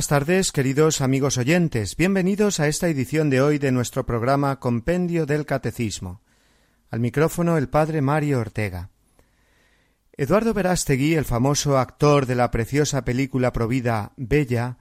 Buenas 0.00 0.08
tardes, 0.08 0.50
queridos 0.50 1.02
amigos 1.02 1.36
oyentes. 1.36 1.94
Bienvenidos 1.94 2.58
a 2.58 2.68
esta 2.68 2.88
edición 2.88 3.28
de 3.28 3.42
hoy 3.42 3.58
de 3.58 3.70
nuestro 3.70 4.06
programa 4.06 4.58
Compendio 4.58 5.26
del 5.26 5.44
Catecismo. 5.44 6.22
Al 6.88 7.00
micrófono 7.00 7.58
el 7.58 7.68
padre 7.68 8.00
Mario 8.00 8.40
Ortega. 8.40 8.88
Eduardo 10.16 10.54
Verástegui, 10.54 11.16
el 11.16 11.26
famoso 11.26 11.76
actor 11.76 12.24
de 12.24 12.34
la 12.34 12.50
preciosa 12.50 13.04
película 13.04 13.52
provida 13.52 14.12
Bella, 14.16 14.78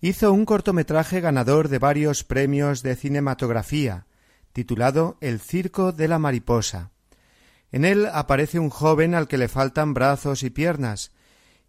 hizo 0.00 0.32
un 0.32 0.46
cortometraje 0.46 1.20
ganador 1.20 1.68
de 1.68 1.78
varios 1.78 2.24
premios 2.24 2.82
de 2.82 2.96
cinematografía, 2.96 4.06
titulado 4.54 5.18
El 5.20 5.40
circo 5.40 5.92
de 5.92 6.08
la 6.08 6.18
mariposa. 6.18 6.90
En 7.70 7.84
él 7.84 8.08
aparece 8.10 8.58
un 8.58 8.70
joven 8.70 9.14
al 9.14 9.28
que 9.28 9.36
le 9.36 9.48
faltan 9.48 9.92
brazos 9.92 10.42
y 10.42 10.48
piernas, 10.48 11.12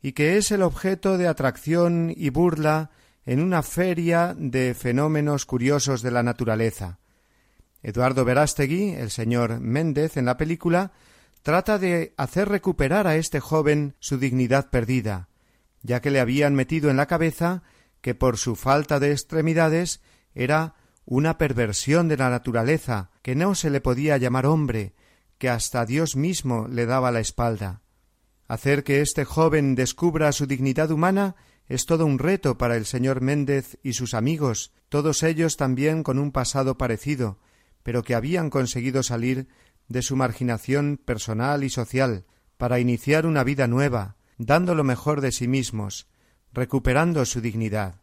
y 0.06 0.11
que 0.11 0.38
es 0.38 0.52
el 0.52 0.61
objeto 0.61 1.17
de 1.17 1.28
atracción 1.28 2.14
y 2.16 2.30
burla 2.30 2.92
en 3.25 3.42
una 3.42 3.64
feria 3.64 4.36
de 4.38 4.75
fenómenos 4.75 5.47
curiosos 5.47 6.03
de 6.03 6.12
la 6.12 6.22
naturaleza. 6.22 7.00
Eduardo 7.81 8.23
Verástegui, 8.23 8.92
el 8.92 9.09
señor 9.09 9.59
Méndez, 9.62 10.16
en 10.17 10.25
la 10.25 10.38
película, 10.38 10.92
trata 11.42 11.80
de 11.80 12.14
hacer 12.17 12.50
recuperar 12.50 13.08
a 13.08 13.16
este 13.16 13.39
joven 13.39 13.95
su 13.97 14.20
dignidad 14.20 14.70
perdida, 14.70 15.28
ya 15.81 16.02
que 16.02 16.12
le 16.12 16.19
habían 16.19 16.53
metido 16.53 16.92
en 16.92 16.97
la 16.97 17.08
cabeza 17.08 17.64
que 18.02 18.14
por 18.14 18.38
su 18.38 18.56
falta 18.56 19.00
de 19.00 19.12
extremidades 19.12 20.02
era 20.36 20.75
una 21.06 21.40
perversión 21.40 22.09
de 22.09 22.17
la 22.17 22.30
naturaleza, 22.30 23.09
que 23.23 23.34
no 23.34 23.56
se 23.56 23.72
le 23.72 23.81
podía 23.81 24.17
llamar 24.17 24.45
hombre, 24.45 24.94
que 25.40 25.50
hasta 25.50 25.84
Dios 25.84 26.16
mismo 26.16 26.67
le 26.67 26.86
daba 26.86 27.12
la 27.12 27.22
espalda. 27.22 27.81
Hacer 28.47 28.83
que 28.83 29.01
este 29.01 29.25
joven 29.25 29.75
descubra 29.75 30.31
su 30.31 30.45
dignidad 30.45 30.91
humana 30.91 31.35
es 31.67 31.85
todo 31.85 32.05
un 32.05 32.19
reto 32.19 32.57
para 32.57 32.77
el 32.77 32.85
señor 32.85 33.21
Méndez 33.21 33.79
y 33.81 33.93
sus 33.93 34.13
amigos, 34.13 34.71
todos 34.89 35.23
ellos 35.23 35.57
también 35.57 36.03
con 36.03 36.19
un 36.19 36.31
pasado 36.31 36.77
parecido, 36.77 37.39
pero 37.81 38.03
que 38.03 38.13
habían 38.13 38.51
conseguido 38.51 39.01
salir 39.01 39.47
de 39.88 40.01
su 40.03 40.16
marginación 40.16 40.99
personal 41.03 41.63
y 41.63 41.69
social 41.69 42.25
para 42.57 42.79
iniciar 42.79 43.25
una 43.25 43.43
vida 43.43 43.67
nueva, 43.67 44.16
dando 44.38 44.75
lo 44.75 44.83
mejor 44.83 45.21
de 45.21 45.31
sí 45.31 45.47
mismos, 45.47 46.07
recuperando 46.53 47.25
su 47.25 47.41
dignidad. 47.41 48.01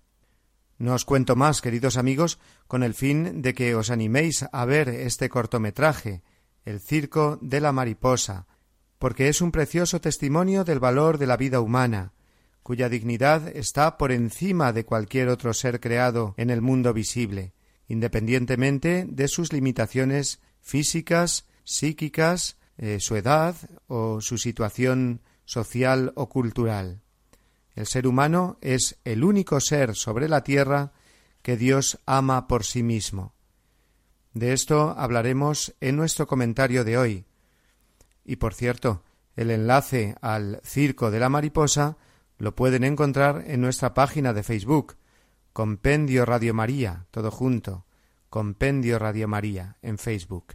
No 0.78 0.94
os 0.94 1.04
cuento 1.04 1.36
más, 1.36 1.60
queridos 1.60 1.96
amigos, 1.96 2.40
con 2.66 2.82
el 2.82 2.94
fin 2.94 3.42
de 3.42 3.54
que 3.54 3.76
os 3.76 3.90
animéis 3.90 4.44
a 4.50 4.64
ver 4.64 4.88
este 4.88 5.28
cortometraje, 5.28 6.22
El 6.64 6.81
circo 6.81 7.38
de 7.41 7.60
la 7.60 7.72
mariposa, 7.72 8.47
porque 9.02 9.28
es 9.28 9.40
un 9.40 9.50
precioso 9.50 10.00
testimonio 10.00 10.62
del 10.62 10.78
valor 10.78 11.18
de 11.18 11.26
la 11.26 11.36
vida 11.36 11.58
humana, 11.58 12.12
cuya 12.62 12.88
dignidad 12.88 13.48
está 13.48 13.98
por 13.98 14.12
encima 14.12 14.72
de 14.72 14.84
cualquier 14.84 15.28
otro 15.28 15.54
ser 15.54 15.80
creado 15.80 16.34
en 16.36 16.50
el 16.50 16.60
mundo 16.60 16.94
visible, 16.94 17.52
independientemente 17.88 19.04
de 19.08 19.26
sus 19.26 19.52
limitaciones 19.52 20.40
físicas, 20.60 21.48
psíquicas, 21.64 22.58
eh, 22.78 22.98
su 23.00 23.16
edad 23.16 23.56
o 23.88 24.20
su 24.20 24.38
situación 24.38 25.20
social 25.46 26.12
o 26.14 26.28
cultural. 26.28 27.00
El 27.74 27.88
ser 27.88 28.06
humano 28.06 28.56
es 28.60 29.00
el 29.02 29.24
único 29.24 29.58
ser 29.58 29.96
sobre 29.96 30.28
la 30.28 30.44
tierra 30.44 30.92
que 31.42 31.56
Dios 31.56 31.98
ama 32.06 32.46
por 32.46 32.62
sí 32.62 32.84
mismo. 32.84 33.34
De 34.32 34.52
esto 34.52 34.94
hablaremos 34.96 35.74
en 35.80 35.96
nuestro 35.96 36.28
comentario 36.28 36.84
de 36.84 36.98
hoy, 36.98 37.26
y 38.25 38.37
por 38.37 38.55
cierto, 38.55 39.03
el 39.37 39.50
enlace 39.50 40.15
al 40.21 40.60
Circo 40.65 41.10
de 41.10 41.21
la 41.21 41.28
Mariposa 41.28 41.97
lo 42.38 42.55
pueden 42.55 42.84
encontrar 42.84 43.44
en 43.47 43.60
nuestra 43.60 43.94
página 43.94 44.33
de 44.33 44.43
Facebook, 44.43 44.97
Compendio 45.53 46.25
Radio 46.25 46.55
María, 46.55 47.06
todo 47.11 47.31
junto, 47.31 47.87
Compendio 48.31 48.99
Radio 48.99 49.28
María 49.28 49.77
en 49.82 49.99
Facebook. 49.99 50.55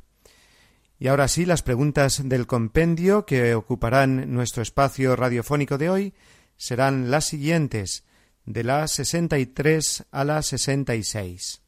Y 1.00 1.08
ahora 1.08 1.28
sí, 1.28 1.46
las 1.46 1.62
preguntas 1.62 2.28
del 2.28 2.48
compendio 2.48 3.26
que 3.26 3.54
ocuparán 3.54 4.34
nuestro 4.34 4.64
espacio 4.64 5.16
radiofónico 5.16 5.78
de 5.78 5.90
hoy 5.90 6.14
serán 6.58 7.12
las 7.12 7.26
siguientes, 7.26 8.04
de 8.46 8.64
la 8.64 8.88
sesenta 8.88 9.38
y 9.38 9.46
tres 9.46 10.06
a 10.10 10.24
la 10.24 10.42
sesenta 10.42 10.96
y 10.96 11.04
seis. 11.04 11.62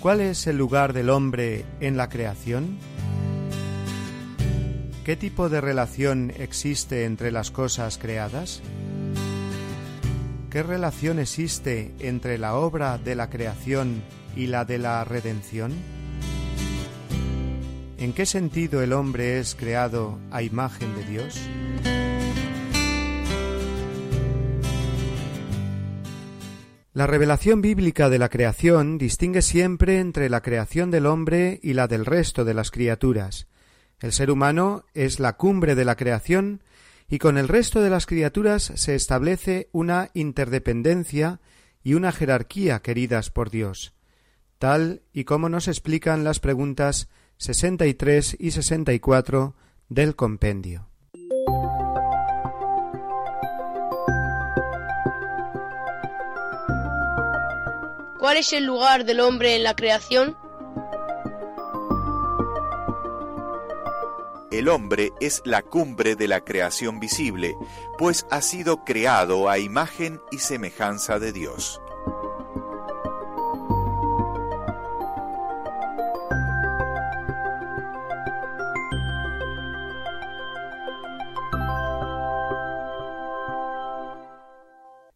¿Cuál 0.00 0.20
es 0.20 0.46
el 0.46 0.56
lugar 0.56 0.92
del 0.92 1.10
hombre 1.10 1.64
en 1.80 1.96
la 1.96 2.08
creación? 2.08 2.78
¿Qué 5.08 5.16
tipo 5.16 5.48
de 5.48 5.62
relación 5.62 6.34
existe 6.38 7.06
entre 7.06 7.32
las 7.32 7.50
cosas 7.50 7.96
creadas? 7.96 8.60
¿Qué 10.50 10.62
relación 10.62 11.18
existe 11.18 11.94
entre 12.00 12.36
la 12.36 12.56
obra 12.56 12.98
de 12.98 13.14
la 13.14 13.30
creación 13.30 14.02
y 14.36 14.48
la 14.48 14.66
de 14.66 14.76
la 14.76 15.02
redención? 15.04 15.72
¿En 17.96 18.12
qué 18.12 18.26
sentido 18.26 18.82
el 18.82 18.92
hombre 18.92 19.38
es 19.38 19.54
creado 19.54 20.18
a 20.30 20.42
imagen 20.42 20.94
de 20.94 21.04
Dios? 21.04 21.40
La 26.92 27.06
revelación 27.06 27.62
bíblica 27.62 28.10
de 28.10 28.18
la 28.18 28.28
creación 28.28 28.98
distingue 28.98 29.40
siempre 29.40 30.00
entre 30.00 30.28
la 30.28 30.42
creación 30.42 30.90
del 30.90 31.06
hombre 31.06 31.60
y 31.62 31.72
la 31.72 31.86
del 31.86 32.04
resto 32.04 32.44
de 32.44 32.52
las 32.52 32.70
criaturas, 32.70 33.48
el 34.00 34.12
ser 34.12 34.30
humano 34.30 34.84
es 34.94 35.18
la 35.20 35.34
cumbre 35.36 35.74
de 35.74 35.84
la 35.84 35.96
creación 35.96 36.62
y 37.08 37.18
con 37.18 37.38
el 37.38 37.48
resto 37.48 37.80
de 37.80 37.90
las 37.90 38.06
criaturas 38.06 38.72
se 38.74 38.94
establece 38.94 39.68
una 39.72 40.10
interdependencia 40.14 41.40
y 41.82 41.94
una 41.94 42.12
jerarquía 42.12 42.80
queridas 42.80 43.30
por 43.30 43.50
Dios, 43.50 43.94
tal 44.58 45.02
y 45.12 45.24
como 45.24 45.48
nos 45.48 45.68
explican 45.68 46.22
las 46.22 46.38
preguntas 46.38 47.08
63 47.38 48.36
y 48.38 48.50
64 48.50 49.54
del 49.88 50.16
compendio. 50.16 50.88
¿Cuál 58.18 58.36
es 58.36 58.52
el 58.52 58.64
lugar 58.64 59.04
del 59.04 59.20
hombre 59.20 59.56
en 59.56 59.62
la 59.62 59.74
creación? 59.74 60.36
El 64.50 64.68
hombre 64.68 65.12
es 65.20 65.42
la 65.44 65.62
cumbre 65.62 66.16
de 66.16 66.28
la 66.28 66.40
creación 66.44 67.00
visible, 67.00 67.54
pues 67.98 68.26
ha 68.30 68.40
sido 68.42 68.84
creado 68.84 69.48
a 69.48 69.58
imagen 69.58 70.20
y 70.30 70.38
semejanza 70.38 71.18
de 71.18 71.32
Dios. 71.32 71.80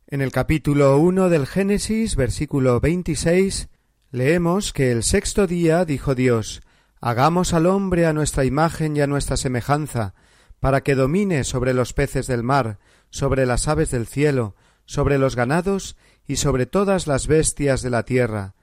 En 0.09 0.21
el 0.21 0.31
capítulo 0.31 0.99
1 0.99 1.31
del 1.31 1.47
Génesis, 1.47 2.17
versículo 2.17 2.81
26, 2.81 3.71
leemos 4.11 4.75
que 4.75 4.93
el 4.93 5.05
sexto 5.05 5.47
día 5.47 5.87
dijo 5.87 6.15
Dios, 6.15 6.61
Hagamos 7.03 7.53
al 7.53 7.67
hombre 7.67 8.07
a 8.07 8.15
nuestra 8.15 8.47
imagen 8.47 8.97
y 8.97 9.03
a 9.03 9.07
nuestra 9.07 9.37
semejanza, 9.37 10.15
para 10.61 10.81
que 10.81 10.95
domine 10.95 11.45
sobre 11.45 11.75
los 11.75 11.93
peces 11.93 12.27
del 12.27 12.43
mar, 12.43 12.79
sobre 13.11 13.45
las 13.45 13.69
aves 13.69 13.91
del 13.91 14.07
cielo, 14.07 14.57
sobre 14.87 15.19
los 15.19 15.37
ganados 15.37 15.99
y 16.27 16.37
sobre 16.37 16.65
todas 16.65 17.07
las 17.07 17.27
bestias 17.27 17.83
de 17.83 17.91
la 17.91 18.05
tierra, 18.05 18.55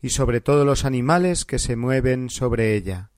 y 0.00 0.10
sobre 0.10 0.40
todos 0.40 0.64
los 0.64 0.84
animales 0.84 1.44
que 1.44 1.58
se 1.58 1.74
mueven 1.74 2.30
sobre 2.30 2.76
ella. 2.76 3.10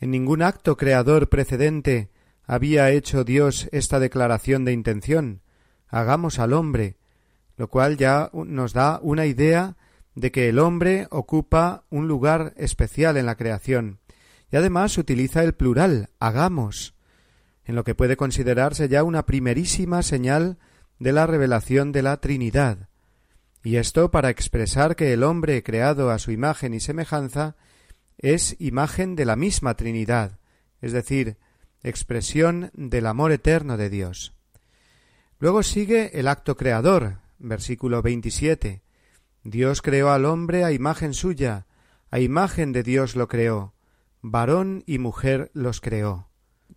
En 0.00 0.10
ningún 0.10 0.42
acto 0.42 0.76
creador 0.76 1.28
precedente 1.28 2.10
había 2.44 2.90
hecho 2.90 3.22
Dios 3.22 3.68
esta 3.70 4.00
declaración 4.00 4.64
de 4.64 4.72
intención 4.72 5.42
hagamos 5.88 6.38
al 6.38 6.52
hombre, 6.52 6.96
lo 7.56 7.68
cual 7.68 7.96
ya 7.96 8.30
nos 8.32 8.72
da 8.72 9.00
una 9.02 9.26
idea 9.26 9.76
de 10.16 10.32
que 10.32 10.48
el 10.48 10.58
hombre 10.58 11.06
ocupa 11.10 11.84
un 11.90 12.08
lugar 12.08 12.54
especial 12.56 13.18
en 13.18 13.26
la 13.26 13.36
creación, 13.36 14.00
y 14.50 14.56
además 14.56 14.96
utiliza 14.98 15.44
el 15.44 15.54
plural 15.54 16.08
hagamos, 16.18 16.94
en 17.64 17.74
lo 17.74 17.84
que 17.84 17.94
puede 17.94 18.16
considerarse 18.16 18.88
ya 18.88 19.04
una 19.04 19.26
primerísima 19.26 20.02
señal 20.02 20.58
de 20.98 21.12
la 21.12 21.26
revelación 21.26 21.92
de 21.92 22.02
la 22.02 22.16
Trinidad. 22.16 22.88
y 23.62 23.76
esto 23.76 24.12
para 24.12 24.30
expresar 24.30 24.94
que 24.94 25.12
el 25.12 25.24
hombre 25.24 25.64
creado 25.64 26.10
a 26.10 26.20
su 26.20 26.30
imagen 26.30 26.72
y 26.72 26.78
semejanza 26.78 27.56
es 28.16 28.54
imagen 28.60 29.16
de 29.16 29.24
la 29.24 29.34
misma 29.34 29.74
Trinidad, 29.74 30.38
es 30.80 30.92
decir, 30.92 31.36
expresión 31.82 32.70
del 32.74 33.06
amor 33.06 33.32
eterno 33.32 33.76
de 33.76 33.90
Dios. 33.90 34.34
Luego 35.40 35.64
sigue 35.64 36.18
el 36.18 36.28
acto 36.28 36.56
creador, 36.56 37.18
versículo 37.38 38.02
27. 38.02 38.85
Dios 39.50 39.80
creó 39.80 40.10
al 40.10 40.24
hombre 40.24 40.64
a 40.64 40.72
imagen 40.72 41.14
suya, 41.14 41.66
a 42.10 42.18
imagen 42.18 42.72
de 42.72 42.82
Dios 42.82 43.14
lo 43.14 43.28
creó, 43.28 43.74
varón 44.20 44.82
y 44.86 44.98
mujer 44.98 45.52
los 45.54 45.80
creó. 45.80 46.28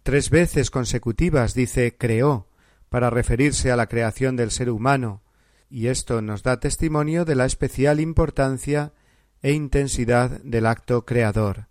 Tres 0.03 0.29
veces 0.29 0.69
consecutivas 0.69 1.55
dice 1.55 1.97
creó, 1.97 2.47
para 2.89 3.09
referirse 3.09 3.71
a 3.71 3.75
la 3.75 3.87
creación 3.87 4.35
del 4.35 4.51
ser 4.51 4.69
humano, 4.69 5.23
y 5.67 5.87
esto 5.87 6.21
nos 6.21 6.43
da 6.43 6.59
testimonio 6.59 7.25
de 7.25 7.33
la 7.33 7.45
especial 7.45 7.99
importancia 7.99 8.93
e 9.41 9.51
intensidad 9.51 10.39
del 10.43 10.67
acto 10.67 11.05
creador. 11.05 11.69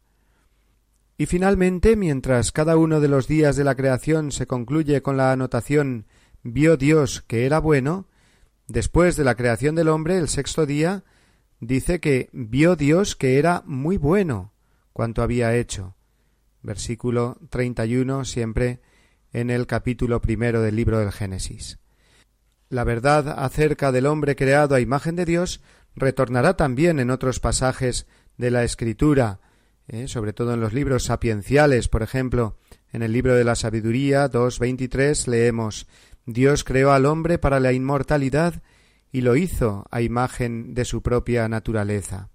Y 1.17 1.27
finalmente, 1.27 1.95
mientras 1.95 2.51
cada 2.51 2.77
uno 2.77 2.99
de 3.01 3.09
los 3.09 3.29
días 3.29 3.55
de 3.55 3.63
la 3.63 3.77
creación 3.77 4.33
se 4.33 4.49
concluye 4.49 5.01
con 5.01 5.17
la 5.17 5.31
anotación 5.31 6.07
vio 6.43 6.77
Dios 6.77 7.23
que 7.27 7.47
era 7.47 7.61
bueno, 7.61 8.09
después 8.69 9.17
de 9.17 9.25
la 9.25 9.35
creación 9.35 9.75
del 9.75 9.89
hombre, 9.89 10.19
el 10.19 10.29
sexto 10.29 10.67
día, 10.67 11.03
dice 11.61 11.99
que 12.01 12.29
vio 12.33 12.77
Dios 12.77 13.17
que 13.17 13.39
era 13.39 13.63
muy 13.67 13.97
bueno 13.97 14.53
cuanto 14.93 15.23
había 15.23 15.57
hecho. 15.57 15.97
Versículo 16.63 17.39
31 17.51 18.25
siempre 18.25 18.81
en 19.33 19.51
el 19.51 19.67
capítulo 19.67 20.21
primero 20.21 20.63
del 20.63 20.77
libro 20.77 20.99
del 20.99 21.13
Génesis. 21.13 21.79
La 22.69 22.85
verdad 22.85 23.43
acerca 23.43 23.93
del 23.93 24.07
hombre 24.07 24.37
creado 24.37 24.75
a 24.75 24.81
imagen 24.81 25.17
de 25.17 25.25
Dios 25.25 25.63
retornará 25.95 26.57
también 26.57 27.01
en 27.01 27.11
otros 27.11 27.41
pasajes 27.41 28.07
de 28.37 28.51
la 28.51 28.65
Escritura, 28.65 29.41
eh, 29.89 30.07
sobre 30.07 30.33
todo 30.33 30.55
en 30.55 30.61
los 30.61 30.73
libros 30.73 31.05
sapienciales, 31.05 31.89
por 31.89 32.03
ejemplo, 32.03 32.59
en 32.93 33.03
el 33.03 33.13
libro 33.13 33.35
de 33.35 33.45
la 33.45 33.55
sabiduría 33.55 34.31
2.23 34.31 35.27
leemos 35.27 35.87
Dios 36.31 36.63
creó 36.63 36.93
al 36.93 37.07
hombre 37.07 37.39
para 37.39 37.59
la 37.59 37.73
inmortalidad 37.73 38.63
y 39.11 39.23
lo 39.23 39.35
hizo 39.35 39.87
a 39.91 40.03
imagen 40.03 40.75
de 40.75 40.85
su 40.85 41.01
propia 41.01 41.49
naturaleza. 41.49 42.29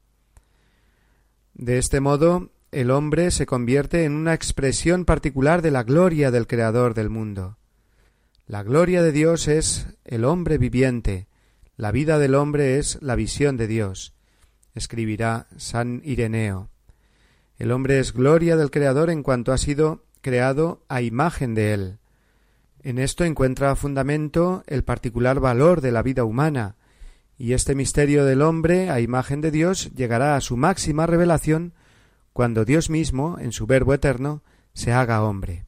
De 1.54 1.78
este 1.78 2.00
modo, 2.00 2.50
el 2.72 2.90
hombre 2.90 3.30
se 3.30 3.46
convierte 3.46 4.04
en 4.04 4.14
una 4.14 4.34
expresión 4.34 5.06
particular 5.06 5.62
de 5.62 5.70
la 5.70 5.84
gloria 5.84 6.32
del 6.32 6.48
Creador 6.48 6.96
del 6.96 7.12
mundo. 7.12 7.60
La 8.48 8.64
gloria 8.64 9.04
de 9.04 9.12
Dios 9.12 9.48
es 9.48 9.86
el 10.06 10.26
hombre 10.26 10.58
viviente, 10.58 11.28
la 11.78 11.92
vida 11.92 12.18
del 12.18 12.34
hombre 12.34 12.80
es 12.80 12.98
la 13.00 13.16
visión 13.16 13.58
de 13.58 13.68
Dios, 13.68 14.16
escribirá 14.74 15.46
San 15.58 16.02
Ireneo. 16.04 16.72
El 17.60 17.72
hombre 17.72 18.00
es 18.00 18.12
gloria 18.12 18.58
del 18.58 18.72
Creador 18.72 19.12
en 19.12 19.22
cuanto 19.22 19.52
ha 19.52 19.60
sido 19.60 20.04
creado 20.22 20.84
a 20.90 21.04
imagen 21.04 21.54
de 21.54 21.76
él. 21.76 22.00
En 22.84 23.00
esto 23.00 23.24
encuentra 23.24 23.78
fundamento 23.78 24.62
el 24.68 24.84
particular 24.84 25.40
valor 25.40 25.80
de 25.80 25.94
la 25.94 26.04
vida 26.04 26.26
humana, 26.26 26.76
y 27.38 27.54
este 27.54 27.76
misterio 27.76 28.26
del 28.26 28.42
hombre 28.42 28.90
a 28.90 29.00
imagen 29.00 29.40
de 29.40 29.52
Dios 29.52 29.92
llegará 29.96 30.36
a 30.36 30.42
su 30.42 30.58
máxima 30.58 31.08
revelación 31.08 31.74
cuando 32.34 32.66
Dios 32.66 32.90
mismo, 32.90 33.40
en 33.40 33.54
su 33.54 33.68
Verbo 33.68 33.94
eterno, 33.94 34.44
se 34.74 34.92
haga 34.92 35.24
hombre. 35.24 35.66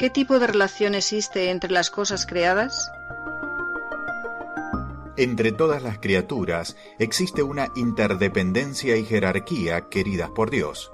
¿Qué 0.00 0.10
tipo 0.10 0.40
de 0.40 0.48
relación 0.48 0.96
existe 0.96 1.50
entre 1.50 1.70
las 1.70 1.90
cosas 1.90 2.26
creadas? 2.26 2.90
Entre 5.16 5.52
todas 5.52 5.80
las 5.84 5.98
criaturas 5.98 6.76
existe 6.98 7.44
una 7.44 7.68
interdependencia 7.76 8.96
y 8.96 9.04
jerarquía 9.04 9.88
queridas 9.90 10.30
por 10.30 10.50
Dios. 10.50 10.90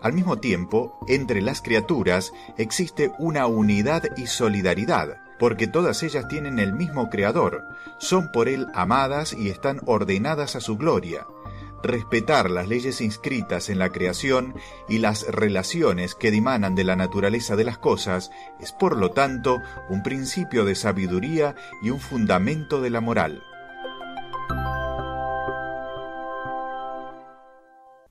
Al 0.00 0.12
mismo 0.12 0.38
tiempo, 0.38 0.98
entre 1.08 1.42
las 1.42 1.60
criaturas 1.60 2.32
existe 2.56 3.12
una 3.18 3.46
unidad 3.46 4.04
y 4.16 4.26
solidaridad, 4.26 5.16
porque 5.38 5.66
todas 5.66 6.02
ellas 6.02 6.28
tienen 6.28 6.58
el 6.58 6.72
mismo 6.72 7.10
Creador, 7.10 7.64
son 7.98 8.30
por 8.32 8.48
Él 8.48 8.66
amadas 8.74 9.32
y 9.32 9.50
están 9.50 9.80
ordenadas 9.86 10.54
a 10.56 10.60
su 10.60 10.76
gloria. 10.76 11.26
Respetar 11.82 12.50
las 12.50 12.68
leyes 12.68 13.00
inscritas 13.00 13.68
en 13.68 13.78
la 13.78 13.90
creación 13.90 14.54
y 14.88 14.98
las 14.98 15.26
relaciones 15.28 16.16
que 16.16 16.32
dimanan 16.32 16.74
de 16.74 16.82
la 16.82 16.96
naturaleza 16.96 17.54
de 17.54 17.64
las 17.64 17.78
cosas 17.78 18.30
es 18.60 18.72
por 18.72 18.96
lo 18.96 19.12
tanto 19.12 19.60
un 19.88 20.02
principio 20.02 20.64
de 20.64 20.74
sabiduría 20.74 21.54
y 21.82 21.90
un 21.90 22.00
fundamento 22.00 22.80
de 22.80 22.90
la 22.90 23.00
moral. 23.00 23.44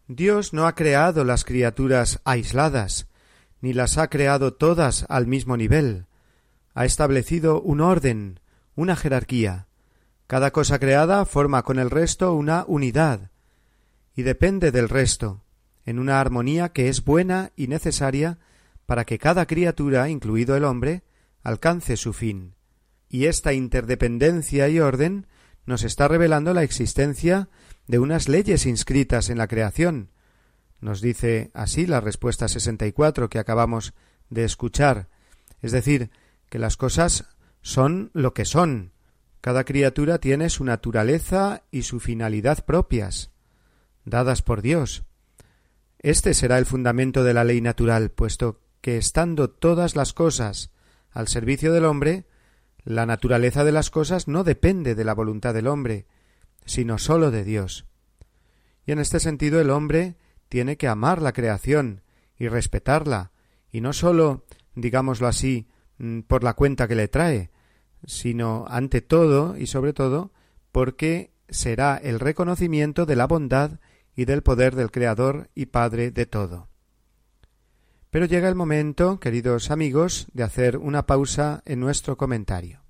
Dios 0.08 0.54
no 0.54 0.68
ha 0.68 0.76
creado 0.76 1.26
las 1.26 1.44
criaturas 1.44 2.22
aisladas, 2.24 3.08
ni 3.60 3.74
las 3.74 3.98
ha 3.98 4.08
creado 4.08 4.54
todas 4.54 5.06
al 5.10 5.28
mismo 5.28 5.58
nivel. 5.58 6.06
Ha 6.74 6.86
establecido 6.86 7.62
un 7.62 7.82
orden, 7.82 8.40
una 8.76 8.96
jerarquía. 8.96 9.68
Cada 10.26 10.52
cosa 10.52 10.80
creada 10.80 11.26
forma 11.26 11.64
con 11.64 11.78
el 11.78 11.90
resto 11.90 12.34
una 12.34 12.64
unidad, 12.68 13.32
y 14.16 14.24
depende 14.24 14.72
del 14.72 14.88
resto, 14.88 15.44
en 15.86 16.00
una 16.00 16.22
armonía 16.22 16.70
que 16.70 16.88
es 16.88 17.04
buena 17.04 17.52
y 17.58 17.68
necesaria 17.68 18.40
para 18.86 19.04
que 19.04 19.20
cada 19.20 19.46
criatura, 19.46 20.08
incluido 20.10 20.56
el 20.56 20.64
hombre, 20.64 21.04
alcance 21.44 21.98
su 21.98 22.14
fin. 22.14 22.56
Y 23.10 23.26
esta 23.26 23.52
interdependencia 23.52 24.70
y 24.70 24.80
orden 24.80 25.28
nos 25.66 25.84
está 25.84 26.08
revelando 26.08 26.54
la 26.54 26.64
existencia 26.64 27.50
de 27.88 28.00
unas 28.00 28.28
leyes 28.28 28.66
inscritas 28.66 29.30
en 29.30 29.38
la 29.38 29.48
creación. 29.48 30.10
Nos 30.80 31.02
dice 31.02 31.52
así 31.54 31.88
la 31.88 32.02
respuesta 32.02 32.48
64 32.48 33.30
que 33.30 33.40
acabamos 33.40 33.94
de 34.30 34.44
escuchar, 34.44 35.08
es 35.62 35.72
decir, 35.72 36.12
que 36.50 36.60
las 36.60 36.78
cosas 36.78 37.26
son 37.62 38.12
lo 38.14 38.34
que 38.34 38.46
son. 38.46 38.92
Cada 39.42 39.64
criatura 39.64 40.20
tiene 40.20 40.50
su 40.50 40.64
naturaleza 40.64 41.64
y 41.72 41.84
su 41.84 42.00
finalidad 42.00 42.66
propias, 42.66 43.32
dadas 44.06 44.42
por 44.42 44.62
Dios. 44.62 45.04
Este 46.00 46.34
será 46.34 46.58
el 46.58 46.66
fundamento 46.66 47.24
de 47.24 47.34
la 47.34 47.44
ley 47.44 47.62
natural, 47.62 48.12
puesto 48.12 48.62
que 48.82 48.98
estando 48.98 49.50
todas 49.50 49.96
las 49.96 50.14
cosas 50.14 50.72
al 51.12 51.28
servicio 51.28 51.74
del 51.74 51.86
hombre, 51.86 52.26
la 52.84 53.06
naturaleza 53.06 53.64
de 53.64 53.72
las 53.72 53.90
cosas 53.90 54.28
no 54.28 54.44
depende 54.44 54.96
de 54.96 55.04
la 55.04 55.14
voluntad 55.14 55.54
del 55.54 55.68
hombre, 55.68 56.06
sino 56.68 57.00
sólo 57.00 57.32
de 57.32 57.44
Dios. 57.44 57.88
Y 58.86 58.92
en 58.92 59.00
este 59.00 59.20
sentido 59.20 59.60
el 59.60 59.72
hombre 59.72 60.18
tiene 60.50 60.78
que 60.78 60.88
amar 60.88 61.22
la 61.22 61.34
creación 61.34 62.04
y 62.38 62.48
respetarla, 62.48 63.32
y 63.72 63.82
no 63.82 63.94
sólo, 63.94 64.46
digámoslo 64.76 65.28
así, 65.28 65.68
mm, 65.98 66.22
por 66.22 66.44
la 66.44 66.54
cuenta 66.54 66.88
que 66.88 66.96
le 66.96 67.08
trae, 67.08 67.50
sino 68.06 68.66
ante 68.70 69.02
todo 69.02 69.58
y 69.58 69.66
sobre 69.66 69.94
todo 69.94 70.32
porque 70.72 71.32
será 71.50 71.98
el 71.98 72.20
reconocimiento 72.20 73.06
de 73.06 73.16
la 73.16 73.26
bondad 73.26 73.80
y 74.16 74.26
del 74.26 74.44
poder 74.44 74.76
del 74.76 74.92
Creador 74.92 75.50
y 75.56 75.68
Padre 75.68 76.12
de 76.12 76.26
todo. 76.26 76.70
Pero 78.10 78.26
llega 78.26 78.50
el 78.50 78.56
momento, 78.56 79.20
queridos 79.20 79.72
amigos, 79.72 80.28
de 80.34 80.44
hacer 80.44 80.78
una 80.78 81.06
pausa 81.06 81.62
en 81.66 81.80
nuestro 81.80 82.18
comentario. 82.18 82.82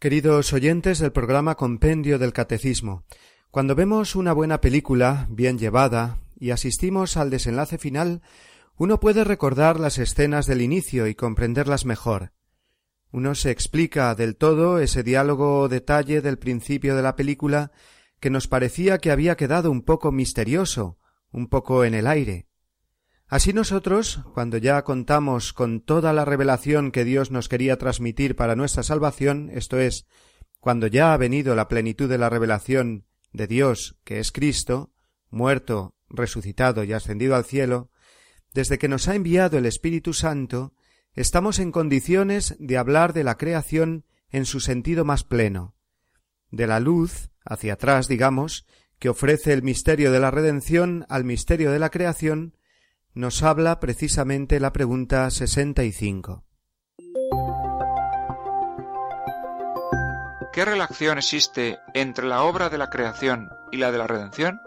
Queridos 0.00 0.54
oyentes 0.54 0.98
del 0.98 1.12
programa 1.12 1.56
Compendio 1.56 2.18
del 2.18 2.32
Catecismo, 2.32 3.04
cuando 3.50 3.74
vemos 3.74 4.16
una 4.16 4.32
buena 4.32 4.62
película, 4.62 5.26
bien 5.28 5.58
llevada, 5.58 6.20
y 6.38 6.52
asistimos 6.52 7.18
al 7.18 7.28
desenlace 7.28 7.76
final, 7.76 8.22
uno 8.78 8.98
puede 8.98 9.24
recordar 9.24 9.78
las 9.78 9.98
escenas 9.98 10.46
del 10.46 10.62
inicio 10.62 11.06
y 11.06 11.14
comprenderlas 11.14 11.84
mejor. 11.84 12.32
Uno 13.12 13.34
se 13.34 13.50
explica 13.50 14.14
del 14.14 14.36
todo 14.36 14.78
ese 14.78 15.02
diálogo 15.02 15.58
o 15.58 15.68
detalle 15.68 16.22
del 16.22 16.38
principio 16.38 16.96
de 16.96 17.02
la 17.02 17.14
película 17.14 17.70
que 18.20 18.30
nos 18.30 18.48
parecía 18.48 18.96
que 18.96 19.10
había 19.10 19.36
quedado 19.36 19.70
un 19.70 19.82
poco 19.82 20.12
misterioso, 20.12 20.96
un 21.30 21.46
poco 21.46 21.84
en 21.84 21.92
el 21.92 22.06
aire. 22.06 22.46
Así 23.30 23.52
nosotros, 23.52 24.24
cuando 24.34 24.56
ya 24.56 24.82
contamos 24.82 25.52
con 25.52 25.80
toda 25.80 26.12
la 26.12 26.24
revelación 26.24 26.90
que 26.90 27.04
Dios 27.04 27.30
nos 27.30 27.48
quería 27.48 27.78
transmitir 27.78 28.34
para 28.34 28.56
nuestra 28.56 28.82
salvación, 28.82 29.50
esto 29.54 29.78
es, 29.78 30.04
cuando 30.58 30.88
ya 30.88 31.14
ha 31.14 31.16
venido 31.16 31.54
la 31.54 31.68
plenitud 31.68 32.08
de 32.08 32.18
la 32.18 32.28
revelación 32.28 33.06
de 33.32 33.46
Dios, 33.46 33.96
que 34.02 34.18
es 34.18 34.32
Cristo, 34.32 34.90
muerto, 35.30 35.94
resucitado 36.08 36.82
y 36.82 36.92
ascendido 36.92 37.36
al 37.36 37.44
cielo, 37.44 37.92
desde 38.52 38.78
que 38.78 38.88
nos 38.88 39.06
ha 39.06 39.14
enviado 39.14 39.58
el 39.58 39.66
Espíritu 39.66 40.12
Santo, 40.12 40.74
estamos 41.14 41.60
en 41.60 41.70
condiciones 41.70 42.56
de 42.58 42.78
hablar 42.78 43.12
de 43.12 43.22
la 43.22 43.36
creación 43.36 44.06
en 44.30 44.44
su 44.44 44.58
sentido 44.58 45.04
más 45.04 45.22
pleno, 45.22 45.76
de 46.50 46.66
la 46.66 46.80
luz, 46.80 47.30
hacia 47.44 47.74
atrás, 47.74 48.08
digamos, 48.08 48.66
que 48.98 49.08
ofrece 49.08 49.52
el 49.52 49.62
misterio 49.62 50.10
de 50.10 50.18
la 50.18 50.32
redención 50.32 51.06
al 51.08 51.22
misterio 51.22 51.70
de 51.70 51.78
la 51.78 51.90
creación, 51.90 52.56
nos 53.14 53.42
habla 53.42 53.80
precisamente 53.80 54.60
la 54.60 54.72
pregunta 54.72 55.30
sesenta 55.30 55.84
y 55.84 55.92
cinco. 55.92 56.44
¿Qué 60.52 60.64
relación 60.64 61.18
existe 61.18 61.78
entre 61.94 62.26
la 62.26 62.42
obra 62.42 62.68
de 62.68 62.78
la 62.78 62.90
creación 62.90 63.48
y 63.72 63.76
la 63.76 63.92
de 63.92 63.98
la 63.98 64.06
redención? 64.06 64.60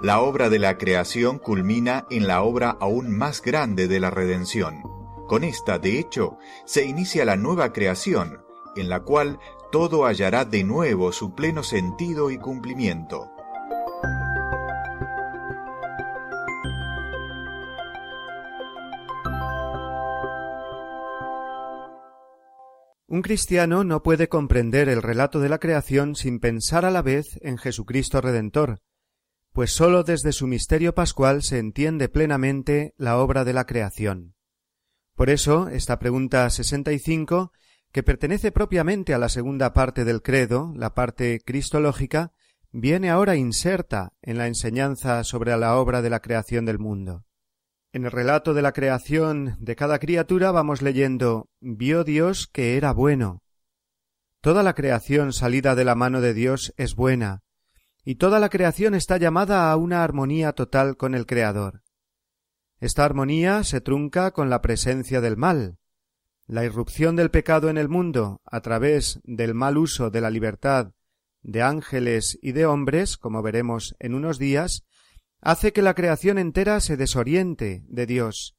La 0.00 0.20
obra 0.20 0.48
de 0.48 0.60
la 0.60 0.78
creación 0.78 1.38
culmina 1.38 2.06
en 2.10 2.28
la 2.28 2.42
obra 2.42 2.76
aún 2.80 3.10
más 3.16 3.42
grande 3.42 3.88
de 3.88 3.98
la 3.98 4.10
redención. 4.10 4.82
Con 5.26 5.42
esta, 5.42 5.78
de 5.78 5.98
hecho, 5.98 6.38
se 6.64 6.84
inicia 6.84 7.24
la 7.24 7.36
nueva 7.36 7.72
creación, 7.72 8.44
en 8.76 8.88
la 8.88 9.00
cual 9.00 9.40
todo 9.72 10.06
hallará 10.06 10.44
de 10.44 10.62
nuevo 10.62 11.10
su 11.12 11.34
pleno 11.34 11.64
sentido 11.64 12.30
y 12.30 12.38
cumplimiento. 12.38 13.28
Un 23.10 23.22
cristiano 23.22 23.84
no 23.84 24.02
puede 24.02 24.28
comprender 24.28 24.90
el 24.90 25.00
relato 25.00 25.40
de 25.40 25.48
la 25.48 25.58
creación 25.58 26.14
sin 26.14 26.40
pensar 26.40 26.84
a 26.84 26.90
la 26.90 27.00
vez 27.00 27.38
en 27.40 27.56
Jesucristo 27.56 28.20
Redentor, 28.20 28.82
pues 29.54 29.72
sólo 29.72 30.02
desde 30.02 30.32
su 30.32 30.46
misterio 30.46 30.94
pascual 30.94 31.42
se 31.42 31.58
entiende 31.58 32.10
plenamente 32.10 32.92
la 32.98 33.16
obra 33.16 33.46
de 33.46 33.54
la 33.54 33.64
creación. 33.64 34.34
Por 35.14 35.30
eso, 35.30 35.70
esta 35.70 35.98
pregunta 35.98 36.50
sesenta 36.50 36.92
y 36.92 36.98
cinco, 36.98 37.50
que 37.92 38.02
pertenece 38.02 38.52
propiamente 38.52 39.14
a 39.14 39.18
la 39.18 39.30
segunda 39.30 39.72
parte 39.72 40.04
del 40.04 40.20
credo, 40.20 40.74
la 40.76 40.92
parte 40.92 41.40
cristológica, 41.40 42.32
viene 42.72 43.08
ahora 43.08 43.36
inserta 43.36 44.12
en 44.20 44.36
la 44.36 44.48
enseñanza 44.48 45.24
sobre 45.24 45.56
la 45.56 45.76
obra 45.78 46.02
de 46.02 46.10
la 46.10 46.20
creación 46.20 46.66
del 46.66 46.78
mundo. 46.78 47.24
En 47.92 48.04
el 48.04 48.10
relato 48.10 48.52
de 48.52 48.60
la 48.60 48.72
creación 48.72 49.56
de 49.60 49.74
cada 49.74 49.98
criatura 49.98 50.50
vamos 50.50 50.82
leyendo 50.82 51.48
vio 51.60 52.04
Dios 52.04 52.46
que 52.46 52.76
era 52.76 52.92
bueno. 52.92 53.42
Toda 54.42 54.62
la 54.62 54.74
creación 54.74 55.32
salida 55.32 55.74
de 55.74 55.84
la 55.84 55.94
mano 55.94 56.20
de 56.20 56.34
Dios 56.34 56.74
es 56.76 56.94
buena, 56.94 57.42
y 58.04 58.16
toda 58.16 58.40
la 58.40 58.50
creación 58.50 58.94
está 58.94 59.16
llamada 59.16 59.72
a 59.72 59.76
una 59.76 60.04
armonía 60.04 60.52
total 60.52 60.96
con 60.98 61.14
el 61.14 61.24
Creador. 61.24 61.82
Esta 62.78 63.04
armonía 63.06 63.64
se 63.64 63.80
trunca 63.80 64.32
con 64.32 64.50
la 64.50 64.60
presencia 64.60 65.20
del 65.22 65.36
mal. 65.36 65.78
La 66.46 66.64
irrupción 66.64 67.16
del 67.16 67.30
pecado 67.30 67.70
en 67.70 67.78
el 67.78 67.88
mundo 67.88 68.42
a 68.44 68.60
través 68.60 69.18
del 69.24 69.54
mal 69.54 69.78
uso 69.78 70.10
de 70.10 70.20
la 70.20 70.30
libertad 70.30 70.92
de 71.42 71.62
ángeles 71.62 72.38
y 72.42 72.52
de 72.52 72.66
hombres, 72.66 73.16
como 73.16 73.42
veremos 73.42 73.96
en 73.98 74.14
unos 74.14 74.38
días, 74.38 74.84
hace 75.40 75.72
que 75.72 75.82
la 75.82 75.94
creación 75.94 76.38
entera 76.38 76.80
se 76.80 76.96
desoriente 76.96 77.84
de 77.88 78.06
Dios, 78.06 78.56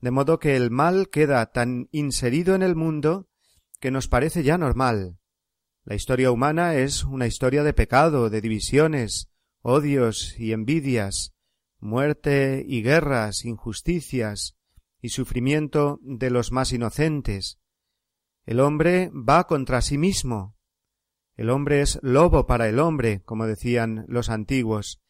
de 0.00 0.10
modo 0.10 0.38
que 0.38 0.56
el 0.56 0.70
mal 0.70 1.08
queda 1.10 1.46
tan 1.52 1.88
inserido 1.92 2.54
en 2.54 2.62
el 2.62 2.76
mundo 2.76 3.28
que 3.80 3.90
nos 3.90 4.08
parece 4.08 4.42
ya 4.42 4.58
normal, 4.58 5.20
la 5.84 5.94
historia 5.94 6.30
humana 6.30 6.74
es 6.74 7.04
una 7.04 7.26
historia 7.26 7.64
de 7.64 7.72
pecado, 7.72 8.28
de 8.28 8.40
divisiones, 8.40 9.30
odios 9.62 10.38
y 10.38 10.52
envidias, 10.52 11.34
muerte 11.78 12.64
y 12.66 12.82
guerras, 12.82 13.44
injusticias 13.44 14.56
y 15.00 15.08
sufrimiento 15.08 15.98
de 16.02 16.30
los 16.30 16.52
más 16.52 16.72
inocentes. 16.72 17.58
El 18.44 18.60
hombre 18.60 19.10
va 19.10 19.46
contra 19.46 19.80
sí 19.80 19.96
mismo. 19.96 20.54
El 21.34 21.48
hombre 21.48 21.80
es 21.80 21.98
lobo 22.02 22.46
para 22.46 22.68
el 22.68 22.78
hombre, 22.78 23.22
como 23.24 23.46
decían 23.46 24.04
los 24.06 24.28
antiguos, 24.28 25.00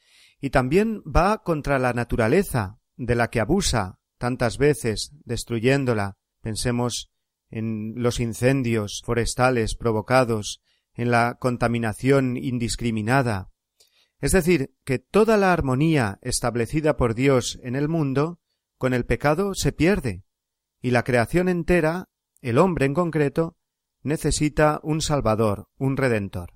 y 0.40 0.50
también 0.50 1.02
va 1.02 1.42
contra 1.42 1.78
la 1.78 1.92
naturaleza, 1.92 2.78
de 2.96 3.14
la 3.14 3.28
que 3.28 3.40
abusa 3.40 3.98
tantas 4.18 4.58
veces, 4.58 5.12
destruyéndola. 5.24 6.16
Pensemos 6.42 7.10
en 7.50 7.94
los 7.96 8.20
incendios 8.20 9.02
forestales 9.04 9.74
provocados, 9.74 10.62
en 10.94 11.10
la 11.10 11.36
contaminación 11.40 12.36
indiscriminada. 12.36 13.50
Es 14.20 14.32
decir, 14.32 14.74
que 14.84 14.98
toda 14.98 15.36
la 15.36 15.52
armonía 15.52 16.18
establecida 16.22 16.96
por 16.96 17.14
Dios 17.14 17.58
en 17.62 17.74
el 17.74 17.88
mundo, 17.88 18.40
con 18.76 18.92
el 18.92 19.06
pecado 19.06 19.54
se 19.54 19.72
pierde, 19.72 20.24
y 20.82 20.90
la 20.90 21.04
creación 21.04 21.48
entera, 21.48 22.08
el 22.40 22.58
hombre 22.58 22.86
en 22.86 22.94
concreto, 22.94 23.56
necesita 24.02 24.80
un 24.82 25.00
Salvador, 25.02 25.68
un 25.76 25.96
Redentor. 25.96 26.54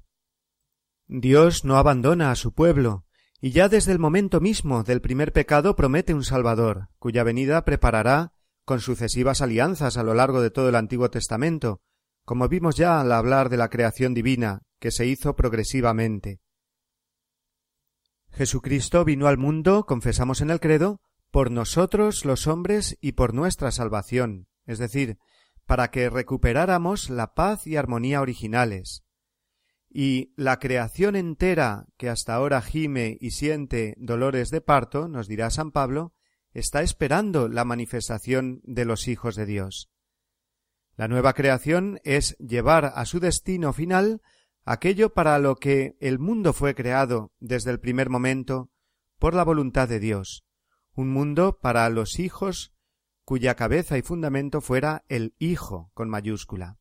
Dios 1.06 1.64
no 1.64 1.76
abandona 1.76 2.30
a 2.30 2.36
su 2.36 2.52
pueblo, 2.52 3.04
y 3.44 3.50
ya 3.50 3.68
desde 3.68 3.92
el 3.92 3.98
momento 3.98 4.40
mismo 4.40 4.84
del 4.84 5.02
primer 5.02 5.30
pecado 5.30 5.76
promete 5.76 6.14
un 6.14 6.24
Salvador, 6.24 6.88
cuya 6.98 7.24
venida 7.24 7.62
preparará 7.66 8.32
con 8.64 8.80
sucesivas 8.80 9.42
alianzas 9.42 9.98
a 9.98 10.02
lo 10.02 10.14
largo 10.14 10.40
de 10.40 10.50
todo 10.50 10.70
el 10.70 10.76
Antiguo 10.76 11.10
Testamento, 11.10 11.82
como 12.24 12.48
vimos 12.48 12.74
ya 12.74 12.98
al 13.02 13.12
hablar 13.12 13.50
de 13.50 13.58
la 13.58 13.68
creación 13.68 14.14
divina, 14.14 14.62
que 14.80 14.90
se 14.90 15.04
hizo 15.04 15.36
progresivamente. 15.36 16.40
Jesucristo 18.30 19.04
vino 19.04 19.26
al 19.26 19.36
mundo, 19.36 19.84
confesamos 19.84 20.40
en 20.40 20.48
el 20.48 20.58
credo, 20.58 21.02
por 21.30 21.50
nosotros 21.50 22.24
los 22.24 22.46
hombres 22.46 22.96
y 23.02 23.12
por 23.12 23.34
nuestra 23.34 23.72
salvación, 23.72 24.48
es 24.64 24.78
decir, 24.78 25.18
para 25.66 25.90
que 25.90 26.08
recuperáramos 26.08 27.10
la 27.10 27.34
paz 27.34 27.66
y 27.66 27.76
armonía 27.76 28.22
originales. 28.22 29.03
Y 29.96 30.34
la 30.36 30.58
creación 30.58 31.14
entera 31.14 31.86
que 31.96 32.08
hasta 32.08 32.34
ahora 32.34 32.60
gime 32.60 33.16
y 33.20 33.30
siente 33.30 33.94
dolores 33.96 34.50
de 34.50 34.60
parto, 34.60 35.06
nos 35.06 35.28
dirá 35.28 35.50
San 35.50 35.70
Pablo, 35.70 36.14
está 36.52 36.82
esperando 36.82 37.46
la 37.46 37.64
manifestación 37.64 38.60
de 38.64 38.86
los 38.86 39.06
hijos 39.06 39.36
de 39.36 39.46
Dios. 39.46 39.92
La 40.96 41.06
nueva 41.06 41.32
creación 41.32 42.00
es 42.02 42.36
llevar 42.38 42.86
a 42.92 43.04
su 43.04 43.20
destino 43.20 43.72
final 43.72 44.20
aquello 44.64 45.14
para 45.14 45.38
lo 45.38 45.54
que 45.54 45.96
el 46.00 46.18
mundo 46.18 46.52
fue 46.52 46.74
creado 46.74 47.32
desde 47.38 47.70
el 47.70 47.78
primer 47.78 48.10
momento 48.10 48.70
por 49.20 49.32
la 49.32 49.44
voluntad 49.44 49.88
de 49.88 50.00
Dios, 50.00 50.44
un 50.94 51.12
mundo 51.12 51.60
para 51.62 51.88
los 51.88 52.18
hijos 52.18 52.74
cuya 53.24 53.54
cabeza 53.54 53.96
y 53.96 54.02
fundamento 54.02 54.60
fuera 54.60 55.04
el 55.06 55.36
Hijo 55.38 55.92
con 55.94 56.10
mayúscula. 56.10 56.78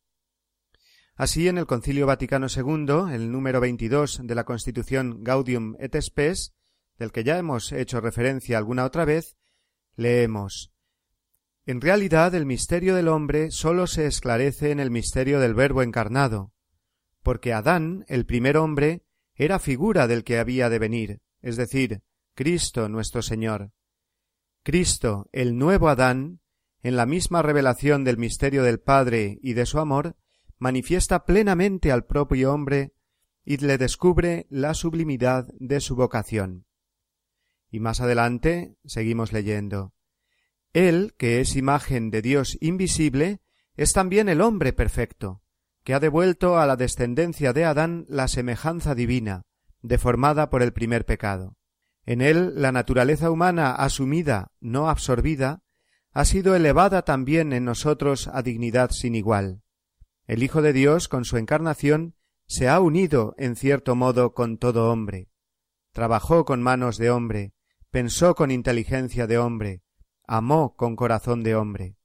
Así, 1.15 1.48
en 1.48 1.60
el 1.60 1.67
Concilio 1.67 2.08
Vaticano 2.08 2.48
II, 2.48 3.13
el 3.13 3.32
número 3.32 3.62
22 3.62 4.22
de 4.24 4.34
la 4.34 4.46
Constitución 4.46 5.24
Gaudium 5.24 5.75
et 5.77 5.96
Spes, 6.01 6.55
del 6.98 7.12
que 7.12 7.24
ya 7.24 7.38
hemos 7.38 7.72
hecho 7.72 8.01
referencia 8.01 8.58
alguna 8.58 8.84
otra 8.84 9.05
vez, 9.05 9.36
leemos 9.96 10.74
En 11.67 11.82
realidad 11.82 12.34
el 12.34 12.48
misterio 12.48 12.96
del 12.96 13.10
hombre 13.10 13.51
sólo 13.51 13.86
se 13.86 14.08
esclarece 14.08 14.72
en 14.72 14.79
el 14.79 14.89
misterio 14.89 15.39
del 15.39 15.53
Verbo 15.53 15.84
encarnado, 15.84 16.51
porque 17.22 17.53
Adán, 17.53 18.05
el 18.08 18.25
primer 18.25 18.58
hombre, 18.58 19.03
era 19.36 19.60
figura 19.60 20.08
del 20.08 20.24
que 20.24 20.39
había 20.39 20.70
de 20.70 20.79
venir, 20.79 21.22
es 21.41 21.58
decir, 21.58 22.01
Cristo 22.34 22.89
nuestro 22.89 23.22
Señor. 23.22 23.72
Cristo, 24.63 25.29
el 25.32 25.60
nuevo 25.60 25.89
Adán, 25.89 26.39
en 26.82 26.96
la 26.96 27.05
misma 27.05 27.43
revelación 27.43 28.03
del 28.03 28.17
misterio 28.17 28.63
del 28.63 28.79
Padre 28.79 29.38
y 29.43 29.53
de 29.53 29.67
su 29.67 29.79
amor, 29.79 30.15
manifiesta 30.57 31.25
plenamente 31.25 31.91
al 31.91 32.05
propio 32.05 32.53
hombre 32.53 32.93
y 33.45 33.57
le 33.57 33.77
descubre 33.77 34.48
la 34.50 34.74
sublimidad 34.74 35.48
de 35.60 35.79
su 35.81 35.95
vocación. 35.95 36.65
Y 37.69 37.79
más 37.79 38.01
adelante 38.01 38.77
seguimos 38.86 39.33
leyendo. 39.33 39.93
Él, 40.74 41.13
que 41.17 41.41
es 41.41 41.55
imagen 41.55 42.10
de 42.10 42.22
Dios 42.22 42.57
invisible, 42.62 43.41
es 43.75 43.93
también 43.93 44.29
el 44.29 44.41
hombre 44.41 44.74
perfecto, 44.74 45.41
que 45.83 45.93
ha 45.93 46.00
devuelto 46.00 46.57
a 46.57 46.65
la 46.65 46.75
descendencia 46.75 47.53
de 47.53 47.65
Adán 47.65 48.05
la 48.07 48.27
semejanza 48.27 48.95
divina, 48.95 49.43
deformada 49.81 50.50
por 50.50 50.62
el 50.62 50.72
primer 50.72 51.05
pecado. 51.05 51.57
En 52.05 52.22
él 52.22 52.53
la 52.55 52.72
naturaleza 52.72 53.31
humana 53.31 53.72
asumida, 53.72 54.51
no 54.60 54.89
absorbida, 54.89 55.63
ha 56.12 56.25
sido 56.25 56.55
elevada 56.55 57.03
también 57.03 57.53
en 57.53 57.65
nosotros 57.65 58.29
a 58.31 58.43
dignidad 58.43 58.91
sin 58.91 59.15
igual. 59.15 59.62
El 60.25 60.42
Hijo 60.42 60.62
de 60.62 60.74
Dios, 60.74 61.08
con 61.08 61.25
su 61.25 61.38
encarnación, 61.38 62.15
se 62.48 62.70
ha 62.70 62.80
unido, 62.80 63.36
en 63.38 63.56
cierto 63.56 63.96
modo, 63.96 64.34
con 64.34 64.58
todo 64.58 64.92
hombre. 64.92 65.30
Trabajó 65.92 66.46
con 66.46 66.62
manos 66.62 66.98
de 66.98 67.10
hombre, 67.10 67.53
pensó 67.92 68.34
con 68.34 68.50
inteligencia 68.50 69.27
de 69.27 69.38
hombre, 69.38 69.84
amó 70.25 70.75
con 70.75 70.96
corazón 70.96 71.44
de 71.44 71.56
hombre. 71.56 71.98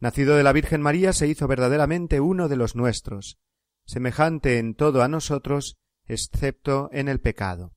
Nacido 0.00 0.36
de 0.36 0.42
la 0.42 0.52
Virgen 0.52 0.82
María 0.82 1.12
se 1.12 1.28
hizo 1.28 1.46
verdaderamente 1.46 2.20
uno 2.20 2.48
de 2.48 2.56
los 2.56 2.74
nuestros, 2.74 3.38
semejante 3.86 4.58
en 4.58 4.74
todo 4.74 5.02
a 5.02 5.08
nosotros, 5.08 5.78
excepto 6.06 6.90
en 6.92 7.08
el 7.08 7.20
pecado. 7.20 7.74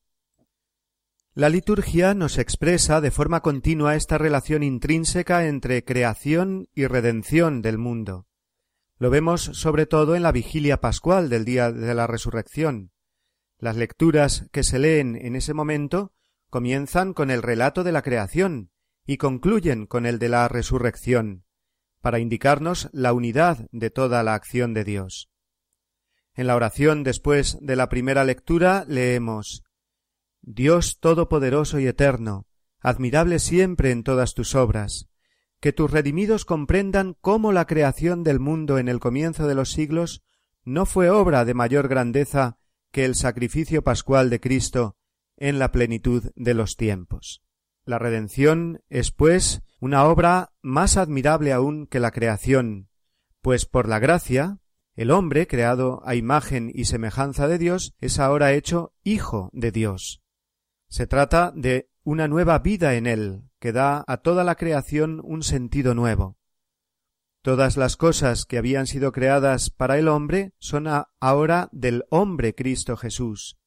La 1.33 1.49
liturgia 1.49 2.13
nos 2.13 2.37
expresa 2.37 3.01
de 3.01 3.11
forma 3.11 3.41
continua 3.41 3.95
esta 3.95 4.17
relación 4.17 4.63
intrínseca 4.63 5.45
entre 5.47 5.83
creación 5.83 6.69
y 6.73 6.87
redención 6.87 7.61
del 7.61 7.77
mundo. 7.77 8.25
Lo 8.97 9.09
vemos 9.09 9.41
sobre 9.41 9.85
todo 9.85 10.15
en 10.15 10.23
la 10.23 10.31
vigilia 10.31 10.79
pascual 10.79 11.29
del 11.29 11.43
día 11.43 11.71
de 11.71 11.93
la 11.93 12.07
resurrección. 12.07 12.91
Las 13.57 13.75
lecturas 13.75 14.47
que 14.51 14.63
se 14.63 14.79
leen 14.79 15.15
en 15.15 15.35
ese 15.35 15.53
momento 15.53 16.13
comienzan 16.49 17.13
con 17.13 17.29
el 17.29 17.41
relato 17.41 17.83
de 17.83 17.91
la 17.91 18.01
creación 18.01 18.71
y 19.05 19.17
concluyen 19.17 19.85
con 19.85 20.05
el 20.05 20.17
de 20.17 20.29
la 20.29 20.47
resurrección, 20.47 21.43
para 21.99 22.19
indicarnos 22.19 22.89
la 22.93 23.11
unidad 23.11 23.67
de 23.71 23.89
toda 23.89 24.23
la 24.23 24.33
acción 24.33 24.73
de 24.73 24.83
Dios. 24.83 25.29
En 26.33 26.47
la 26.47 26.55
oración 26.55 27.03
después 27.03 27.57
de 27.61 27.75
la 27.75 27.89
primera 27.89 28.23
lectura 28.23 28.85
leemos 28.87 29.63
Dios 30.41 30.99
Todopoderoso 30.99 31.79
y 31.79 31.87
Eterno, 31.87 32.47
admirable 32.79 33.39
siempre 33.39 33.91
en 33.91 34.03
todas 34.03 34.33
tus 34.33 34.55
obras, 34.55 35.09
que 35.65 35.73
tus 35.73 35.89
redimidos 35.89 36.45
comprendan 36.45 37.17
cómo 37.21 37.51
la 37.51 37.65
creación 37.65 38.21
del 38.21 38.39
mundo 38.39 38.77
en 38.77 38.87
el 38.87 38.99
comienzo 38.99 39.47
de 39.47 39.55
los 39.55 39.71
siglos 39.71 40.23
no 40.63 40.85
fue 40.85 41.09
obra 41.09 41.43
de 41.43 41.55
mayor 41.55 41.87
grandeza 41.87 42.59
que 42.91 43.03
el 43.03 43.15
sacrificio 43.15 43.83
pascual 43.83 44.29
de 44.29 44.39
Cristo 44.39 44.95
en 45.37 45.57
la 45.57 45.71
plenitud 45.71 46.31
de 46.35 46.53
los 46.53 46.75
tiempos. 46.75 47.41
La 47.83 47.97
redención 47.97 48.83
es, 48.89 49.09
pues, 49.09 49.63
una 49.79 50.05
obra 50.05 50.53
más 50.61 50.97
admirable 50.97 51.51
aún 51.51 51.87
que 51.87 51.99
la 51.99 52.11
creación, 52.11 52.89
pues 53.41 53.65
por 53.65 53.89
la 53.89 53.97
gracia, 53.97 54.59
el 54.95 55.09
hombre, 55.09 55.47
creado 55.47 56.03
a 56.05 56.13
imagen 56.13 56.71
y 56.71 56.85
semejanza 56.85 57.47
de 57.47 57.57
Dios, 57.57 57.95
es 57.99 58.19
ahora 58.19 58.53
hecho 58.53 58.93
hijo 59.03 59.49
de 59.51 59.71
Dios. 59.71 60.21
Se 60.89 61.07
trata 61.07 61.51
de 61.55 61.89
una 62.03 62.27
nueva 62.27 62.59
vida 62.59 62.93
en 62.93 63.07
él, 63.07 63.49
que 63.65 63.73
da 63.73 64.03
a 64.05 64.17
toda 64.17 64.43
la 64.43 64.53
creación 64.53 65.19
un 65.23 65.41
sentido 65.41 65.95
nuevo. 65.95 66.37
Todas 67.41 67.77
las 67.77 67.97
cosas 67.97 68.45
que 68.45 68.59
habían 68.59 68.85
sido 68.85 69.11
creadas 69.11 69.71
para 69.71 69.97
el 69.97 70.07
hombre 70.07 70.53
son 70.59 70.85
ahora 71.19 71.69
del 71.71 72.03
hombre 72.11 72.53
Cristo 72.53 72.95
Jesús, 72.95 73.57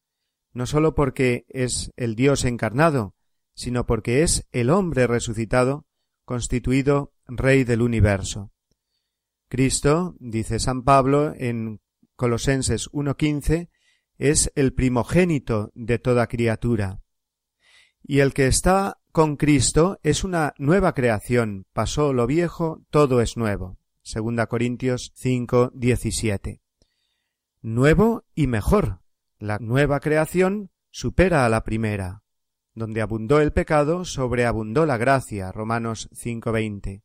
no 0.53 0.67
sólo 0.67 0.95
porque 0.95 1.45
es 1.49 1.91
el 1.97 2.15
Dios 2.15 2.45
encarnado, 2.45 3.13
sino 3.55 3.85
porque 3.85 4.23
es 4.23 4.47
el 4.53 4.69
hombre 4.69 5.05
resucitado, 5.05 5.85
constituido 6.23 7.11
Rey 7.27 7.65
del 7.65 7.81
universo. 7.81 8.53
Cristo, 9.49 10.15
dice 10.17 10.59
San 10.59 10.83
Pablo 10.83 11.33
en 11.35 11.81
Colosenses 12.15 12.89
1.15, 12.91 13.67
es 14.17 14.49
el 14.55 14.73
primogénito 14.73 15.73
de 15.75 15.99
toda 15.99 16.27
criatura. 16.27 17.01
Y 18.01 18.19
el 18.19 18.33
que 18.33 18.47
está 18.47 18.98
con 19.11 19.37
Cristo 19.37 19.99
es 20.03 20.23
una 20.23 20.53
nueva 20.57 20.93
creación, 20.93 21.65
pasó 21.73 22.13
lo 22.13 22.27
viejo, 22.27 22.81
todo 22.89 23.21
es 23.21 23.37
nuevo. 23.37 23.77
Segunda 24.01 24.47
Corintios 24.47 25.11
5, 25.15 25.71
Nuevo 27.61 28.25
y 28.35 28.47
mejor, 28.47 29.01
la 29.37 29.57
nueva 29.59 29.99
creación 29.99 30.71
supera 30.91 31.45
a 31.45 31.49
la 31.49 31.63
primera. 31.63 32.23
Donde 32.73 33.01
abundó 33.01 33.41
el 33.41 33.51
pecado, 33.51 34.05
sobreabundó 34.05 34.85
la 34.85 34.97
gracia. 34.97 35.51
Romanos 35.51 36.07
5:20. 36.13 37.03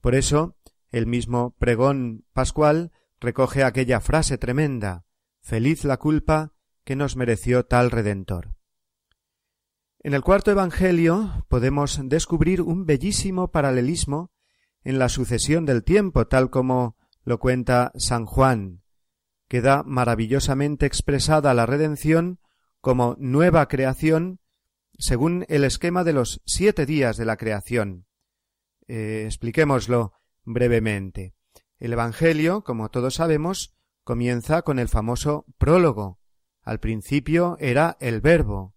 Por 0.00 0.14
eso, 0.14 0.56
el 0.90 1.06
mismo 1.06 1.54
pregón 1.58 2.24
pascual 2.32 2.92
recoge 3.20 3.64
aquella 3.64 4.00
frase 4.00 4.38
tremenda 4.38 5.04
Feliz 5.40 5.84
la 5.84 5.98
culpa 5.98 6.52
que 6.84 6.96
nos 6.96 7.16
mereció 7.16 7.66
tal 7.66 7.90
Redentor. 7.90 8.53
En 10.04 10.12
el 10.12 10.20
cuarto 10.20 10.50
Evangelio 10.50 11.46
podemos 11.48 11.98
descubrir 12.04 12.60
un 12.60 12.84
bellísimo 12.84 13.50
paralelismo 13.50 14.30
en 14.82 14.98
la 14.98 15.08
sucesión 15.08 15.64
del 15.64 15.82
tiempo, 15.82 16.26
tal 16.26 16.50
como 16.50 16.98
lo 17.24 17.38
cuenta 17.38 17.90
San 17.96 18.26
Juan, 18.26 18.82
queda 19.48 19.82
maravillosamente 19.82 20.84
expresada 20.84 21.54
la 21.54 21.64
redención 21.64 22.38
como 22.82 23.16
nueva 23.18 23.66
creación 23.66 24.40
según 24.98 25.46
el 25.48 25.64
esquema 25.64 26.04
de 26.04 26.12
los 26.12 26.42
siete 26.44 26.84
días 26.84 27.16
de 27.16 27.24
la 27.24 27.38
creación. 27.38 28.04
Eh, 28.86 29.22
expliquémoslo 29.24 30.12
brevemente. 30.44 31.32
El 31.78 31.94
Evangelio, 31.94 32.62
como 32.62 32.90
todos 32.90 33.14
sabemos, 33.14 33.74
comienza 34.02 34.60
con 34.60 34.78
el 34.78 34.90
famoso 34.90 35.46
prólogo. 35.56 36.20
Al 36.60 36.78
principio 36.78 37.56
era 37.58 37.96
el 38.00 38.20
verbo. 38.20 38.73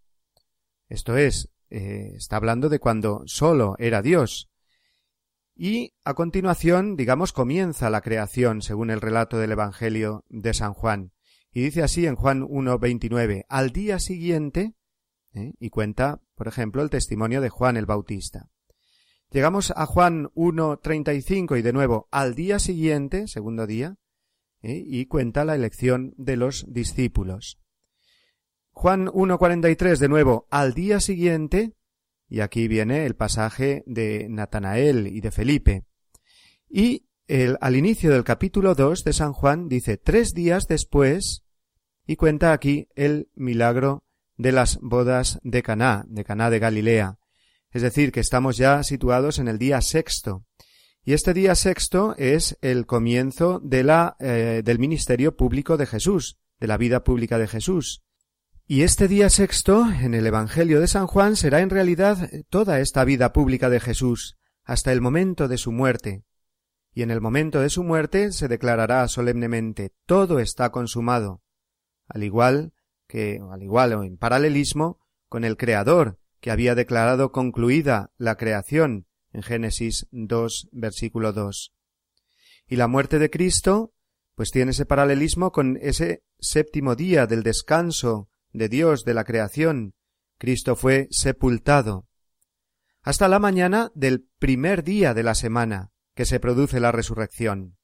Esto 0.88 1.18
es, 1.18 1.50
eh, 1.70 2.14
está 2.16 2.38
hablando 2.38 2.70
de 2.70 2.80
cuando 2.80 3.24
sólo 3.26 3.76
era 3.78 4.02
Dios. 4.02 4.50
Y 5.56 5.94
a 6.04 6.14
continuación, 6.14 6.96
digamos, 6.96 7.34
comienza 7.34 7.90
la 7.90 8.02
creación, 8.02 8.62
según 8.62 8.92
el 8.92 9.02
relato 9.02 9.38
del 9.38 9.54
Evangelio 9.54 10.24
de 10.30 10.54
San 10.54 10.74
Juan. 10.74 11.12
Y 11.52 11.62
dice 11.62 11.82
así 11.82 12.06
en 12.06 12.16
Juan 12.16 12.44
1.29, 12.44 13.46
al 13.50 13.72
día 13.72 14.00
siguiente, 14.00 14.76
¿eh? 15.34 15.54
y 15.60 15.70
cuenta, 15.72 16.22
por 16.36 16.48
ejemplo, 16.48 16.84
el 16.84 16.92
testimonio 16.92 17.42
de 17.42 17.50
Juan 17.50 17.76
el 17.76 17.88
Bautista. 17.88 18.50
Llegamos 19.32 19.74
a 19.76 19.86
Juan 19.86 20.28
1.35 20.36 21.58
y 21.58 21.62
de 21.62 21.74
nuevo 21.74 22.08
al 22.12 22.36
día 22.36 22.60
siguiente, 22.60 23.28
segundo 23.28 23.68
día, 23.68 23.98
¿eh? 24.62 24.84
y 24.86 25.08
cuenta 25.08 25.44
la 25.44 25.56
elección 25.56 26.14
de 26.18 26.38
los 26.38 26.66
discípulos. 26.72 27.60
Juan 28.78 29.08
1.43 29.08 29.98
de 29.98 30.08
nuevo 30.08 30.48
al 30.52 30.76
día 30.76 31.00
siguiente, 31.00 31.74
y 32.30 32.42
aquí 32.42 32.68
viene 32.68 33.08
el 33.08 33.16
pasaje 33.16 33.84
de 33.88 34.28
Natanael 34.30 35.08
y 35.08 35.20
de 35.20 35.32
Felipe. 35.32 35.86
Y 36.70 37.08
el, 37.26 37.58
al 37.60 37.76
inicio 37.76 38.12
del 38.12 38.24
capítulo 38.24 38.76
2 38.76 39.04
de 39.04 39.14
San 39.14 39.34
Juan 39.34 39.68
dice 39.68 39.98
tres 39.98 40.36
días 40.36 40.68
después 40.68 41.44
y 42.06 42.18
cuenta 42.18 42.54
aquí 42.54 42.88
el 42.94 43.32
milagro 43.34 44.04
de 44.36 44.52
las 44.52 44.78
bodas 44.80 45.40
de 45.42 45.64
Caná, 45.64 46.06
de 46.08 46.24
Caná 46.24 46.52
de 46.52 46.60
Galilea. 46.60 47.18
Es 47.72 47.82
decir, 47.82 48.12
que 48.12 48.20
estamos 48.20 48.58
ya 48.58 48.84
situados 48.84 49.40
en 49.40 49.48
el 49.48 49.58
día 49.58 49.82
sexto. 49.82 50.46
Y 51.04 51.14
este 51.14 51.34
día 51.34 51.56
sexto 51.56 52.16
es 52.18 52.60
el 52.62 52.86
comienzo 52.86 53.60
de 53.60 53.84
la, 53.84 54.18
eh, 54.20 54.62
del 54.64 54.78
ministerio 54.78 55.36
público 55.36 55.78
de 55.78 55.88
Jesús, 55.88 56.38
de 56.60 56.68
la 56.68 56.78
vida 56.78 57.04
pública 57.04 57.40
de 57.40 57.48
Jesús. 57.48 58.04
Y 58.70 58.82
este 58.82 59.08
día 59.08 59.30
sexto, 59.30 59.90
en 59.90 60.14
el 60.14 60.28
Evangelio 60.28 60.82
de 60.82 60.90
San 60.90 61.08
Juan, 61.08 61.38
será 61.38 61.62
en 61.62 61.70
realidad 61.70 62.30
toda 62.50 62.82
esta 62.82 63.06
vida 63.06 63.32
pública 63.32 63.70
de 63.70 63.80
Jesús, 63.80 64.36
hasta 64.66 64.92
el 64.92 65.00
momento 65.00 65.48
de 65.48 65.58
su 65.58 65.72
muerte. 65.72 66.26
Y 66.94 67.04
en 67.04 67.10
el 67.10 67.22
momento 67.22 67.62
de 67.62 67.70
su 67.70 67.86
muerte 67.86 68.34
se 68.34 68.50
declarará 68.50 69.08
solemnemente 69.08 69.94
todo 70.06 70.40
está 70.40 70.70
consumado, 70.70 71.42
al 72.10 72.26
igual 72.26 72.74
que, 73.08 73.40
al 73.50 73.64
igual 73.64 73.94
o 73.94 74.04
en 74.04 74.18
paralelismo, 74.18 75.00
con 75.30 75.46
el 75.46 75.56
Creador, 75.56 76.20
que 76.42 76.52
había 76.52 76.76
declarado 76.76 77.32
concluida 77.32 78.12
la 78.18 78.36
creación 78.36 79.08
en 79.32 79.44
Génesis 79.44 80.08
2, 80.12 80.68
versículo 80.74 81.32
2. 81.32 81.74
Y 82.68 82.76
la 82.76 82.90
muerte 82.90 83.18
de 83.18 83.30
Cristo, 83.30 83.94
pues 84.36 84.52
tiene 84.52 84.72
ese 84.72 84.86
paralelismo 84.86 85.54
con 85.54 85.78
ese 85.82 86.26
séptimo 86.38 86.98
día 86.98 87.28
del 87.28 87.44
descanso 87.44 88.30
de 88.58 88.70
Dios 88.70 89.06
de 89.06 89.14
la 89.14 89.24
creación, 89.24 89.94
Cristo 90.38 90.76
fue 90.76 91.08
sepultado, 91.12 92.08
hasta 93.08 93.30
la 93.30 93.40
mañana 93.40 93.90
del 93.96 94.28
primer 94.38 94.84
día 94.84 95.14
de 95.14 95.24
la 95.24 95.34
semana 95.34 95.92
que 96.14 96.26
se 96.26 96.42
produce 96.42 96.82
la 96.82 96.92
resurrección. 96.92 97.78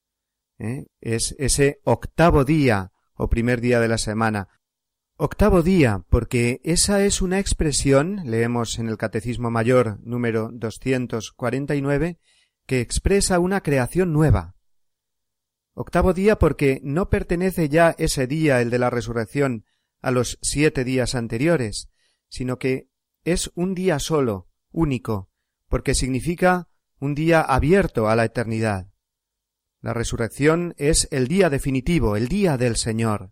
¿Eh? 0.60 0.88
Es 1.00 1.34
ese 1.40 1.80
octavo 1.86 2.44
día 2.44 2.92
o 3.14 3.30
primer 3.30 3.62
día 3.62 3.80
de 3.80 3.88
la 3.88 3.98
semana. 3.98 4.50
Octavo 5.16 5.62
día, 5.62 6.04
porque 6.10 6.60
esa 6.66 7.06
es 7.06 7.22
una 7.22 7.40
expresión, 7.40 8.22
leemos 8.26 8.80
en 8.80 8.90
el 8.90 8.98
Catecismo 8.98 9.50
Mayor 9.50 9.98
número 10.02 10.50
249, 10.52 12.18
que 12.66 12.82
expresa 12.82 13.40
una 13.40 13.62
creación 13.62 14.12
nueva. 14.12 14.56
Octavo 15.74 16.14
día 16.14 16.38
porque 16.38 16.82
no 16.84 17.10
pertenece 17.10 17.70
ya 17.70 17.96
ese 17.98 18.28
día, 18.28 18.60
el 18.60 18.70
de 18.70 18.80
la 18.80 18.90
resurrección, 18.90 19.64
a 20.04 20.12
los 20.12 20.38
siete 20.42 20.84
días 20.84 21.16
anteriores, 21.16 21.89
sino 22.30 22.60
que 22.60 22.89
es 23.24 23.52
un 23.56 23.74
día 23.74 23.98
solo, 23.98 24.48
único, 24.72 25.30
porque 25.70 25.96
significa 25.96 26.68
un 27.00 27.16
día 27.16 27.42
abierto 27.42 28.08
a 28.08 28.16
la 28.16 28.26
eternidad. 28.26 28.89
La 29.82 29.94
resurrección 29.94 30.76
es 30.78 31.08
el 31.12 31.28
día 31.28 31.50
definitivo, 31.50 32.16
el 32.16 32.28
día 32.28 32.58
del 32.58 32.76
Señor, 32.76 33.32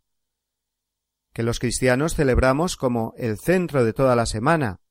que 1.33 1.43
los 1.43 1.59
cristianos 1.59 2.15
celebramos 2.15 2.77
como 2.77 3.13
el 3.17 3.37
centro 3.37 3.83
de 3.83 3.93
toda 3.93 4.15
la 4.15 4.25
semana, 4.25 4.81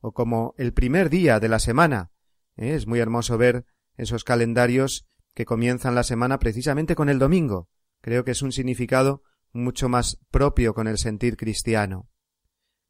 o 0.00 0.12
como 0.12 0.54
el 0.58 0.72
primer 0.72 1.10
día 1.10 1.40
de 1.40 1.48
la 1.48 1.58
semana. 1.58 2.10
¿Eh? 2.56 2.74
Es 2.74 2.86
muy 2.86 3.00
hermoso 3.00 3.38
ver 3.38 3.64
esos 3.96 4.22
calendarios 4.22 5.06
que 5.34 5.46
comienzan 5.46 5.94
la 5.94 6.02
semana 6.02 6.38
precisamente 6.38 6.94
con 6.94 7.08
el 7.08 7.18
domingo. 7.18 7.68
Creo 8.02 8.24
que 8.24 8.30
es 8.32 8.42
un 8.42 8.52
significado 8.52 9.22
mucho 9.56 9.88
más 9.88 10.18
propio 10.30 10.74
con 10.74 10.86
el 10.86 10.98
sentir 10.98 11.36
cristiano. 11.36 12.08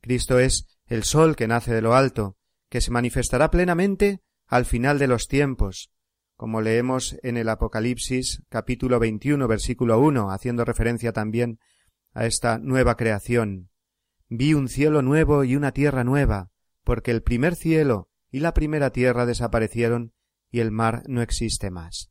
Cristo 0.01 0.39
es 0.39 0.67
el 0.87 1.05
sol 1.05 1.37
que 1.37 1.49
nace 1.49 1.73
de 1.73 1.83
lo 1.83 1.95
alto, 1.95 2.37
que 2.69 2.81
se 2.81 2.91
manifestará 2.91 3.51
plenamente 3.51 4.23
al 4.47 4.65
final 4.65 4.99
de 4.99 5.09
los 5.09 5.27
tiempos, 5.27 5.91
como 6.37 6.61
leemos 6.61 7.17
en 7.23 7.37
el 7.37 7.49
Apocalipsis 7.49 8.43
capítulo 8.49 8.99
21 8.99 9.49
versículo 9.49 9.99
1, 10.01 10.31
haciendo 10.31 10.65
referencia 10.65 11.13
también 11.13 11.59
a 12.13 12.27
esta 12.27 12.59
nueva 12.59 12.97
creación. 12.97 13.71
Vi 14.29 14.55
un 14.55 14.69
cielo 14.69 15.03
nuevo 15.03 15.45
y 15.45 15.57
una 15.57 15.73
tierra 15.73 16.05
nueva, 16.05 16.51
porque 16.85 17.11
el 17.11 17.23
primer 17.23 17.55
cielo 17.55 18.11
y 18.31 18.41
la 18.41 18.55
primera 18.55 18.91
tierra 18.91 19.27
desaparecieron 19.27 20.13
y 20.51 20.61
el 20.61 20.71
mar 20.71 21.03
no 21.07 21.23
existe 21.23 21.71
más. 21.71 22.11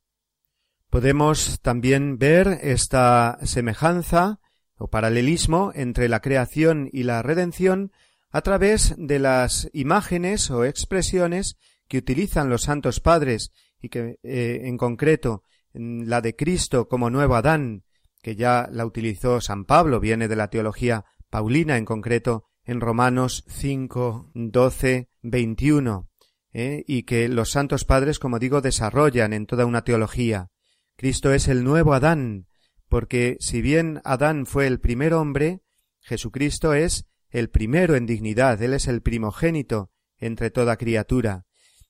Podemos 0.90 1.60
también 1.62 2.18
ver 2.18 2.60
esta 2.62 3.38
semejanza 3.44 4.40
o 4.78 4.90
paralelismo 4.90 5.72
entre 5.76 6.10
la 6.10 6.22
creación 6.22 6.90
y 6.92 7.04
la 7.04 7.22
redención 7.22 7.92
a 8.32 8.42
través 8.42 8.96
de 8.98 9.20
las 9.20 9.70
imágenes 9.74 10.52
o 10.52 10.66
expresiones 10.66 11.58
que 11.88 11.98
utilizan 11.98 12.50
los 12.50 12.64
santos 12.64 13.00
padres 13.00 13.52
y 13.82 13.90
que 13.90 14.20
eh, 14.24 14.62
en 14.64 14.78
concreto 14.78 15.44
la 15.74 16.22
de 16.22 16.36
Cristo 16.36 16.88
como 16.88 17.10
nuevo 17.10 17.36
Adán, 17.36 17.84
que 18.22 18.36
ya 18.36 18.68
la 18.72 18.86
utilizó 18.86 19.42
San 19.42 19.66
Pablo, 19.66 20.00
viene 20.00 20.28
de 20.28 20.36
la 20.36 20.50
teología 20.50 21.06
paulina 21.30 21.78
en 21.78 21.86
concreto 21.86 22.46
en 22.64 22.82
Romanos 22.82 23.44
5, 23.48 24.32
12, 24.34 25.10
21, 25.22 26.10
y 26.54 27.04
que 27.04 27.28
los 27.28 27.52
santos 27.52 27.84
padres, 27.84 28.18
como 28.18 28.40
digo, 28.40 28.62
desarrollan 28.62 29.34
en 29.34 29.46
toda 29.46 29.66
una 29.66 29.84
teología. 29.84 30.50
Cristo 30.96 31.34
es 31.34 31.50
el 31.50 31.64
nuevo 31.64 31.94
Adán, 31.94 32.48
porque 32.90 33.38
si 33.40 33.62
bien 33.62 34.02
Adán 34.04 34.46
fue 34.46 34.68
el 34.68 34.80
primer 34.80 35.14
hombre, 35.14 35.62
Jesucristo 36.02 36.74
es 36.74 37.08
el 37.30 37.50
primero 37.50 37.96
en 37.96 38.06
dignidad, 38.06 38.62
Él 38.62 38.74
es 38.74 38.88
el 38.88 39.02
primogénito 39.02 39.92
entre 40.18 40.52
toda 40.52 40.78
criatura. 40.78 41.46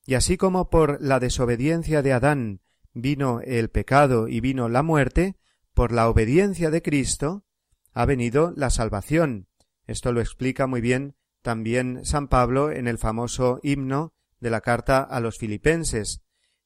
Y 0.05 0.13
así 0.15 0.37
como 0.37 0.69
por 0.69 1.01
la 1.01 1.19
desobediencia 1.19 2.01
de 2.01 2.13
Adán 2.13 2.61
vino 2.93 3.41
el 3.41 3.69
pecado 3.69 4.27
y 4.27 4.39
vino 4.39 4.69
la 4.69 4.83
muerte, 4.83 5.35
por 5.73 5.91
la 5.91 6.07
obediencia 6.09 6.71
de 6.71 6.81
Cristo 6.81 7.45
ha 7.93 8.05
venido 8.05 8.53
la 8.55 8.69
salvación. 8.69 9.47
Esto 9.87 10.11
lo 10.13 10.21
explica 10.21 10.67
muy 10.67 10.81
bien 10.81 11.15
también 11.41 12.05
San 12.05 12.27
Pablo 12.27 12.71
en 12.71 12.87
el 12.87 12.97
famoso 12.97 13.59
himno 13.61 14.13
de 14.39 14.49
la 14.49 14.61
carta 14.61 15.01
a 15.01 15.19
los 15.19 15.37
filipenses. 15.37 16.23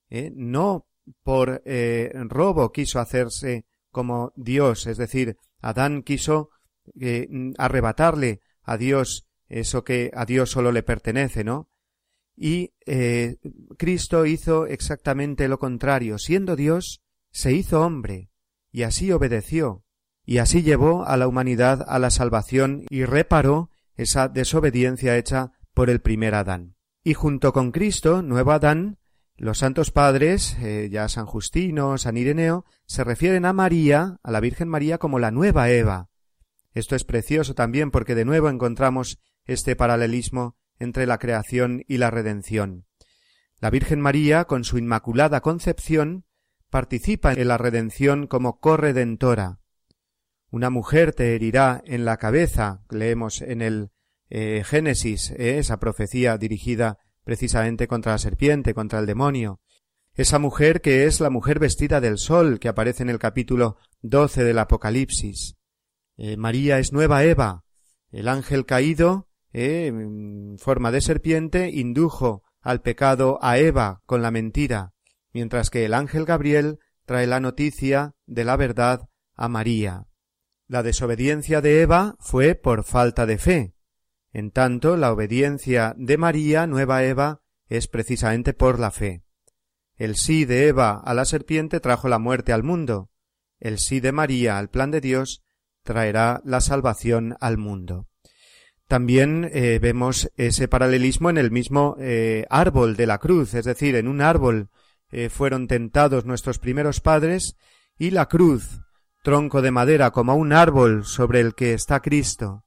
¿eh? 0.09 0.31
No 0.33 0.87
por 1.23 1.61
eh, 1.65 2.11
robo 2.29 2.71
quiso 2.71 2.99
hacerse 2.99 3.65
como 3.91 4.33
Dios, 4.35 4.87
es 4.87 4.97
decir, 4.97 5.37
Adán 5.61 6.03
quiso 6.03 6.49
eh, 6.99 7.27
arrebatarle 7.57 8.41
a 8.63 8.77
Dios 8.77 9.27
eso 9.47 9.83
que 9.83 10.11
a 10.13 10.25
Dios 10.25 10.51
solo 10.51 10.71
le 10.71 10.83
pertenece, 10.83 11.43
¿no? 11.43 11.69
Y 12.35 12.73
eh, 12.85 13.37
Cristo 13.77 14.25
hizo 14.25 14.65
exactamente 14.65 15.47
lo 15.47 15.59
contrario. 15.59 16.17
Siendo 16.17 16.55
Dios, 16.55 17.01
se 17.31 17.51
hizo 17.51 17.81
hombre, 17.81 18.29
y 18.71 18.83
así 18.83 19.11
obedeció, 19.11 19.83
y 20.25 20.37
así 20.37 20.61
llevó 20.61 21.03
a 21.05 21.17
la 21.17 21.27
humanidad 21.27 21.83
a 21.87 21.99
la 21.99 22.11
salvación 22.11 22.85
y 22.89 23.03
reparó 23.03 23.71
esa 23.95 24.29
desobediencia 24.29 25.17
hecha 25.17 25.51
por 25.73 25.89
el 25.89 25.99
primer 25.99 26.35
Adán. 26.35 26.75
Y 27.03 27.13
junto 27.15 27.51
con 27.51 27.71
Cristo, 27.71 28.21
nuevo 28.21 28.51
Adán, 28.51 28.98
los 29.39 29.57
santos 29.57 29.91
padres, 29.91 30.57
eh, 30.59 30.89
ya 30.91 31.07
San 31.07 31.25
Justino, 31.25 31.97
San 31.97 32.17
Ireneo, 32.17 32.65
se 32.85 33.05
refieren 33.05 33.45
a 33.45 33.53
María, 33.53 34.19
a 34.21 34.31
la 34.31 34.41
Virgen 34.41 34.67
María, 34.67 34.97
como 34.97 35.17
la 35.17 35.31
nueva 35.31 35.69
Eva. 35.69 36.09
Esto 36.73 36.95
es 36.95 37.05
precioso 37.05 37.55
también 37.55 37.89
porque 37.89 38.15
de 38.15 38.25
nuevo 38.25 38.49
encontramos 38.49 39.19
este 39.45 39.77
paralelismo 39.77 40.57
entre 40.77 41.05
la 41.05 41.19
creación 41.19 41.83
y 41.87 41.97
la 41.97 42.11
redención. 42.11 42.85
La 43.61 43.69
Virgen 43.69 44.01
María, 44.01 44.43
con 44.43 44.65
su 44.65 44.77
inmaculada 44.77 45.39
concepción, 45.39 46.25
participa 46.69 47.31
en 47.31 47.47
la 47.47 47.57
redención 47.57 48.27
como 48.27 48.59
corredentora. 48.59 49.59
Una 50.51 50.69
mujer 50.69 51.13
te 51.13 51.35
herirá 51.35 51.81
en 51.85 52.03
la 52.03 52.17
cabeza, 52.17 52.83
leemos 52.89 53.41
en 53.41 53.61
el 53.61 53.91
eh, 54.29 54.63
Génesis, 54.65 55.31
eh, 55.31 55.59
esa 55.59 55.79
profecía 55.79 56.37
dirigida 56.37 56.99
precisamente 57.29 57.87
contra 57.87 58.13
la 58.13 58.17
serpiente, 58.17 58.73
contra 58.73 58.97
el 58.97 59.05
demonio. 59.05 59.59
Esa 60.15 60.39
mujer 60.39 60.81
que 60.81 61.05
es 61.05 61.19
la 61.19 61.29
mujer 61.29 61.59
vestida 61.59 62.01
del 62.01 62.17
sol 62.17 62.59
que 62.59 62.69
aparece 62.69 63.03
en 63.03 63.09
el 63.11 63.19
capítulo 63.19 63.77
doce 64.01 64.43
del 64.43 64.57
Apocalipsis. 64.57 65.55
Eh, 66.17 66.37
María 66.37 66.79
es 66.79 66.91
nueva 66.91 67.23
Eva. 67.23 67.65
El 68.09 68.29
ángel 68.29 68.65
caído, 68.65 69.29
eh, 69.53 69.85
en 69.85 70.57
forma 70.57 70.89
de 70.89 71.01
serpiente, 71.01 71.69
indujo 71.69 72.41
al 72.61 72.81
pecado 72.81 73.37
a 73.43 73.59
Eva 73.59 74.01
con 74.07 74.23
la 74.23 74.31
mentira, 74.31 74.93
mientras 75.31 75.69
que 75.69 75.85
el 75.85 75.93
ángel 75.93 76.25
Gabriel 76.25 76.79
trae 77.05 77.27
la 77.27 77.39
noticia 77.39 78.15
de 78.25 78.43
la 78.43 78.57
verdad 78.57 79.07
a 79.35 79.49
María. 79.49 80.07
La 80.65 80.81
desobediencia 80.81 81.61
de 81.61 81.83
Eva 81.83 82.15
fue 82.17 82.55
por 82.55 82.83
falta 82.83 83.27
de 83.27 83.37
fe, 83.37 83.75
en 84.31 84.51
tanto, 84.51 84.97
la 84.97 85.11
obediencia 85.11 85.95
de 85.97 86.17
María, 86.17 86.67
nueva 86.67 87.03
Eva, 87.03 87.41
es 87.67 87.87
precisamente 87.87 88.53
por 88.53 88.79
la 88.79 88.91
fe. 88.91 89.23
El 89.95 90.15
sí 90.15 90.45
de 90.45 90.67
Eva 90.67 91.01
a 91.03 91.13
la 91.13 91.25
serpiente 91.25 91.79
trajo 91.79 92.07
la 92.07 92.19
muerte 92.19 92.53
al 92.53 92.63
mundo. 92.63 93.09
El 93.59 93.79
sí 93.79 93.99
de 93.99 94.11
María 94.11 94.57
al 94.57 94.69
plan 94.69 94.91
de 94.91 95.01
Dios 95.01 95.43
traerá 95.83 96.41
la 96.45 96.61
salvación 96.61 97.35
al 97.39 97.57
mundo. 97.57 98.07
También 98.87 99.49
eh, 99.53 99.79
vemos 99.79 100.31
ese 100.35 100.67
paralelismo 100.67 101.29
en 101.29 101.37
el 101.37 101.51
mismo 101.51 101.95
eh, 101.99 102.45
árbol 102.49 102.95
de 102.95 103.05
la 103.05 103.19
cruz, 103.19 103.53
es 103.53 103.65
decir, 103.65 103.95
en 103.95 104.07
un 104.07 104.21
árbol 104.21 104.69
eh, 105.11 105.29
fueron 105.29 105.67
tentados 105.67 106.25
nuestros 106.25 106.59
primeros 106.59 106.99
padres 106.99 107.55
y 107.97 108.11
la 108.11 108.27
cruz, 108.27 108.81
tronco 109.21 109.61
de 109.61 109.71
madera 109.71 110.11
como 110.11 110.35
un 110.35 110.53
árbol 110.53 111.05
sobre 111.05 111.39
el 111.39 111.53
que 111.53 111.73
está 111.73 111.99
Cristo, 111.99 112.63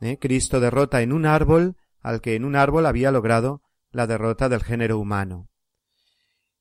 ¿eh? 0.00 0.18
Cristo 0.18 0.60
derrota 0.60 1.02
en 1.02 1.12
un 1.12 1.26
árbol 1.26 1.76
al 2.00 2.20
que 2.20 2.34
en 2.34 2.44
un 2.44 2.56
árbol 2.56 2.86
había 2.86 3.10
logrado 3.10 3.62
la 3.90 4.06
derrota 4.06 4.48
del 4.48 4.62
género 4.62 4.98
humano. 4.98 5.48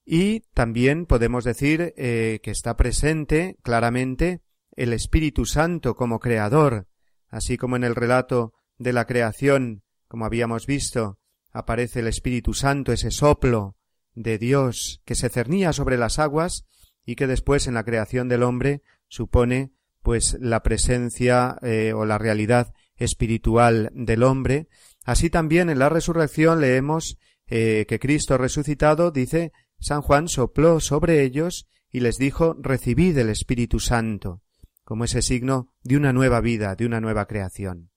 Y 0.06 0.42
también 0.54 1.06
podemos 1.06 1.44
decir 1.44 1.94
eh, 1.98 2.40
que 2.44 2.52
está 2.52 2.76
presente 2.76 3.58
claramente 3.64 4.42
el 4.76 4.94
Espíritu 4.94 5.46
Santo 5.46 5.96
como 5.96 6.20
creador, 6.20 6.88
así 7.30 7.58
como 7.58 7.76
en 7.76 7.84
el 7.84 7.96
relato 7.96 8.54
de 8.78 8.94
la 8.94 9.06
creación, 9.06 9.84
como 10.08 10.26
habíamos 10.26 10.66
visto, 10.66 11.20
aparece 11.52 12.00
el 12.00 12.08
Espíritu 12.08 12.54
Santo, 12.54 12.92
ese 12.92 13.12
soplo 13.12 13.78
de 14.14 14.38
Dios 14.38 15.02
que 15.06 15.16
se 15.16 15.30
cernía 15.30 15.74
sobre 15.74 15.98
las 15.98 16.20
aguas 16.20 16.66
y 17.06 17.16
que 17.16 17.28
después 17.28 17.68
en 17.68 17.74
la 17.74 17.84
creación 17.84 18.28
del 18.28 18.44
hombre 18.44 18.82
supone 19.08 19.72
pues 20.02 20.38
la 20.40 20.64
presencia 20.64 21.58
eh, 21.62 21.94
o 21.94 22.06
la 22.06 22.18
realidad 22.18 22.74
espiritual 22.98 23.90
del 23.94 24.24
hombre, 24.24 24.68
así 25.04 25.30
también 25.30 25.70
en 25.70 25.80
la 25.80 25.90
resurrección 25.90 26.62
leemos 26.62 27.18
eh, 27.48 27.86
que 27.88 28.00
Cristo 28.00 28.38
resucitado, 28.38 29.12
dice 29.12 29.52
San 29.80 30.02
Juan, 30.02 30.28
sopló 30.28 30.80
sobre 30.80 31.24
ellos 31.24 31.68
y 31.92 32.00
les 32.00 32.18
dijo 32.18 32.56
Recibid 32.60 33.18
el 33.18 33.30
Espíritu 33.30 33.80
Santo, 33.80 34.42
como 34.84 35.04
ese 35.06 35.22
signo 35.22 35.74
de 35.84 35.98
una 35.98 36.14
nueva 36.14 36.42
vida, 36.42 36.76
de 36.76 36.86
una 36.86 37.02
nueva 37.02 37.26
creación. 37.26 37.92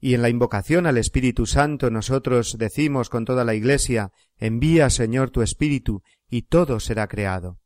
Y 0.00 0.14
en 0.14 0.22
la 0.22 0.28
invocación 0.28 0.86
al 0.86 0.98
Espíritu 0.98 1.46
Santo 1.46 1.90
nosotros 1.90 2.56
decimos 2.58 3.08
con 3.08 3.24
toda 3.24 3.44
la 3.44 3.54
Iglesia 3.54 4.10
Envía, 4.36 4.90
Señor, 4.90 5.30
tu 5.30 5.42
Espíritu, 5.42 6.02
y 6.28 6.42
todo 6.42 6.80
será 6.80 7.06
creado. 7.06 7.58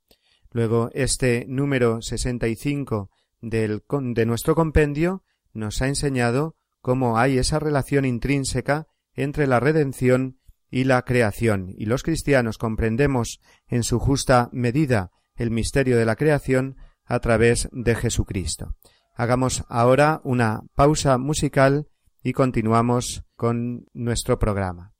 Luego, 0.51 0.91
este 0.93 1.47
número 1.49 2.03
sesenta 2.03 2.47
y 2.47 2.57
cinco 2.57 3.11
del, 3.41 3.83
de 3.89 4.27
nuestro 4.27 4.55
compendio 4.55 5.23
nos 5.57 5.83
ha 5.83 5.89
enseñado 5.89 6.57
cómo 6.81 7.19
hay 7.19 7.39
esa 7.39 7.59
relación 7.59 8.05
intrínseca 8.05 8.87
entre 9.15 9.47
la 9.47 9.61
redención 9.61 10.39
y 10.71 10.85
la 10.85 11.03
creación, 11.03 11.75
y 11.77 11.87
los 11.87 12.03
cristianos 12.03 12.59
comprendemos 12.59 13.41
en 13.67 13.83
su 13.83 13.99
justa 13.99 14.49
medida 14.53 15.11
el 15.37 15.51
misterio 15.51 15.97
de 15.97 16.05
la 16.05 16.17
creación 16.17 16.77
a 17.05 17.21
través 17.21 17.69
de 17.73 17.95
Jesucristo. 17.95 18.75
Hagamos 19.15 19.65
ahora 19.69 20.21
una 20.25 20.63
pausa 20.75 21.19
musical 21.19 21.89
y 22.23 22.33
continuamos 22.33 23.25
con 23.37 23.87
nuestro 23.95 24.39
programa. 24.39 24.96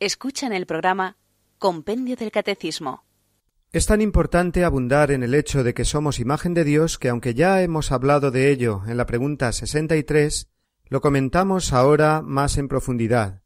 Escuchan 0.00 0.54
el 0.54 0.64
programa 0.64 1.18
Compendio 1.58 2.16
del 2.16 2.30
Catecismo. 2.30 3.04
Es 3.70 3.84
tan 3.84 4.00
importante 4.00 4.64
abundar 4.64 5.10
en 5.10 5.22
el 5.22 5.34
hecho 5.34 5.62
de 5.62 5.74
que 5.74 5.84
somos 5.84 6.20
imagen 6.20 6.54
de 6.54 6.64
Dios 6.64 6.98
que 6.98 7.10
aunque 7.10 7.34
ya 7.34 7.60
hemos 7.60 7.92
hablado 7.92 8.30
de 8.30 8.50
ello 8.50 8.80
en 8.86 8.96
la 8.96 9.04
pregunta 9.04 9.52
63, 9.52 10.48
lo 10.86 11.02
comentamos 11.02 11.74
ahora 11.74 12.22
más 12.22 12.56
en 12.56 12.68
profundidad. 12.68 13.42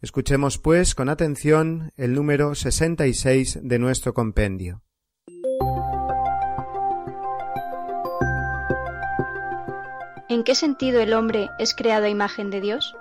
Escuchemos, 0.00 0.56
pues, 0.56 0.94
con 0.94 1.10
atención 1.10 1.92
el 1.98 2.14
número 2.14 2.54
66 2.54 3.58
de 3.62 3.78
nuestro 3.78 4.14
compendio. 4.14 4.80
¿En 10.30 10.42
qué 10.42 10.54
sentido 10.54 11.02
el 11.02 11.12
hombre 11.12 11.50
es 11.58 11.74
creado 11.74 12.06
a 12.06 12.08
imagen 12.08 12.48
de 12.48 12.62
Dios? 12.62 12.96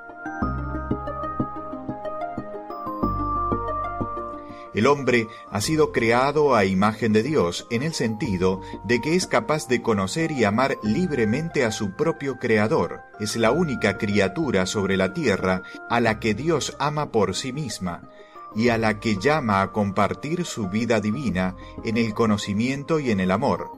El 4.78 4.86
hombre 4.86 5.28
ha 5.50 5.60
sido 5.60 5.92
creado 5.92 6.54
a 6.54 6.64
imagen 6.64 7.12
de 7.12 7.24
Dios 7.24 7.66
en 7.72 7.82
el 7.82 7.96
sentido 7.96 8.62
de 8.84 9.02
que 9.02 9.16
es 9.16 9.26
capaz 9.26 9.68
de 9.68 9.82
conocer 9.82 10.32
y 10.32 10.44
amar 10.44 10.78
libremente 10.84 11.66
a 11.66 11.72
su 11.72 11.96
propio 11.96 12.38
Creador. 12.38 13.02
Es 13.20 13.38
la 13.38 13.50
única 13.50 13.98
criatura 13.98 14.68
sobre 14.68 14.96
la 14.96 15.16
tierra 15.16 15.64
a 15.90 16.00
la 16.00 16.20
que 16.20 16.36
Dios 16.36 16.76
ama 16.78 17.12
por 17.12 17.34
sí 17.34 17.54
misma 17.54 18.04
y 18.56 18.70
a 18.70 18.78
la 18.78 19.00
que 19.00 19.18
llama 19.18 19.64
a 19.64 19.72
compartir 19.72 20.46
su 20.46 20.70
vida 20.70 21.02
divina 21.02 21.56
en 21.84 21.98
el 21.98 22.14
conocimiento 22.14 23.00
y 23.00 23.10
en 23.10 23.20
el 23.20 23.32
amor. 23.32 23.72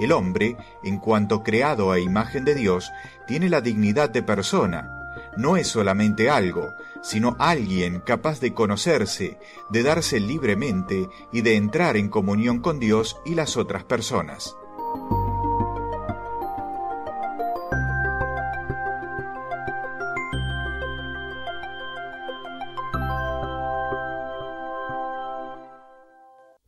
El 0.00 0.12
hombre, 0.12 0.56
en 0.82 0.96
cuanto 0.98 1.42
creado 1.42 1.92
a 1.92 1.98
imagen 1.98 2.46
de 2.46 2.54
Dios, 2.54 2.90
tiene 3.26 3.50
la 3.50 3.60
dignidad 3.60 4.08
de 4.08 4.22
persona, 4.22 4.98
no 5.36 5.56
es 5.56 5.68
solamente 5.68 6.30
algo, 6.30 6.72
sino 7.02 7.36
alguien 7.38 8.00
capaz 8.00 8.40
de 8.40 8.54
conocerse, 8.54 9.38
de 9.70 9.82
darse 9.82 10.20
libremente 10.20 11.08
y 11.32 11.42
de 11.42 11.56
entrar 11.56 11.96
en 11.96 12.08
comunión 12.08 12.60
con 12.60 12.78
Dios 12.78 13.16
y 13.24 13.34
las 13.34 13.56
otras 13.56 13.84
personas. 13.84 14.54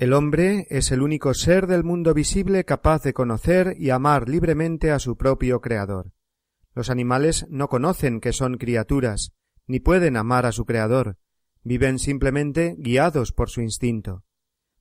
El 0.00 0.14
hombre 0.14 0.66
es 0.70 0.92
el 0.92 1.02
único 1.02 1.34
ser 1.34 1.66
del 1.66 1.84
mundo 1.84 2.14
visible 2.14 2.64
capaz 2.64 3.02
de 3.02 3.12
conocer 3.12 3.74
y 3.78 3.90
amar 3.90 4.30
libremente 4.30 4.92
a 4.92 4.98
su 4.98 5.18
propio 5.18 5.60
Creador. 5.60 6.12
Los 6.74 6.88
animales 6.88 7.44
no 7.50 7.68
conocen 7.68 8.18
que 8.20 8.32
son 8.32 8.56
criaturas, 8.56 9.34
ni 9.70 9.78
pueden 9.78 10.16
amar 10.16 10.46
a 10.46 10.52
su 10.52 10.66
Creador, 10.66 11.16
viven 11.62 12.00
simplemente 12.00 12.74
guiados 12.76 13.30
por 13.30 13.50
su 13.50 13.61
instinto. 13.61 14.24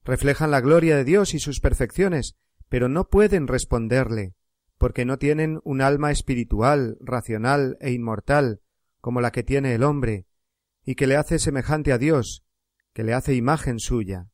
Reflejan 0.04 0.50
la 0.50 0.62
gloria 0.62 0.98
de 0.98 1.04
Dios 1.04 1.36
y 1.36 1.40
sus 1.40 1.60
perfecciones, 1.60 2.38
pero 2.70 2.90
no 2.90 3.08
pueden 3.08 3.48
responderle, 3.48 4.34
porque 4.80 5.06
no 5.06 5.20
tienen 5.20 5.60
un 5.64 5.82
alma 5.82 6.10
espiritual, 6.10 6.98
racional 7.02 7.78
e 7.82 7.92
inmortal, 7.92 8.62
como 9.00 9.22
la 9.22 9.32
que 9.32 9.44
tiene 9.44 9.76
el 9.76 9.84
hombre, 9.84 10.26
y 10.84 10.96
que 10.96 11.06
le 11.06 11.18
hace 11.18 11.38
semejante 11.38 11.94
a 11.94 12.00
Dios, 12.00 12.44
que 12.92 13.04
le 13.04 13.14
hace 13.14 13.36
imagen 13.36 13.78
suya. 13.78 14.32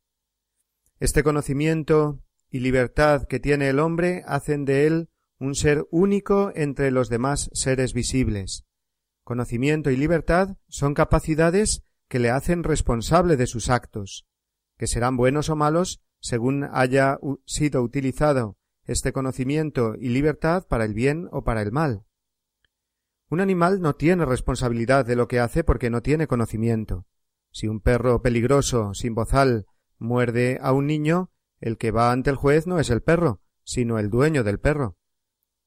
Este 1.01 1.21
conocimiento 1.21 2.21
y 2.49 2.59
libertad 2.61 3.27
que 3.27 3.41
tiene 3.41 3.67
el 3.67 3.79
hombre 3.79 4.23
hacen 4.25 4.63
de 4.63 4.87
él 4.87 5.09
un 5.37 5.53
ser 5.53 5.85
único 5.91 6.53
entre 6.55 6.91
los 6.91 7.09
demás 7.09 7.49
seres 7.51 7.93
visibles. 7.93 8.64
Conocimiento 9.25 9.89
y 9.89 9.97
libertad 9.97 10.55
son 10.67 10.93
capacidades 10.93 11.83
que 12.07 12.19
le 12.19 12.29
hacen 12.29 12.63
responsable 12.63 13.37
de 13.37 13.47
sus 13.47 13.71
actos, 13.71 14.27
que 14.77 14.85
serán 14.85 15.17
buenos 15.17 15.49
o 15.49 15.55
malos 15.55 16.03
según 16.19 16.69
haya 16.71 17.17
sido 17.43 17.81
utilizado 17.81 18.55
este 18.83 19.13
conocimiento 19.13 19.95
y 19.99 20.09
libertad 20.09 20.67
para 20.67 20.85
el 20.85 20.93
bien 20.93 21.27
o 21.31 21.43
para 21.43 21.63
el 21.63 21.71
mal. 21.71 22.03
Un 23.27 23.41
animal 23.41 23.81
no 23.81 23.95
tiene 23.95 24.25
responsabilidad 24.25 25.07
de 25.07 25.15
lo 25.15 25.27
que 25.27 25.39
hace 25.39 25.63
porque 25.63 25.89
no 25.89 26.03
tiene 26.03 26.27
conocimiento. 26.27 27.07
Si 27.49 27.67
un 27.67 27.79
perro 27.79 28.21
peligroso, 28.21 28.93
sin 28.93 29.15
bozal, 29.15 29.65
muerde 29.97 30.59
a 30.61 30.71
un 30.71 30.85
niño, 30.85 31.31
el 31.59 31.79
que 31.79 31.89
va 31.89 32.11
ante 32.11 32.29
el 32.29 32.35
juez 32.35 32.67
no 32.67 32.79
es 32.79 32.91
el 32.91 33.01
perro, 33.01 33.41
sino 33.63 33.97
el 33.97 34.11
dueño 34.11 34.43
del 34.43 34.59
perro. 34.59 34.97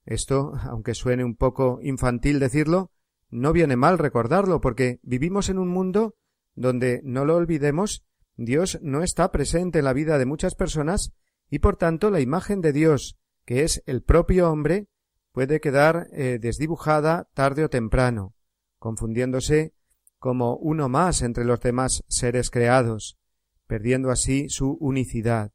Esto, 0.05 0.53
aunque 0.62 0.94
suene 0.94 1.25
un 1.25 1.35
poco 1.35 1.81
infantil 1.83 2.38
decirlo, 2.38 2.92
no 3.30 3.52
viene 3.52 3.76
mal 3.76 3.98
recordarlo, 3.98 4.60
porque 4.60 5.00
vivimos 5.02 5.48
en 5.48 5.58
un 5.58 5.68
mundo 5.68 6.14
donde, 6.54 7.00
no 7.04 7.24
lo 7.24 7.36
olvidemos, 7.36 8.04
Dios 8.36 8.78
no 8.82 9.02
está 9.02 9.30
presente 9.30 9.80
en 9.80 9.84
la 9.84 9.92
vida 9.92 10.18
de 10.18 10.26
muchas 10.26 10.54
personas 10.54 11.12
y 11.50 11.58
por 11.58 11.76
tanto 11.76 12.10
la 12.10 12.20
imagen 12.20 12.60
de 12.60 12.72
Dios, 12.72 13.18
que 13.44 13.64
es 13.64 13.82
el 13.86 14.02
propio 14.02 14.50
hombre, 14.50 14.88
puede 15.32 15.60
quedar 15.60 16.08
eh, 16.12 16.38
desdibujada 16.40 17.28
tarde 17.34 17.64
o 17.64 17.70
temprano, 17.70 18.34
confundiéndose 18.78 19.74
como 20.18 20.56
uno 20.56 20.88
más 20.88 21.22
entre 21.22 21.44
los 21.44 21.60
demás 21.60 22.04
seres 22.08 22.50
creados, 22.50 23.18
perdiendo 23.66 24.10
así 24.10 24.48
su 24.48 24.76
unicidad. 24.80 25.52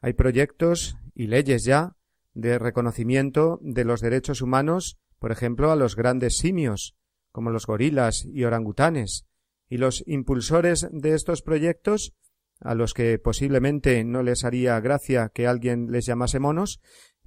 Hay 0.00 0.12
proyectos 0.12 0.96
y 1.14 1.26
leyes 1.26 1.64
ya 1.64 1.96
de 2.34 2.58
reconocimiento 2.58 3.58
de 3.62 3.84
los 3.84 4.00
derechos 4.00 4.42
humanos, 4.42 4.98
por 5.18 5.32
ejemplo, 5.32 5.70
a 5.70 5.76
los 5.76 5.96
grandes 5.96 6.36
simios, 6.36 6.94
como 7.36 7.50
los 7.50 7.66
gorilas 7.66 8.24
y 8.24 8.44
orangutanes, 8.44 9.26
y 9.68 9.76
los 9.76 10.02
impulsores 10.06 10.88
de 10.90 11.12
estos 11.12 11.42
proyectos, 11.42 12.14
a 12.60 12.74
los 12.74 12.94
que 12.94 13.18
posiblemente 13.18 14.02
no 14.04 14.22
les 14.22 14.42
haría 14.42 14.80
gracia 14.80 15.30
que 15.34 15.46
alguien 15.46 15.92
les 15.92 16.06
llamase 16.06 16.38
monos, 16.38 16.80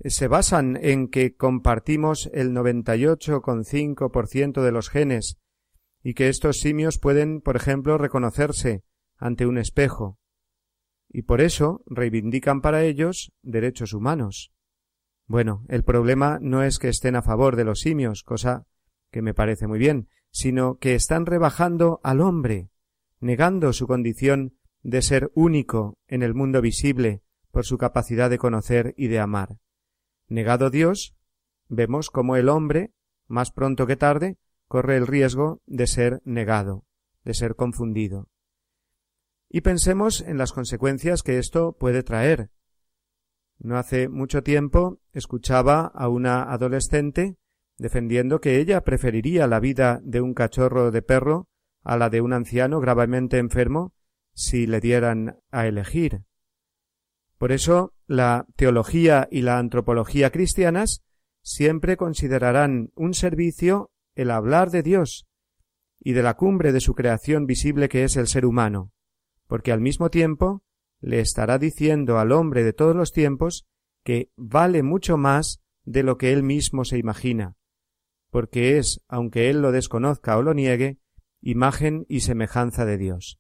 se 0.03 0.27
basan 0.27 0.79
en 0.81 1.09
que 1.09 1.35
compartimos 1.35 2.31
el 2.33 2.53
98,5% 2.53 4.63
de 4.63 4.71
los 4.71 4.89
genes 4.89 5.37
y 6.01 6.15
que 6.15 6.29
estos 6.29 6.57
simios 6.57 6.97
pueden, 6.97 7.39
por 7.39 7.55
ejemplo, 7.55 7.99
reconocerse 7.99 8.83
ante 9.15 9.45
un 9.45 9.59
espejo, 9.59 10.17
y 11.07 11.21
por 11.21 11.39
eso 11.39 11.83
reivindican 11.85 12.61
para 12.61 12.83
ellos 12.83 13.31
derechos 13.43 13.93
humanos. 13.93 14.51
Bueno, 15.27 15.67
el 15.69 15.83
problema 15.83 16.39
no 16.41 16.63
es 16.63 16.79
que 16.79 16.89
estén 16.89 17.15
a 17.15 17.21
favor 17.21 17.55
de 17.55 17.65
los 17.65 17.81
simios, 17.81 18.23
cosa 18.23 18.65
que 19.11 19.21
me 19.21 19.33
parece 19.33 19.67
muy 19.67 19.79
bien, 19.79 20.09
sino 20.31 20.77
que 20.77 20.95
están 20.95 21.25
rebajando 21.25 21.99
al 22.03 22.21
hombre, 22.21 22.69
negando 23.19 23.73
su 23.73 23.87
condición 23.87 24.57
de 24.83 25.01
ser 25.01 25.31
único 25.33 25.97
en 26.07 26.23
el 26.23 26.33
mundo 26.33 26.61
visible 26.61 27.21
por 27.51 27.65
su 27.65 27.77
capacidad 27.77 28.29
de 28.29 28.37
conocer 28.37 28.93
y 28.97 29.07
de 29.07 29.19
amar. 29.19 29.57
Negado 30.27 30.69
Dios, 30.69 31.15
vemos 31.67 32.09
cómo 32.09 32.35
el 32.35 32.49
hombre, 32.49 32.93
más 33.27 33.51
pronto 33.51 33.87
que 33.87 33.95
tarde, 33.95 34.37
corre 34.67 34.97
el 34.97 35.07
riesgo 35.07 35.61
de 35.65 35.87
ser 35.87 36.21
negado, 36.23 36.85
de 37.23 37.33
ser 37.33 37.55
confundido. 37.55 38.29
Y 39.49 39.61
pensemos 39.61 40.21
en 40.21 40.37
las 40.37 40.53
consecuencias 40.53 41.23
que 41.23 41.39
esto 41.39 41.73
puede 41.73 42.03
traer. 42.03 42.51
No 43.57 43.77
hace 43.77 44.07
mucho 44.07 44.43
tiempo 44.43 45.01
escuchaba 45.11 45.87
a 45.87 46.07
una 46.07 46.43
adolescente 46.43 47.35
defendiendo 47.79 48.41
que 48.41 48.59
ella 48.59 48.81
preferiría 48.81 49.47
la 49.47 49.59
vida 49.59 49.99
de 50.03 50.21
un 50.21 50.33
cachorro 50.33 50.91
de 50.91 51.01
perro 51.01 51.47
a 51.83 51.97
la 51.97 52.09
de 52.09 52.21
un 52.21 52.33
anciano 52.33 52.79
gravemente 52.79 53.37
enfermo 53.37 53.93
si 54.33 54.67
le 54.67 54.79
dieran 54.79 55.39
a 55.49 55.65
elegir. 55.65 56.23
Por 57.37 57.51
eso 57.51 57.93
la 58.05 58.45
teología 58.55 59.27
y 59.31 59.41
la 59.41 59.57
antropología 59.57 60.29
cristianas 60.29 61.03
siempre 61.41 61.95
considerarán 61.95 62.91
un 62.95 63.13
servicio 63.13 63.91
el 64.13 64.31
hablar 64.31 64.71
de 64.71 64.83
Dios 64.83 65.25
y 66.01 66.13
de 66.13 66.21
la 66.21 66.35
cumbre 66.35 66.73
de 66.73 66.81
su 66.81 66.93
creación 66.93 67.45
visible 67.45 67.87
que 67.87 68.03
es 68.03 68.17
el 68.17 68.27
ser 68.27 68.45
humano, 68.45 68.91
porque 69.47 69.71
al 69.71 69.79
mismo 69.79 70.09
tiempo 70.09 70.63
le 70.99 71.21
estará 71.21 71.57
diciendo 71.57 72.19
al 72.19 72.33
hombre 72.33 72.63
de 72.63 72.73
todos 72.73 72.95
los 72.95 73.13
tiempos 73.13 73.67
que 74.03 74.31
vale 74.35 74.83
mucho 74.83 75.17
más 75.17 75.61
de 75.85 76.03
lo 76.03 76.17
que 76.17 76.33
él 76.33 76.43
mismo 76.43 76.83
se 76.83 76.97
imagina, 76.97 77.55
porque 78.29 78.77
es, 78.77 79.01
aunque 79.07 79.49
él 79.49 79.61
lo 79.61 79.71
desconozca 79.71 80.37
o 80.37 80.41
lo 80.41 80.53
niegue, 80.53 80.99
imagen 81.41 82.05
y 82.09 82.21
semejanza 82.21 82.85
de 82.85 82.97
Dios. 82.97 83.39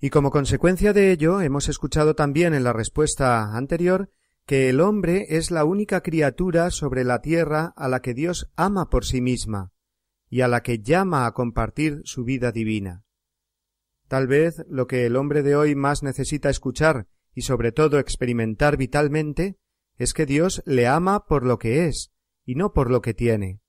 Y 0.00 0.10
como 0.10 0.30
consecuencia 0.30 0.92
de 0.92 1.10
ello 1.10 1.40
hemos 1.40 1.68
escuchado 1.68 2.14
también 2.14 2.54
en 2.54 2.64
la 2.64 2.72
respuesta 2.72 3.56
anterior 3.56 4.10
que 4.46 4.68
el 4.68 4.80
hombre 4.80 5.26
es 5.30 5.50
la 5.50 5.64
única 5.64 6.02
criatura 6.02 6.70
sobre 6.70 7.04
la 7.04 7.20
tierra 7.20 7.74
a 7.76 7.88
la 7.88 8.00
que 8.00 8.14
Dios 8.14 8.50
ama 8.56 8.88
por 8.88 9.04
sí 9.04 9.20
misma 9.20 9.72
y 10.30 10.42
a 10.42 10.48
la 10.48 10.62
que 10.62 10.78
llama 10.78 11.26
a 11.26 11.32
compartir 11.32 12.00
su 12.04 12.24
vida 12.24 12.52
divina. 12.52 13.04
Tal 14.06 14.26
vez 14.26 14.64
lo 14.68 14.86
que 14.86 15.04
el 15.04 15.16
hombre 15.16 15.42
de 15.42 15.56
hoy 15.56 15.74
más 15.74 16.02
necesita 16.02 16.48
escuchar 16.48 17.08
y 17.34 17.42
sobre 17.42 17.72
todo 17.72 17.98
experimentar 17.98 18.76
vitalmente 18.76 19.58
es 19.96 20.14
que 20.14 20.26
Dios 20.26 20.62
le 20.64 20.86
ama 20.86 21.26
por 21.26 21.44
lo 21.44 21.58
que 21.58 21.86
es 21.86 22.12
y 22.48 22.54
no 22.54 22.72
por 22.72 22.90
lo 22.90 23.02
que 23.02 23.12
tiene. 23.12 23.60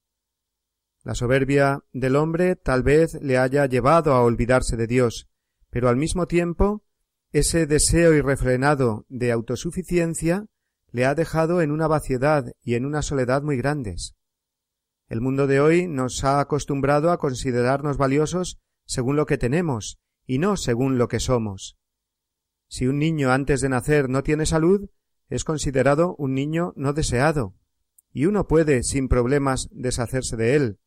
La 1.03 1.13
soberbia 1.13 1.83
del 1.91 2.15
hombre 2.15 2.55
tal 2.55 2.81
vez 2.81 3.13
le 3.21 3.37
haya 3.37 3.65
llevado 3.65 4.13
a 4.13 4.23
olvidarse 4.23 4.77
de 4.77 4.87
Dios, 4.87 5.27
pero 5.69 5.89
al 5.89 5.97
mismo 5.97 6.27
tiempo 6.27 6.85
ese 7.33 7.67
deseo 7.67 8.13
irrefrenado 8.13 9.05
de 9.09 9.33
autosuficiencia 9.33 10.45
le 10.91 11.05
ha 11.05 11.13
dejado 11.13 11.61
en 11.61 11.71
una 11.71 11.87
vaciedad 11.87 12.53
y 12.61 12.75
en 12.75 12.85
una 12.85 13.01
soledad 13.01 13.41
muy 13.41 13.57
grandes. 13.57 14.15
El 15.09 15.19
mundo 15.19 15.45
de 15.45 15.59
hoy 15.59 15.89
nos 15.89 16.23
ha 16.23 16.39
acostumbrado 16.39 17.11
a 17.11 17.17
considerarnos 17.17 17.97
valiosos 17.97 18.61
según 18.85 19.17
lo 19.17 19.25
que 19.25 19.37
tenemos 19.37 19.99
y 20.25 20.37
no 20.37 20.55
según 20.55 20.97
lo 20.97 21.09
que 21.09 21.19
somos. 21.19 21.77
Si 22.69 22.87
un 22.87 22.97
niño 22.97 23.33
antes 23.33 23.59
de 23.59 23.67
nacer 23.67 24.07
no 24.07 24.23
tiene 24.23 24.45
salud, 24.45 24.89
es 25.27 25.43
considerado 25.43 26.15
un 26.15 26.33
niño 26.33 26.71
no 26.77 26.93
deseado, 26.93 27.58
y 28.11 28.25
uno 28.25 28.47
puede 28.47 28.83
sin 28.83 29.07
problemas 29.07 29.69
deshacerse 29.71 30.35
de 30.35 30.55
él, 30.55 30.79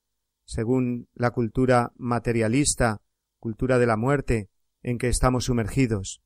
según 0.44 1.08
la 1.14 1.30
cultura 1.30 1.92
materialista, 1.96 3.00
cultura 3.38 3.78
de 3.78 3.86
la 3.86 3.96
muerte, 3.96 4.50
en 4.82 4.98
que 4.98 5.08
estamos 5.08 5.44
sumergidos. 5.44 6.22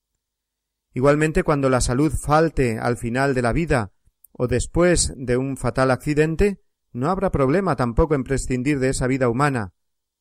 Igualmente 0.94 1.42
cuando 1.42 1.68
la 1.68 1.80
salud 1.80 2.12
falte 2.12 2.78
al 2.78 2.96
final 2.96 3.34
de 3.34 3.42
la 3.42 3.52
vida 3.52 3.92
o 4.32 4.48
después 4.48 5.12
de 5.16 5.36
un 5.36 5.56
fatal 5.56 5.90
accidente, 5.90 6.60
no 6.92 7.10
habrá 7.10 7.30
problema 7.30 7.76
tampoco 7.76 8.14
en 8.14 8.24
prescindir 8.24 8.78
de 8.78 8.90
esa 8.90 9.06
vida 9.06 9.28
humana, 9.28 9.74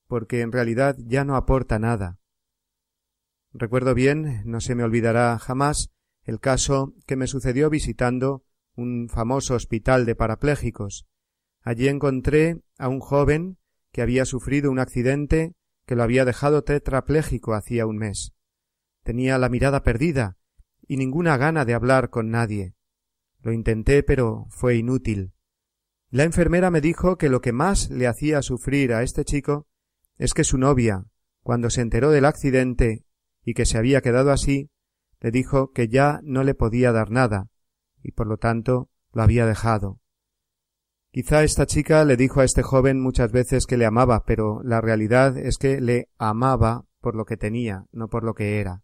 porque 0.08 0.42
en 0.42 0.52
realidad 0.52 0.98
ya 1.00 1.24
no 1.24 1.36
aporta 1.36 1.80
nada. 1.80 2.20
Recuerdo 3.54 3.94
bien, 3.94 4.42
no 4.46 4.60
se 4.60 4.76
me 4.76 4.84
olvidará 4.84 5.40
jamás, 5.40 5.92
el 6.24 6.40
caso 6.40 6.94
que 7.06 7.16
me 7.16 7.28
sucedió 7.28 7.70
visitando 7.70 8.45
un 8.76 9.10
famoso 9.10 9.56
hospital 9.56 10.06
de 10.06 10.16
parapléjicos. 10.16 11.08
Allí 11.62 11.88
encontré 11.88 12.62
a 12.78 12.88
un 12.88 13.00
joven 13.00 13.58
que 13.92 14.02
había 14.02 14.26
sufrido 14.26 14.70
un 14.72 14.80
accidente 14.80 15.54
que 15.86 15.96
lo 15.96 16.04
había 16.04 16.26
dejado 16.26 16.64
tetrapléjico 16.64 17.54
hacía 17.54 17.86
un 17.86 17.98
mes. 17.98 18.34
Tenía 19.04 19.38
la 19.38 19.50
mirada 19.50 19.84
perdida 19.84 20.38
y 20.88 20.98
ninguna 20.98 21.38
gana 21.38 21.66
de 21.66 21.74
hablar 21.74 22.10
con 22.10 22.30
nadie. 22.30 22.74
Lo 23.42 23.52
intenté, 23.52 24.04
pero 24.04 24.48
fue 24.50 24.76
inútil. 24.76 25.34
La 26.10 26.24
enfermera 26.24 26.72
me 26.72 26.82
dijo 26.82 27.18
que 27.18 27.30
lo 27.30 27.42
que 27.42 27.52
más 27.52 27.90
le 27.90 28.08
hacía 28.08 28.42
sufrir 28.42 28.94
a 28.94 29.04
este 29.04 29.26
chico 29.26 29.68
es 30.18 30.34
que 30.34 30.44
su 30.44 30.58
novia, 30.58 31.06
cuando 31.44 31.70
se 31.70 31.82
enteró 31.82 32.12
del 32.12 32.26
accidente 32.26 33.06
y 33.44 33.54
que 33.54 33.66
se 33.66 33.78
había 33.78 34.02
quedado 34.02 34.32
así, 34.32 34.70
le 35.20 35.32
dijo 35.32 35.72
que 35.72 35.88
ya 35.88 36.20
no 36.24 36.44
le 36.44 36.56
podía 36.56 36.92
dar 36.92 37.12
nada, 37.12 37.50
y 38.06 38.12
por 38.12 38.28
lo 38.28 38.38
tanto 38.38 38.90
lo 39.14 39.24
había 39.24 39.48
dejado. 39.48 40.00
Quizá 41.12 41.44
esta 41.44 41.66
chica 41.66 42.06
le 42.06 42.18
dijo 42.18 42.42
a 42.42 42.44
este 42.44 42.62
joven 42.62 43.02
muchas 43.02 43.32
veces 43.32 43.66
que 43.66 43.78
le 43.78 43.86
amaba, 43.86 44.26
pero 44.26 44.62
la 44.64 44.80
realidad 44.80 45.38
es 45.38 45.58
que 45.58 45.82
le 45.82 46.10
amaba 46.20 46.86
por 47.02 47.16
lo 47.16 47.26
que 47.26 47.36
tenía, 47.36 47.86
no 47.92 48.08
por 48.08 48.24
lo 48.24 48.36
que 48.36 48.60
era. 48.60 48.84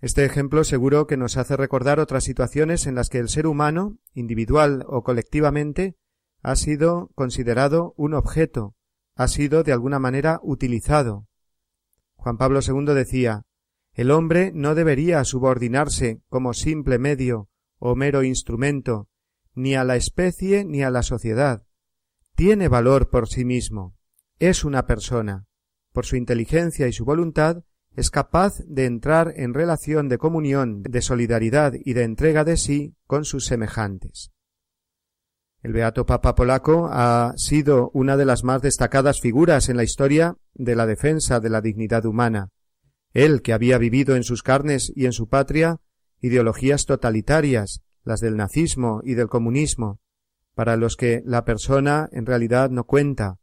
Este 0.00 0.24
ejemplo 0.24 0.64
seguro 0.64 1.06
que 1.06 1.16
nos 1.16 1.36
hace 1.36 1.56
recordar 1.56 2.00
otras 2.00 2.24
situaciones 2.24 2.86
en 2.86 2.96
las 2.96 3.08
que 3.08 3.18
el 3.18 3.28
ser 3.28 3.46
humano, 3.46 3.98
individual 4.14 4.84
o 4.88 5.02
colectivamente, 5.02 5.96
ha 6.42 6.56
sido 6.56 7.10
considerado 7.14 7.94
un 7.96 8.14
objeto, 8.14 8.74
ha 9.14 9.28
sido 9.28 9.62
de 9.62 9.72
alguna 9.72 9.98
manera 9.98 10.40
utilizado. 10.42 11.26
Juan 12.16 12.36
Pablo 12.36 12.60
II 12.66 12.94
decía 12.94 13.44
El 13.92 14.10
hombre 14.10 14.50
no 14.54 14.74
debería 14.74 15.22
subordinarse 15.24 16.20
como 16.28 16.52
simple 16.52 16.98
medio 16.98 17.48
o 17.78 17.94
mero 17.94 18.22
instrumento 18.22 19.08
ni 19.54 19.74
a 19.74 19.84
la 19.84 19.96
especie 19.96 20.64
ni 20.64 20.82
a 20.82 20.90
la 20.90 21.02
sociedad. 21.02 21.66
Tiene 22.34 22.68
valor 22.68 23.08
por 23.08 23.28
sí 23.28 23.44
mismo. 23.44 23.96
Es 24.38 24.64
una 24.64 24.86
persona. 24.86 25.46
Por 25.92 26.04
su 26.04 26.16
inteligencia 26.16 26.86
y 26.86 26.92
su 26.92 27.06
voluntad, 27.06 27.64
es 27.96 28.10
capaz 28.10 28.58
de 28.66 28.84
entrar 28.84 29.32
en 29.36 29.54
relación 29.54 30.10
de 30.10 30.18
comunión, 30.18 30.82
de 30.82 31.00
solidaridad 31.00 31.72
y 31.82 31.94
de 31.94 32.02
entrega 32.02 32.44
de 32.44 32.58
sí 32.58 32.94
con 33.06 33.24
sus 33.24 33.46
semejantes. 33.46 34.30
El 35.62 35.72
beato 35.72 36.04
Papa 36.04 36.34
polaco 36.34 36.88
ha 36.92 37.32
sido 37.36 37.90
una 37.94 38.18
de 38.18 38.26
las 38.26 38.44
más 38.44 38.60
destacadas 38.60 39.20
figuras 39.22 39.70
en 39.70 39.78
la 39.78 39.84
historia 39.84 40.36
de 40.52 40.76
la 40.76 40.84
defensa 40.84 41.40
de 41.40 41.48
la 41.48 41.62
dignidad 41.62 42.04
humana. 42.04 42.50
Él, 43.14 43.40
que 43.40 43.54
había 43.54 43.78
vivido 43.78 44.14
en 44.14 44.22
sus 44.22 44.42
carnes 44.42 44.92
y 44.94 45.06
en 45.06 45.12
su 45.12 45.28
patria 45.30 45.80
ideologías 46.20 46.86
totalitarias, 46.86 47.82
las 48.04 48.20
del 48.20 48.36
nazismo 48.36 49.00
y 49.04 49.14
del 49.14 49.28
comunismo, 49.28 50.00
para 50.54 50.76
los 50.76 50.96
que 50.96 51.22
la 51.26 51.44
persona 51.44 52.08
en 52.12 52.24
realidad 52.24 52.70
no 52.70 52.84
cuenta, 52.84 53.38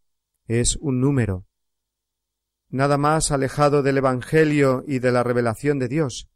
es 0.48 0.78
un 0.78 1.00
número. 1.00 1.46
Nada 2.70 2.98
más 2.98 3.32
alejado 3.32 3.84
del 3.84 4.00
Evangelio 4.00 4.84
y 4.88 5.00
de 5.00 5.12
la 5.12 5.24
revelación 5.24 5.78
de 5.78 5.88
Dios. 5.88 6.30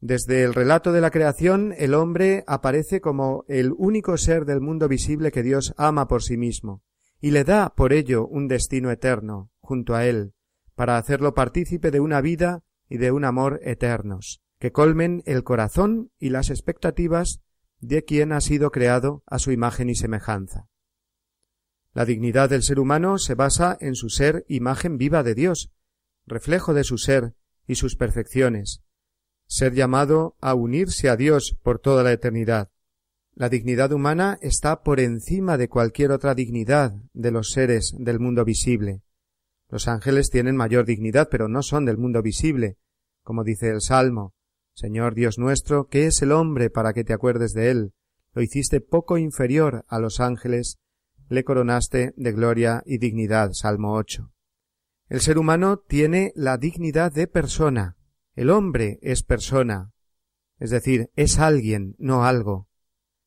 Desde 0.00 0.42
el 0.42 0.52
relato 0.52 0.92
de 0.92 1.00
la 1.00 1.10
creación, 1.10 1.74
el 1.78 1.94
hombre 1.94 2.44
aparece 2.46 3.00
como 3.00 3.44
el 3.48 3.72
único 3.76 4.18
ser 4.18 4.44
del 4.44 4.60
mundo 4.60 4.88
visible 4.88 5.30
que 5.30 5.42
Dios 5.42 5.72
ama 5.76 6.08
por 6.08 6.22
sí 6.22 6.36
mismo, 6.36 6.82
y 7.20 7.30
le 7.30 7.44
da 7.44 7.72
por 7.74 7.92
ello 7.92 8.26
un 8.26 8.48
destino 8.48 8.90
eterno, 8.90 9.50
junto 9.60 9.94
a 9.94 10.04
él, 10.04 10.34
para 10.74 10.98
hacerlo 10.98 11.34
partícipe 11.34 11.90
de 11.90 12.00
una 12.00 12.20
vida 12.20 12.64
y 12.88 12.98
de 12.98 13.12
un 13.12 13.24
amor 13.24 13.60
eternos, 13.62 14.42
que 14.62 14.70
colmen 14.70 15.24
el 15.26 15.42
corazón 15.42 16.12
y 16.20 16.28
las 16.28 16.48
expectativas 16.48 17.42
de 17.80 18.04
quien 18.04 18.30
ha 18.30 18.40
sido 18.40 18.70
creado 18.70 19.24
a 19.26 19.40
su 19.40 19.50
imagen 19.50 19.90
y 19.90 19.96
semejanza. 19.96 20.68
La 21.92 22.04
dignidad 22.04 22.48
del 22.48 22.62
ser 22.62 22.78
humano 22.78 23.18
se 23.18 23.34
basa 23.34 23.76
en 23.80 23.96
su 23.96 24.08
ser 24.08 24.44
imagen 24.46 24.98
viva 24.98 25.24
de 25.24 25.34
Dios, 25.34 25.72
reflejo 26.26 26.74
de 26.74 26.84
su 26.84 26.96
ser 26.96 27.34
y 27.66 27.74
sus 27.74 27.96
perfecciones, 27.96 28.84
ser 29.48 29.74
llamado 29.74 30.36
a 30.40 30.54
unirse 30.54 31.08
a 31.08 31.16
Dios 31.16 31.58
por 31.64 31.80
toda 31.80 32.04
la 32.04 32.12
eternidad. 32.12 32.70
La 33.34 33.48
dignidad 33.48 33.90
humana 33.90 34.38
está 34.42 34.84
por 34.84 35.00
encima 35.00 35.58
de 35.58 35.68
cualquier 35.68 36.12
otra 36.12 36.36
dignidad 36.36 36.94
de 37.14 37.32
los 37.32 37.50
seres 37.50 37.96
del 37.98 38.20
mundo 38.20 38.44
visible. 38.44 39.02
Los 39.68 39.88
ángeles 39.88 40.30
tienen 40.30 40.54
mayor 40.54 40.86
dignidad, 40.86 41.30
pero 41.32 41.48
no 41.48 41.64
son 41.64 41.84
del 41.84 41.98
mundo 41.98 42.22
visible, 42.22 42.78
como 43.24 43.42
dice 43.42 43.68
el 43.68 43.80
Salmo, 43.80 44.36
Señor 44.74 45.14
Dios 45.14 45.38
nuestro, 45.38 45.88
¿qué 45.88 46.06
es 46.06 46.22
el 46.22 46.32
hombre 46.32 46.70
para 46.70 46.92
que 46.92 47.04
te 47.04 47.12
acuerdes 47.12 47.52
de 47.52 47.70
él? 47.70 47.92
Lo 48.32 48.42
hiciste 48.42 48.80
poco 48.80 49.18
inferior 49.18 49.84
a 49.88 49.98
los 49.98 50.18
ángeles, 50.18 50.78
le 51.28 51.44
coronaste 51.44 52.14
de 52.16 52.32
gloria 52.32 52.82
y 52.86 52.98
dignidad. 52.98 53.50
Salmo 53.52 53.94
8. 53.94 54.32
El 55.08 55.20
ser 55.20 55.38
humano 55.38 55.76
tiene 55.76 56.32
la 56.34 56.56
dignidad 56.56 57.12
de 57.12 57.26
persona. 57.26 57.96
El 58.34 58.48
hombre 58.48 58.98
es 59.02 59.22
persona. 59.22 59.92
Es 60.58 60.70
decir, 60.70 61.10
es 61.16 61.38
alguien, 61.38 61.94
no 61.98 62.24
algo. 62.24 62.68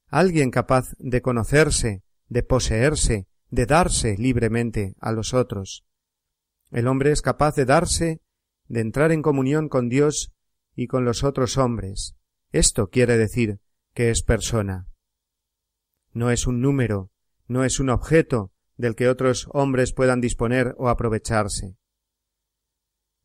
Alguien 0.07 0.49
capaz 0.49 0.87
de 0.97 1.21
conocerse, 1.21 2.03
de 2.27 2.41
poseerse, 2.41 3.27
de 3.51 3.65
darse 3.67 4.17
libremente 4.17 4.95
a 4.99 5.11
los 5.11 5.35
otros. 5.35 5.85
El 6.71 6.87
hombre 6.87 7.11
es 7.11 7.21
capaz 7.21 7.55
de 7.55 7.65
darse, 7.65 8.21
de 8.67 8.81
entrar 8.81 9.11
en 9.11 9.21
comunión 9.21 9.69
con 9.69 9.89
Dios 9.89 10.34
y 10.75 10.87
con 10.87 11.05
los 11.05 11.23
otros 11.23 11.57
hombres. 11.57 12.15
Esto 12.51 12.89
quiere 12.89 13.17
decir 13.17 13.59
que 13.93 14.09
es 14.09 14.21
persona. 14.21 14.87
No 16.11 16.31
es 16.31 16.47
un 16.47 16.61
número, 16.61 17.11
no 17.47 17.63
es 17.63 17.79
un 17.79 17.89
objeto 17.89 18.51
del 18.77 18.95
que 18.95 19.07
otros 19.07 19.47
hombres 19.51 19.93
puedan 19.93 20.21
disponer 20.21 20.75
o 20.77 20.89
aprovecharse. 20.89 21.77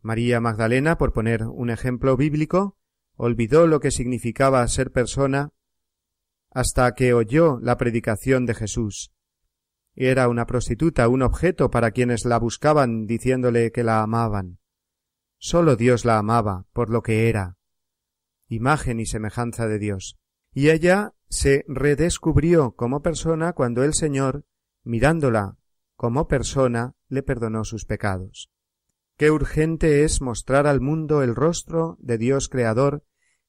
María 0.01 0.40
Magdalena, 0.40 0.96
por 0.96 1.12
poner 1.12 1.42
un 1.44 1.70
ejemplo 1.70 2.16
bíblico, 2.16 2.78
olvidó 3.16 3.66
lo 3.66 3.80
que 3.80 3.90
significaba 3.90 4.66
ser 4.68 4.92
persona 4.92 5.53
hasta 6.51 6.94
que 6.94 7.12
oyó 7.12 7.59
la 7.61 7.76
predicación 7.76 8.46
de 8.46 8.55
Jesús. 8.55 9.12
Era 9.94 10.28
una 10.28 10.46
prostituta, 10.46 11.09
un 11.09 11.22
objeto 11.22 11.70
para 11.70 11.90
quienes 11.90 12.24
la 12.24 12.38
buscaban 12.38 13.07
diciéndole 13.07 13.72
que 13.72 13.84
la 13.84 14.03
amaban. 14.03 14.59
Sólo 15.43 15.76
Dios 15.76 16.05
la 16.05 16.18
amaba 16.18 16.66
por 16.74 16.91
lo 16.91 17.03
que 17.03 17.30
era, 17.30 17.57
imagen 18.47 19.01
y 19.01 19.07
semejanza 19.07 19.66
de 19.68 19.78
Dios. 19.78 20.18
Y 20.53 20.68
ella 20.68 21.14
se 21.30 21.64
redescubrió 21.66 22.72
como 22.72 23.01
persona 23.01 23.55
cuando 23.55 23.82
el 23.82 23.95
Señor, 23.95 24.45
mirándola 24.84 25.57
como 25.97 26.28
persona, 26.28 26.95
le 27.09 27.22
perdonó 27.22 27.64
sus 27.64 27.86
pecados. 27.86 28.51
Qué 29.16 29.30
urgente 29.30 30.05
es 30.05 30.20
mostrar 30.20 30.66
al 30.66 30.82
mundo 30.82 31.22
el 31.22 31.34
rostro 31.34 31.97
de 32.01 32.18
Dios 32.18 32.51
Creador 32.51 33.03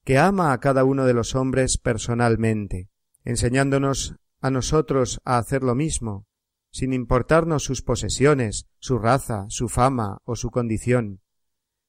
que 0.05 0.17
ama 0.17 0.53
a 0.53 0.61
cada 0.61 0.85
uno 0.85 1.05
de 1.05 1.13
los 1.13 1.35
hombres 1.35 1.77
personalmente, 1.77 2.87
enseñándonos 3.25 4.15
a 4.39 4.49
nosotros 4.49 5.19
a 5.25 5.37
hacer 5.37 5.61
lo 5.61 5.75
mismo, 5.75 6.25
sin 6.71 6.93
importarnos 6.93 7.65
sus 7.65 7.81
posesiones, 7.81 8.69
su 8.79 8.97
raza, 8.97 9.45
su 9.49 9.67
fama 9.67 10.19
o 10.23 10.37
su 10.37 10.51
condición, 10.51 11.19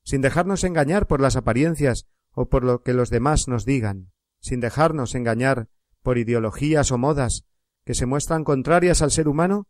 sin 0.05 0.21
dejarnos 0.21 0.65
engañar 0.65 1.07
por 1.07 1.21
las 1.21 1.37
apariencias 1.37 2.07
o 2.33 2.49
por 2.49 2.65
lo 2.65 2.83
que 2.83 2.95
los 2.95 3.11
demás 3.11 3.49
nos 3.49 3.65
digan, 3.65 4.13
sin 4.41 4.61
dejarnos 4.61 5.15
engañar 5.15 5.69
por 6.03 6.19
ideologías 6.19 6.91
o 6.91 6.99
modas 6.99 7.45
que 7.85 7.95
se 7.95 8.07
muestran 8.07 8.45
contrarias 8.45 9.03
al 9.03 9.11
ser 9.11 9.29
humano 9.29 9.69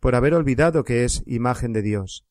por 0.00 0.14
haber 0.14 0.34
olvidado 0.34 0.84
que 0.84 1.04
es 1.04 1.22
imagen 1.26 1.72
de 1.72 1.82
Dios. 1.82 2.26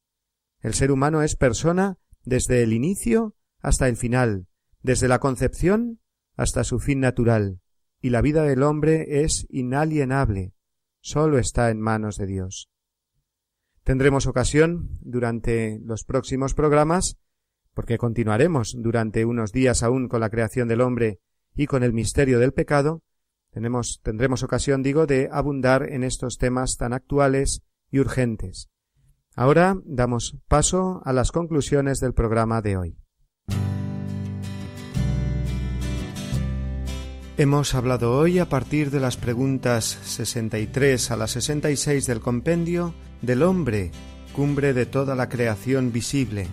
El 0.60 0.74
ser 0.74 0.92
humano 0.92 1.22
es 1.22 1.36
persona 1.36 1.98
desde 2.24 2.64
el 2.64 2.74
inicio 2.74 3.36
hasta 3.60 3.88
el 3.88 3.98
final, 3.98 4.48
desde 4.82 5.08
la 5.08 5.20
concepción 5.20 6.00
hasta 6.36 6.64
su 6.64 6.80
fin 6.80 7.00
natural, 7.00 7.60
y 8.02 8.10
la 8.10 8.22
vida 8.22 8.44
del 8.44 8.64
hombre 8.64 9.24
es 9.24 9.46
inalienable, 9.50 10.54
sólo 11.02 11.38
está 11.38 11.70
en 11.70 11.80
manos 11.80 12.18
de 12.18 12.26
Dios. 12.28 12.70
Tendremos 13.84 14.28
ocasión, 14.28 14.98
durante 15.02 15.80
los 15.84 16.04
próximos 16.06 16.54
programas, 16.54 17.18
porque 17.74 17.98
continuaremos 17.98 18.76
durante 18.78 19.26
unos 19.26 19.52
días 19.52 19.84
aún 19.84 20.08
con 20.08 20.22
la 20.22 20.30
creación 20.30 20.68
del 20.68 20.82
hombre 20.82 21.20
y 21.56 21.68
con 21.68 21.84
el 21.84 21.94
misterio 21.94 22.40
del 22.40 22.54
pecado, 22.54 23.02
tenemos, 23.52 24.00
tendremos 24.02 24.42
ocasión, 24.42 24.82
digo, 24.82 25.06
de 25.06 25.30
abundar 25.32 25.92
en 25.92 26.04
estos 26.04 26.38
temas 26.38 26.76
tan 26.78 26.92
actuales 26.92 27.62
y 27.92 28.00
urgentes. 28.00 28.70
Ahora 29.36 29.76
damos 29.86 30.38
paso 30.48 31.02
a 31.06 31.14
las 31.14 31.32
conclusiones 31.32 32.00
del 32.00 32.14
programa 32.14 32.62
de 32.62 32.78
hoy. 32.78 32.98
Hemos 37.36 37.74
hablado 37.74 38.16
hoy 38.16 38.38
a 38.38 38.48
partir 38.48 38.92
de 38.92 39.00
las 39.00 39.18
preguntas 39.18 39.86
63 40.04 41.10
a 41.10 41.18
la 41.18 41.28
66 41.28 42.06
del 42.06 42.20
compendio 42.20 42.94
del 43.24 43.42
hombre, 43.42 43.92
cumbre 44.36 44.74
de 44.74 44.86
toda 44.86 45.16
la 45.16 45.30
creación 45.30 45.92
visible, 45.92 46.48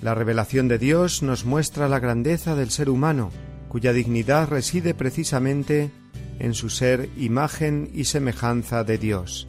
la 0.00 0.14
revelación 0.14 0.68
de 0.68 0.78
Dios 0.78 1.22
nos 1.22 1.44
muestra 1.44 1.88
la 1.88 1.98
grandeza 1.98 2.54
del 2.54 2.70
ser 2.70 2.90
humano, 2.90 3.30
cuya 3.68 3.92
dignidad 3.92 4.48
reside 4.48 4.94
precisamente 4.94 5.90
en 6.38 6.54
su 6.54 6.68
ser 6.68 7.08
imagen 7.16 7.90
y 7.94 8.04
semejanza 8.04 8.84
de 8.84 8.98
Dios. 8.98 9.46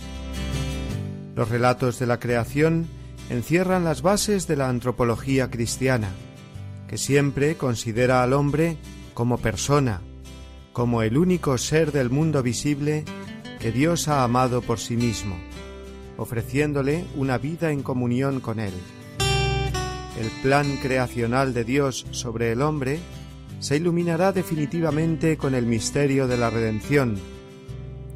Los 1.35 1.49
relatos 1.49 1.99
de 1.99 2.07
la 2.07 2.19
creación 2.19 2.87
encierran 3.29 3.83
las 3.83 4.01
bases 4.01 4.47
de 4.47 4.55
la 4.55 4.69
antropología 4.69 5.51
cristiana, 5.51 6.09
que 6.87 6.97
siempre 6.97 7.55
considera 7.57 8.23
al 8.23 8.31
hombre 8.31 8.77
como 9.13 9.37
persona, 9.37 10.01
como 10.71 11.01
el 11.01 11.17
único 11.17 11.57
ser 11.57 11.91
del 11.91 12.09
mundo 12.09 12.41
visible 12.41 13.03
que 13.59 13.71
Dios 13.71 14.07
ha 14.07 14.23
amado 14.23 14.61
por 14.61 14.79
sí 14.79 14.95
mismo, 14.95 15.35
ofreciéndole 16.15 17.05
una 17.17 17.37
vida 17.37 17.71
en 17.71 17.83
comunión 17.83 18.39
con 18.39 18.59
él 18.59 18.73
el 20.19 20.29
plan 20.41 20.77
creacional 20.81 21.53
de 21.53 21.63
Dios 21.63 22.05
sobre 22.11 22.51
el 22.51 22.61
hombre 22.61 22.99
se 23.59 23.77
iluminará 23.77 24.31
definitivamente 24.31 25.37
con 25.37 25.55
el 25.55 25.65
misterio 25.65 26.27
de 26.27 26.37
la 26.37 26.49
redención, 26.49 27.17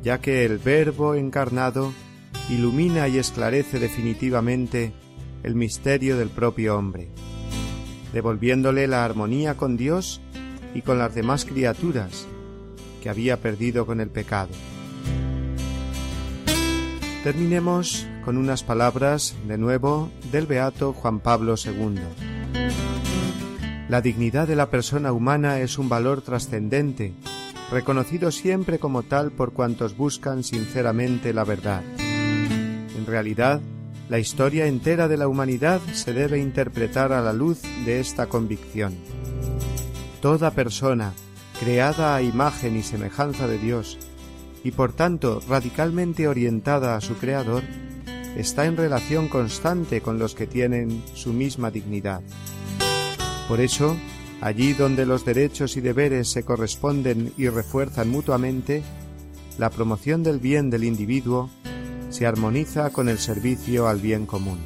ya 0.04 0.20
que 0.20 0.46
el 0.46 0.58
Verbo 0.58 1.16
encarnado 1.16 1.94
ilumina 2.50 3.08
y 3.08 3.18
esclarece 3.18 3.80
definitivamente 3.80 4.94
el 5.44 5.56
misterio 5.56 6.18
del 6.18 6.30
propio 6.30 6.78
hombre, 6.78 7.10
devolviéndole 8.14 8.88
la 8.88 9.06
armonía 9.06 9.56
con 9.56 9.78
Dios 9.78 10.22
y 10.74 10.82
con 10.82 11.00
las 11.00 11.16
demás 11.16 11.46
criaturas 11.46 12.28
que 13.02 13.10
había 13.10 13.38
perdido 13.38 13.86
con 13.86 14.00
el 14.00 14.10
pecado. 14.10 14.50
Terminemos 17.24 18.08
con 18.26 18.36
unas 18.36 18.64
palabras 18.64 19.36
de 19.48 19.60
nuevo 19.60 20.10
del 20.32 20.48
beato 20.48 20.92
Juan 20.92 21.20
Pablo 21.20 21.54
II. 21.56 22.00
La 23.90 24.02
dignidad 24.02 24.48
de 24.48 24.56
la 24.56 24.72
persona 24.72 25.14
humana 25.14 25.60
es 25.60 25.78
un 25.78 25.88
valor 25.88 26.24
trascendente, 26.24 27.14
reconocido 27.70 28.32
siempre 28.32 28.80
como 28.80 29.04
tal 29.04 29.30
por 29.32 29.54
cuantos 29.54 29.96
buscan 29.96 30.44
sinceramente 30.44 31.32
la 31.32 31.44
verdad. 31.44 31.84
En 32.00 33.06
realidad, 33.06 33.62
la 34.10 34.18
historia 34.18 34.66
entera 34.66 35.08
de 35.08 35.18
la 35.18 35.28
humanidad 35.28 35.80
se 35.94 36.14
debe 36.14 36.40
interpretar 36.40 37.14
a 37.14 37.22
la 37.22 37.34
luz 37.34 37.62
de 37.86 38.00
esta 38.00 38.26
convicción. 38.30 38.96
Toda 40.22 40.52
persona, 40.52 41.14
creada 41.60 42.16
a 42.16 42.24
imagen 42.24 42.76
y 42.78 42.82
semejanza 42.82 43.48
de 43.48 43.60
Dios, 43.60 44.00
y 44.64 44.72
por 44.72 44.94
tanto 44.94 45.42
radicalmente 45.48 46.28
orientada 46.28 46.96
a 46.96 47.02
su 47.02 47.16
Creador, 47.16 47.64
está 48.36 48.66
en 48.66 48.78
relación 48.78 49.28
constante 49.28 50.02
con 50.02 50.20
los 50.20 50.36
que 50.36 50.48
tienen 50.48 51.04
su 51.14 51.34
misma 51.34 51.72
dignidad. 51.72 52.22
Por 53.48 53.60
eso, 53.60 53.98
allí 54.40 54.74
donde 54.74 55.06
los 55.06 55.26
derechos 55.26 55.76
y 55.78 55.82
deberes 55.82 56.30
se 56.30 56.44
corresponden 56.44 57.34
y 57.38 57.50
refuerzan 57.50 58.10
mutuamente, 58.10 58.84
la 59.58 59.70
promoción 59.70 60.24
del 60.24 60.40
bien 60.40 60.70
del 60.70 60.84
individuo 60.84 61.50
se 62.10 62.26
armoniza 62.26 62.90
con 62.92 63.10
el 63.10 63.18
servicio 63.18 63.88
al 63.88 64.00
bien 64.00 64.26
común. 64.26 64.60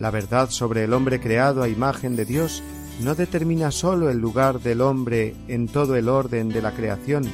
La 0.00 0.10
verdad 0.10 0.50
sobre 0.50 0.84
el 0.84 0.92
hombre 0.92 1.20
creado 1.20 1.62
a 1.62 1.68
imagen 1.68 2.16
de 2.16 2.24
Dios 2.24 2.62
no 3.02 3.14
determina 3.14 3.70
sólo 3.70 4.10
el 4.10 4.18
lugar 4.18 4.60
del 4.60 4.80
hombre 4.80 5.34
en 5.48 5.68
todo 5.68 5.96
el 5.96 6.08
orden 6.08 6.48
de 6.48 6.62
la 6.62 6.72
creación, 6.72 7.24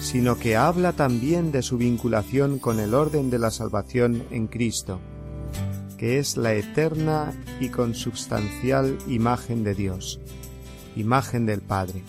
sino 0.00 0.36
que 0.38 0.56
habla 0.56 0.92
también 0.92 1.52
de 1.52 1.62
su 1.62 1.78
vinculación 1.78 2.58
con 2.58 2.80
el 2.80 2.94
orden 2.94 3.30
de 3.30 3.38
la 3.38 3.50
salvación 3.50 4.24
en 4.30 4.46
Cristo, 4.46 5.00
que 5.96 6.18
es 6.18 6.36
la 6.36 6.54
eterna 6.54 7.32
y 7.60 7.68
consubstancial 7.68 8.98
imagen 9.06 9.64
de 9.64 9.74
Dios, 9.74 10.20
imagen 10.96 11.46
del 11.46 11.60
Padre. 11.60 12.02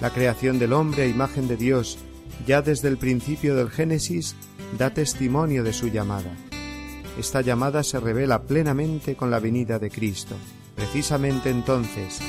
La 0.00 0.10
creación 0.10 0.58
del 0.58 0.72
hombre 0.72 1.04
a 1.04 1.06
imagen 1.06 1.48
de 1.48 1.56
Dios, 1.56 1.98
ya 2.46 2.60
desde 2.60 2.88
el 2.88 2.98
principio 2.98 3.54
del 3.54 3.70
Génesis, 3.70 4.34
da 4.78 4.90
testimonio 4.90 5.64
de 5.64 5.72
su 5.72 5.88
llamada. 5.88 6.34
Esta 7.18 7.40
llamada 7.40 7.82
se 7.82 8.00
revela 8.00 8.42
plenamente 8.42 9.16
con 9.16 9.30
la 9.30 9.38
venida 9.38 9.78
de 9.78 9.90
Cristo. 9.90 10.34
Precisamente 10.74 11.50
entonces, 11.50 12.20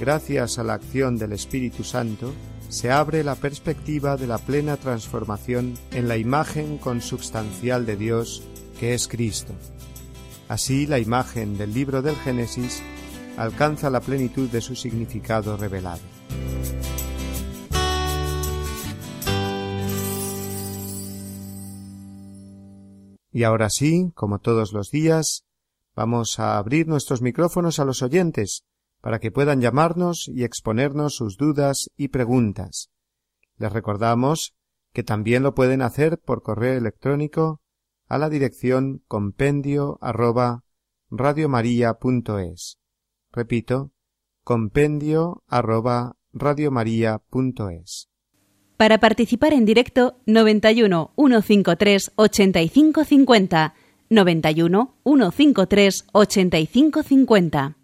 gracias 0.00 0.58
a 0.58 0.64
la 0.64 0.74
acción 0.74 1.16
del 1.16 1.32
Espíritu 1.32 1.84
Santo, 1.84 2.32
se 2.74 2.90
abre 2.90 3.22
la 3.22 3.36
perspectiva 3.36 4.16
de 4.16 4.26
la 4.26 4.36
plena 4.36 4.76
transformación 4.76 5.74
en 5.92 6.08
la 6.08 6.16
imagen 6.16 6.76
consubstancial 6.76 7.86
de 7.86 7.96
Dios 7.96 8.42
que 8.80 8.94
es 8.94 9.06
Cristo. 9.06 9.52
Así 10.48 10.88
la 10.88 10.98
imagen 10.98 11.56
del 11.56 11.72
libro 11.72 12.02
del 12.02 12.16
Génesis 12.16 12.82
alcanza 13.36 13.90
la 13.90 14.00
plenitud 14.00 14.50
de 14.50 14.60
su 14.60 14.74
significado 14.74 15.56
revelado. 15.56 16.02
Y 23.30 23.44
ahora 23.44 23.70
sí, 23.70 24.10
como 24.16 24.40
todos 24.40 24.72
los 24.72 24.90
días, 24.90 25.44
vamos 25.94 26.40
a 26.40 26.58
abrir 26.58 26.88
nuestros 26.88 27.22
micrófonos 27.22 27.78
a 27.78 27.84
los 27.84 28.02
oyentes 28.02 28.64
para 29.04 29.18
que 29.18 29.30
puedan 29.30 29.60
llamarnos 29.60 30.30
y 30.34 30.44
exponernos 30.44 31.16
sus 31.16 31.36
dudas 31.36 31.90
y 31.94 32.08
preguntas. 32.08 32.88
Les 33.58 33.70
recordamos 33.70 34.54
que 34.94 35.02
también 35.02 35.42
lo 35.42 35.54
pueden 35.54 35.82
hacer 35.82 36.18
por 36.24 36.42
correo 36.42 36.78
electrónico 36.78 37.60
a 38.08 38.16
la 38.16 38.30
dirección 38.30 39.02
compendio 39.06 39.98
arroba 40.00 40.64
radiomaria.es. 41.10 42.78
Repito, 43.30 43.90
compendio 44.42 45.42
arroba 45.48 46.16
radiomaria.es. 46.32 48.08
Para 48.78 49.00
participar 49.00 49.52
en 49.52 49.66
directo, 49.66 50.16
91 50.24 51.12
153 51.14 52.12
8550. 52.16 53.74
91 54.08 54.96
153 55.04 56.06
8550. 56.10 57.83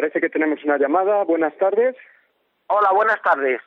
Parece 0.00 0.18
que 0.18 0.30
tenemos 0.30 0.64
una 0.64 0.78
llamada. 0.78 1.24
Buenas 1.24 1.54
tardes. 1.58 1.94
Hola, 2.68 2.90
buenas 2.92 3.20
tardes. 3.20 3.60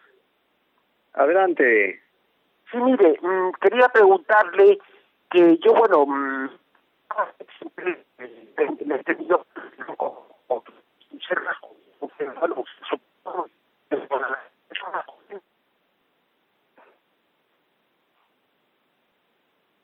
Adelante. 1.14 2.02
Sí, 2.72 2.78
mire, 2.78 3.20
mm, 3.22 3.52
quería 3.62 3.88
preguntarle 3.90 4.80
que 5.30 5.60
yo, 5.60 5.76
bueno, 5.76 6.08
mm, 6.08 6.50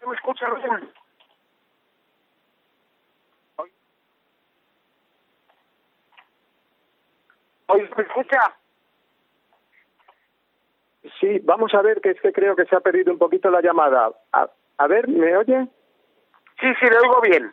¿Me 0.08 0.16
escucha 0.16 0.50
bien? 0.56 0.94
¿Hoy 7.68 7.82
me 7.96 8.04
escucha? 8.04 8.56
Sí, 11.20 11.39
vamos 11.50 11.74
a 11.74 11.82
ver, 11.82 12.00
que 12.00 12.12
es 12.12 12.22
que 12.22 12.32
creo 12.32 12.56
que 12.56 12.66
se 12.66 12.76
ha 12.76 12.80
perdido 12.80 13.12
un 13.12 13.18
poquito 13.18 13.50
la 13.50 13.62
llamada. 13.62 14.12
A, 14.32 14.88
ver, 14.88 15.08
¿me 15.08 15.36
oye? 15.36 15.68
Sí, 16.62 16.68
sí, 16.80 16.86
le 16.86 17.00
oigo 17.00 17.22
bien. 17.22 17.52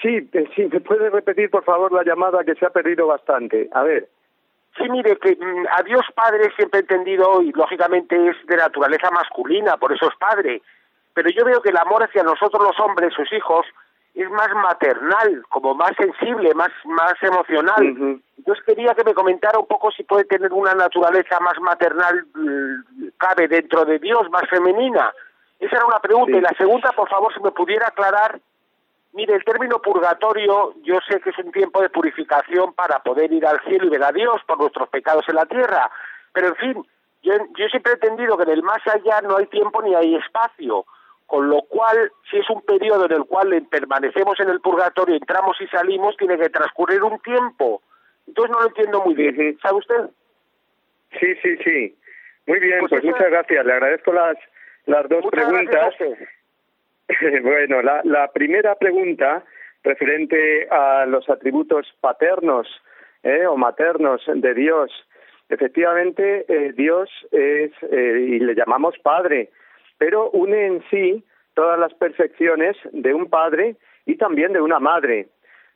Sí, 0.00 0.28
sí, 0.56 0.68
¿me 0.72 0.80
puede 0.80 1.10
repetir, 1.10 1.50
por 1.50 1.64
favor, 1.64 1.92
la 1.92 2.02
llamada 2.02 2.42
que 2.44 2.54
se 2.54 2.64
ha 2.64 2.70
perdido 2.70 3.06
bastante? 3.06 3.68
A 3.72 3.82
ver. 3.82 4.08
Sí, 4.76 4.88
mire, 4.88 5.16
que 5.18 5.36
mm, 5.36 5.66
a 5.70 5.82
Dios 5.82 6.04
Padre 6.14 6.50
siempre 6.56 6.80
he 6.80 6.82
entendido, 6.82 7.42
y 7.42 7.52
lógicamente 7.52 8.16
es 8.28 8.36
de 8.46 8.56
naturaleza 8.56 9.10
masculina, 9.10 9.76
por 9.76 9.92
eso 9.92 10.08
es 10.08 10.16
Padre. 10.16 10.62
Pero 11.12 11.28
yo 11.30 11.44
veo 11.44 11.60
que 11.60 11.68
el 11.68 11.76
amor 11.76 12.02
hacia 12.02 12.22
nosotros 12.22 12.62
los 12.62 12.80
hombres, 12.80 13.12
sus 13.14 13.30
hijos, 13.32 13.66
es 14.14 14.30
más 14.30 14.48
maternal, 14.54 15.42
como 15.48 15.74
más 15.74 15.92
sensible, 15.96 16.54
más, 16.54 16.70
más 16.84 17.14
emocional. 17.20 18.22
Entonces 18.38 18.64
quería 18.64 18.94
que 18.94 19.04
me 19.04 19.14
comentara 19.14 19.58
un 19.58 19.66
poco 19.66 19.90
si 19.90 20.04
puede 20.04 20.24
tener 20.24 20.52
una 20.52 20.74
naturaleza 20.74 21.40
más 21.40 21.58
maternal, 21.60 22.24
mm, 22.34 22.93
cabe 23.24 23.48
dentro 23.48 23.84
de 23.84 23.98
Dios, 23.98 24.28
más 24.30 24.48
femenina. 24.50 25.12
Esa 25.58 25.76
era 25.76 25.86
una 25.86 26.00
pregunta. 26.00 26.36
Y 26.36 26.40
la 26.40 26.54
segunda, 26.58 26.92
por 26.92 27.08
favor, 27.08 27.32
si 27.32 27.40
me 27.40 27.52
pudiera 27.52 27.88
aclarar, 27.88 28.38
mire, 29.12 29.34
el 29.34 29.44
término 29.44 29.80
purgatorio, 29.80 30.74
yo 30.82 30.98
sé 31.08 31.20
que 31.20 31.30
es 31.30 31.38
un 31.38 31.52
tiempo 31.52 31.80
de 31.80 31.88
purificación 31.88 32.74
para 32.74 32.98
poder 32.98 33.32
ir 33.32 33.46
al 33.46 33.60
cielo 33.64 33.86
y 33.86 33.90
ver 33.90 34.04
a 34.04 34.12
Dios 34.12 34.40
por 34.46 34.58
nuestros 34.58 34.88
pecados 34.88 35.24
en 35.28 35.36
la 35.36 35.46
tierra, 35.46 35.90
pero 36.32 36.48
en 36.48 36.56
fin, 36.56 36.86
yo, 37.22 37.32
yo 37.56 37.66
siempre 37.68 37.92
he 37.92 37.94
entendido 37.94 38.36
que 38.36 38.42
en 38.42 38.50
el 38.50 38.62
más 38.62 38.86
allá 38.86 39.22
no 39.22 39.36
hay 39.36 39.46
tiempo 39.46 39.80
ni 39.80 39.94
hay 39.94 40.16
espacio 40.16 40.84
con 41.26 41.48
lo 41.48 41.62
cual, 41.62 42.12
si 42.30 42.36
es 42.36 42.48
un 42.50 42.60
periodo 42.62 43.06
en 43.06 43.12
el 43.12 43.24
cual 43.24 43.66
permanecemos 43.70 44.38
en 44.40 44.50
el 44.50 44.60
purgatorio, 44.60 45.16
entramos 45.16 45.56
y 45.60 45.66
salimos, 45.68 46.16
tiene 46.16 46.36
que 46.36 46.50
transcurrir 46.50 47.02
un 47.02 47.18
tiempo. 47.20 47.82
Entonces 48.26 48.50
no 48.52 48.60
lo 48.60 48.68
entiendo 48.68 49.02
muy 49.02 49.14
bien, 49.14 49.58
¿sabe 49.62 49.78
usted? 49.78 50.10
Sí, 51.18 51.34
sí, 51.42 51.56
sí. 51.64 51.96
Muy 52.46 52.60
bien, 52.60 52.80
pues, 52.80 52.90
pues 52.90 53.04
muchas 53.04 53.30
gracias. 53.30 53.64
Le 53.64 53.72
agradezco 53.72 54.12
las, 54.12 54.36
las 54.86 55.08
dos 55.08 55.24
preguntas. 55.30 55.94
bueno, 57.42 57.82
la, 57.82 58.00
la 58.04 58.30
primera 58.32 58.74
pregunta 58.74 59.44
referente 59.82 60.66
a 60.70 61.06
los 61.06 61.28
atributos 61.28 61.86
paternos 62.00 62.66
¿eh? 63.22 63.46
o 63.46 63.56
maternos 63.56 64.22
de 64.26 64.54
Dios. 64.54 64.90
Efectivamente, 65.48 66.46
eh, 66.48 66.72
Dios 66.72 67.10
es, 67.30 67.70
eh, 67.90 68.26
y 68.28 68.38
le 68.38 68.54
llamamos 68.54 68.98
Padre, 69.02 69.50
pero 69.98 70.30
une 70.30 70.66
en 70.66 70.82
sí 70.90 71.22
todas 71.54 71.78
las 71.78 71.92
perfecciones 71.94 72.76
de 72.92 73.14
un 73.14 73.28
padre 73.28 73.76
y 74.06 74.16
también 74.16 74.52
de 74.52 74.60
una 74.60 74.80
madre. 74.80 75.28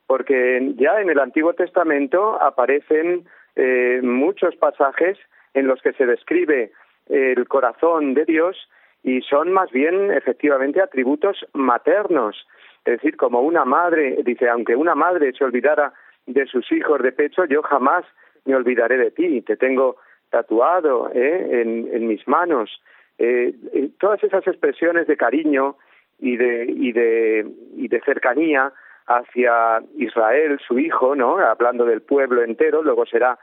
porque 0.07 0.73
ya 0.77 0.99
en 1.01 1.11
el 1.11 1.19
Antiguo 1.19 1.53
Testamento 1.53 2.41
aparecen 2.41 3.27
eh, 3.55 3.99
muchos 4.01 4.55
pasajes 4.55 5.19
en 5.53 5.67
los 5.67 5.81
que 5.81 5.93
se 5.93 6.05
describe 6.05 6.71
el 7.07 7.47
corazón 7.47 8.13
de 8.13 8.25
Dios 8.25 8.69
y 9.03 9.21
son 9.21 9.51
más 9.51 9.71
bien 9.71 10.11
efectivamente 10.11 10.81
atributos 10.81 11.45
maternos, 11.53 12.47
es 12.85 12.93
decir, 12.93 13.17
como 13.17 13.41
una 13.41 13.65
madre, 13.65 14.17
dice, 14.23 14.49
aunque 14.49 14.75
una 14.75 14.95
madre 14.95 15.33
se 15.33 15.43
olvidara 15.43 15.93
de 16.25 16.45
sus 16.45 16.71
hijos 16.71 17.01
de 17.01 17.11
pecho, 17.11 17.45
yo 17.45 17.61
jamás 17.61 18.05
me 18.45 18.55
olvidaré 18.55 18.97
de 18.97 19.11
ti, 19.11 19.41
te 19.41 19.57
tengo 19.57 19.97
tatuado 20.29 21.11
¿eh? 21.13 21.61
en, 21.61 22.07
mis 22.07 22.27
manos. 22.27 22.81
Eh, 23.17 23.53
eh, 23.73 23.89
todas 23.99 24.23
esas 24.23 24.45
expresiones 24.47 25.07
de 25.07 25.17
cariño 25.17 25.75
y 26.19 26.37
de, 26.37 26.65
y 26.65 26.91
de, 26.91 27.47
y 27.75 27.87
de 27.87 28.01
cercanía 28.01 28.71
hacia 29.07 29.81
Israel, 29.97 30.59
su 30.65 30.79
hijo, 30.79 31.15
¿no? 31.15 31.39
Hablando 31.39 31.85
del 31.85 32.01
pueblo 32.01 32.43
entero, 32.43 32.83
luego 32.83 33.05
será 33.05 33.39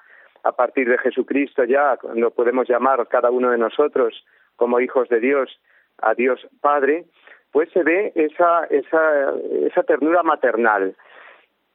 a 0.46 0.52
partir 0.52 0.88
de 0.88 0.98
Jesucristo 0.98 1.64
ya 1.64 1.96
cuando 1.96 2.30
podemos 2.30 2.68
llamar 2.68 3.06
cada 3.08 3.30
uno 3.30 3.50
de 3.50 3.58
nosotros 3.58 4.24
como 4.56 4.80
hijos 4.80 5.08
de 5.08 5.20
Dios 5.20 5.60
a 5.98 6.14
Dios 6.14 6.46
Padre, 6.60 7.06
pues 7.52 7.70
se 7.72 7.82
ve 7.82 8.12
esa, 8.14 8.64
esa, 8.64 9.34
esa 9.66 9.82
ternura 9.82 10.22
maternal. 10.22 10.94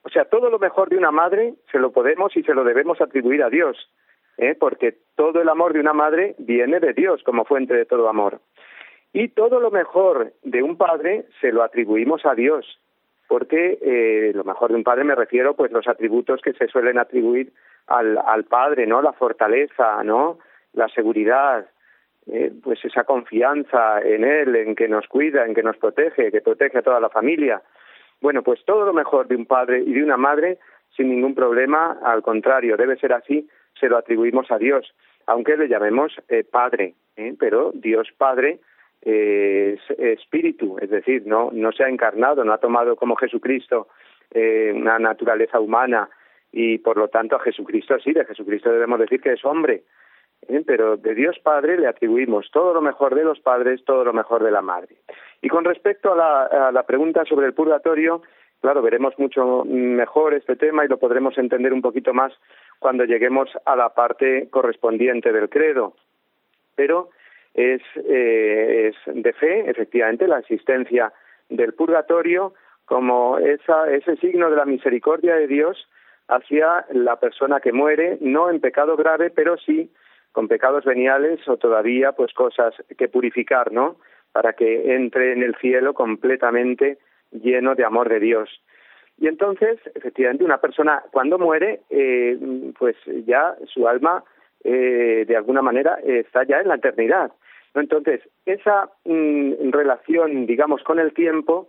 O 0.04 0.10
sea, 0.10 0.26
todo 0.26 0.50
lo 0.50 0.60
mejor 0.60 0.90
de 0.90 0.98
una 0.98 1.12
madre 1.12 1.56
se 1.72 1.80
lo 1.80 1.92
podemos 1.92 2.36
y 2.36 2.44
se 2.44 2.54
lo 2.54 2.64
debemos 2.64 3.02
atribuir 3.02 3.44
a 3.44 3.50
Dios, 3.50 3.78
¿eh? 4.38 4.56
porque 4.60 4.98
todo 5.16 5.42
el 5.42 5.50
amor 5.50 5.74
de 5.74 5.80
una 5.80 5.94
madre 5.94 6.36
viene 6.40 6.80
de 6.80 6.94
Dios 6.94 7.22
como 7.24 7.46
fuente 7.46 7.74
de 7.74 7.86
todo 7.86 8.10
amor. 8.10 8.40
Y 9.14 9.30
todo 9.30 9.60
lo 9.60 9.72
mejor 9.72 10.34
de 10.44 10.64
un 10.64 10.78
padre 10.78 11.26
se 11.42 11.52
lo 11.52 11.64
atribuimos 11.64 12.26
a 12.26 12.34
Dios, 12.34 12.80
porque 13.28 13.78
eh, 13.82 14.32
lo 14.34 14.44
mejor 14.44 14.72
de 14.72 14.78
un 14.78 14.84
padre 14.84 15.04
me 15.04 15.16
refiero 15.16 15.56
pues 15.56 15.72
los 15.72 15.88
atributos 15.88 16.42
que 16.42 16.54
se 16.54 16.68
suelen 16.68 16.98
atribuir 16.98 17.52
al, 17.88 18.18
al 18.18 18.44
padre, 18.46 18.88
¿no? 18.88 19.02
La 19.02 19.14
fortaleza, 19.14 20.04
¿no? 20.04 20.40
La 20.74 20.88
seguridad, 20.90 21.68
eh, 22.28 22.52
pues 22.64 22.84
esa 22.86 23.04
confianza 23.04 24.00
en 24.02 24.24
él, 24.24 24.56
en 24.56 24.76
que 24.76 24.88
nos 24.88 25.08
cuida, 25.08 25.46
en 25.46 25.54
que 25.54 25.64
nos 25.64 25.78
protege, 25.78 26.32
que 26.32 26.42
protege 26.42 26.78
a 26.78 26.84
toda 26.84 27.00
la 27.00 27.10
familia. 27.10 27.62
Bueno, 28.22 28.44
pues 28.44 28.64
todo 28.66 28.86
lo 28.86 28.94
mejor 28.94 29.28
de 29.28 29.36
un 29.36 29.46
padre 29.46 29.82
y 29.82 29.94
de 29.94 30.04
una 30.04 30.18
madre 30.18 30.60
sin 30.96 31.10
ningún 31.10 31.34
problema, 31.34 31.98
al 32.04 32.22
contrario, 32.22 32.78
debe 32.78 32.98
ser 32.98 33.14
así, 33.14 33.50
se 33.80 33.90
lo 33.90 33.98
atribuimos 33.98 34.52
a 34.52 34.58
Dios, 34.58 34.94
aunque 35.26 35.58
le 35.58 35.68
llamemos 35.68 36.14
eh, 36.28 36.44
Padre, 36.44 36.94
¿eh? 37.16 37.34
pero 37.40 37.72
Dios 37.74 38.10
Padre 38.18 38.60
es 39.02 39.80
espíritu, 39.98 40.78
es 40.80 40.90
decir, 40.90 41.24
no, 41.26 41.50
no 41.52 41.72
se 41.72 41.84
ha 41.84 41.90
encarnado, 41.90 42.44
no 42.44 42.54
ha 42.54 42.60
tomado 42.60 42.96
como 42.96 43.16
Jesucristo 43.16 43.88
eh, 44.32 44.72
una 44.76 45.00
naturaleza 45.00 45.60
humana 45.60 46.10
y 46.52 46.78
por 46.80 46.98
lo 46.98 47.08
tanto 47.08 47.36
a 47.36 47.40
Jesucristo 47.40 47.98
sí, 48.00 48.14
de 48.14 48.26
Jesucristo 48.26 48.72
debemos 48.72 49.00
decir 49.00 49.22
que 49.22 49.34
es 49.34 49.46
hombre, 49.46 49.84
¿eh? 50.48 50.64
pero 50.66 50.98
de 50.98 51.16
Dios 51.16 51.40
Padre 51.40 51.78
le 51.78 51.88
atribuimos 51.88 52.50
todo 52.52 52.74
lo 52.74 52.82
mejor 52.82 53.16
de 53.16 53.24
los 53.24 53.40
padres, 53.40 53.84
todo 53.86 54.04
lo 54.04 54.14
mejor 54.14 54.44
de 54.44 54.52
la 54.52 54.62
madre. 54.62 54.96
Y 55.42 55.50
con 55.50 55.64
respecto 55.64 56.14
a 56.14 56.16
la, 56.16 56.68
a 56.68 56.72
la 56.72 56.84
pregunta 56.84 57.24
sobre 57.26 57.48
el 57.48 57.54
purgatorio, 57.54 58.22
claro, 58.62 58.82
veremos 58.82 59.18
mucho 59.18 59.64
mejor 59.66 60.34
este 60.34 60.56
tema 60.56 60.86
y 60.86 60.88
lo 60.88 61.00
podremos 61.00 61.38
entender 61.38 61.74
un 61.74 61.82
poquito 61.82 62.14
más 62.14 62.34
cuando 62.80 63.06
lleguemos 63.06 63.50
a 63.66 63.76
la 63.76 63.90
parte 63.90 64.50
correspondiente 64.50 65.32
del 65.32 65.50
credo. 65.50 65.96
Pero 66.76 67.10
es, 67.54 67.82
eh, 67.96 68.92
es 68.92 68.96
de 69.24 69.34
fe, 69.34 69.70
efectivamente, 69.70 70.28
la 70.28 70.40
existencia 70.40 71.12
del 71.50 71.74
purgatorio 71.74 72.54
como 72.86 73.38
esa, 73.38 73.90
ese 73.92 74.16
signo 74.18 74.50
de 74.50 74.56
la 74.56 74.66
misericordia 74.66 75.36
de 75.36 75.48
Dios 75.48 75.88
hacia 76.32 76.86
la 76.94 77.18
persona 77.18 77.60
que 77.60 77.74
muere, 77.74 78.18
no 78.22 78.50
en 78.50 78.62
pecado 78.62 78.96
grave, 78.96 79.30
pero 79.30 79.58
sí 79.58 79.92
con 80.32 80.48
pecados 80.48 80.86
veniales 80.86 81.46
o 81.50 81.58
todavía 81.58 82.14
pues 82.14 82.34
cosas 82.34 82.74
que 82.98 83.10
purificar, 83.10 83.74
¿no? 83.74 83.98
Para 84.32 84.54
que 84.54 84.96
entre 84.96 85.34
en 85.34 85.44
el 85.44 85.56
cielo 85.58 85.94
completamente 85.94 87.00
lleno 87.32 87.76
de 87.76 87.84
amor 87.84 88.08
de 88.08 88.22
Dios. 88.22 88.50
Y 89.18 89.28
entonces, 89.28 89.78
efectivamente, 89.94 90.46
una 90.46 90.60
persona 90.60 91.04
cuando 91.12 91.38
muere, 91.38 91.82
eh, 91.90 92.40
pues 92.80 92.96
ya 93.26 93.56
su 93.68 93.90
alma 93.90 94.24
eh, 94.64 95.26
de 95.28 95.36
alguna 95.36 95.62
manera 95.62 96.00
está 96.02 96.46
ya 96.46 96.62
en 96.62 96.70
la 96.70 96.76
eternidad. 96.76 97.32
Entonces, 97.74 98.22
esa 98.46 98.90
mm, 99.04 99.70
relación, 99.72 100.46
digamos, 100.46 100.82
con 100.84 100.98
el 100.98 101.14
tiempo, 101.14 101.68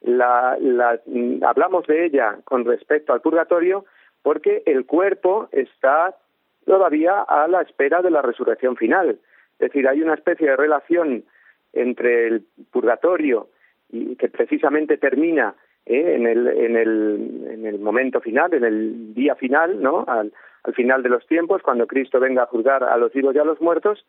la, 0.00 0.56
la, 0.60 0.98
mm, 1.06 1.44
hablamos 1.44 1.86
de 1.86 2.06
ella 2.06 2.38
con 2.44 2.64
respecto 2.64 3.12
al 3.12 3.20
purgatorio 3.20 3.84
porque 4.22 4.62
el 4.66 4.86
cuerpo 4.86 5.48
está 5.52 6.16
todavía 6.64 7.22
a 7.22 7.48
la 7.48 7.62
espera 7.62 8.02
de 8.02 8.10
la 8.10 8.22
resurrección 8.22 8.76
final. 8.76 9.18
Es 9.58 9.58
decir, 9.58 9.88
hay 9.88 10.02
una 10.02 10.14
especie 10.14 10.48
de 10.48 10.56
relación 10.56 11.24
entre 11.72 12.26
el 12.26 12.44
purgatorio 12.70 13.48
y 13.90 14.16
que 14.16 14.28
precisamente 14.28 14.96
termina 14.96 15.54
¿eh? 15.86 16.14
en, 16.16 16.26
el, 16.26 16.46
en, 16.48 16.76
el, 16.76 17.46
en 17.50 17.66
el 17.66 17.78
momento 17.78 18.20
final, 18.20 18.54
en 18.54 18.64
el 18.64 19.14
día 19.14 19.34
final, 19.34 19.82
¿no? 19.82 20.04
Al, 20.06 20.32
al 20.62 20.74
final 20.74 21.02
de 21.02 21.08
los 21.08 21.26
tiempos, 21.26 21.62
cuando 21.62 21.86
Cristo 21.86 22.20
venga 22.20 22.42
a 22.42 22.46
juzgar 22.46 22.84
a 22.84 22.96
los 22.96 23.12
vivos 23.12 23.34
y 23.34 23.38
a 23.38 23.44
los 23.44 23.60
muertos, 23.60 24.04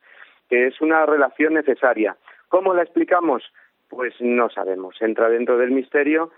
que 0.50 0.68
es 0.68 0.82
una 0.82 1.06
relación 1.06 1.54
necesaria. 1.54 2.18
¿Cómo 2.50 2.74
la 2.74 2.84
explicamos? 2.84 3.44
Pues 3.90 4.14
no 4.20 4.50
sabemos. 4.50 5.02
Entra 5.02 5.30
dentro 5.30 5.58
del 5.58 5.72
misterio 5.72 6.32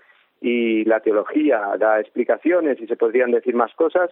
y 0.44 0.84
la 0.84 1.00
teología 1.00 1.62
da 1.80 2.02
explicaciones 2.02 2.80
y 2.82 2.86
se 2.86 2.98
podrían 2.98 3.32
decir 3.32 3.56
más 3.56 3.74
cosas, 3.76 4.10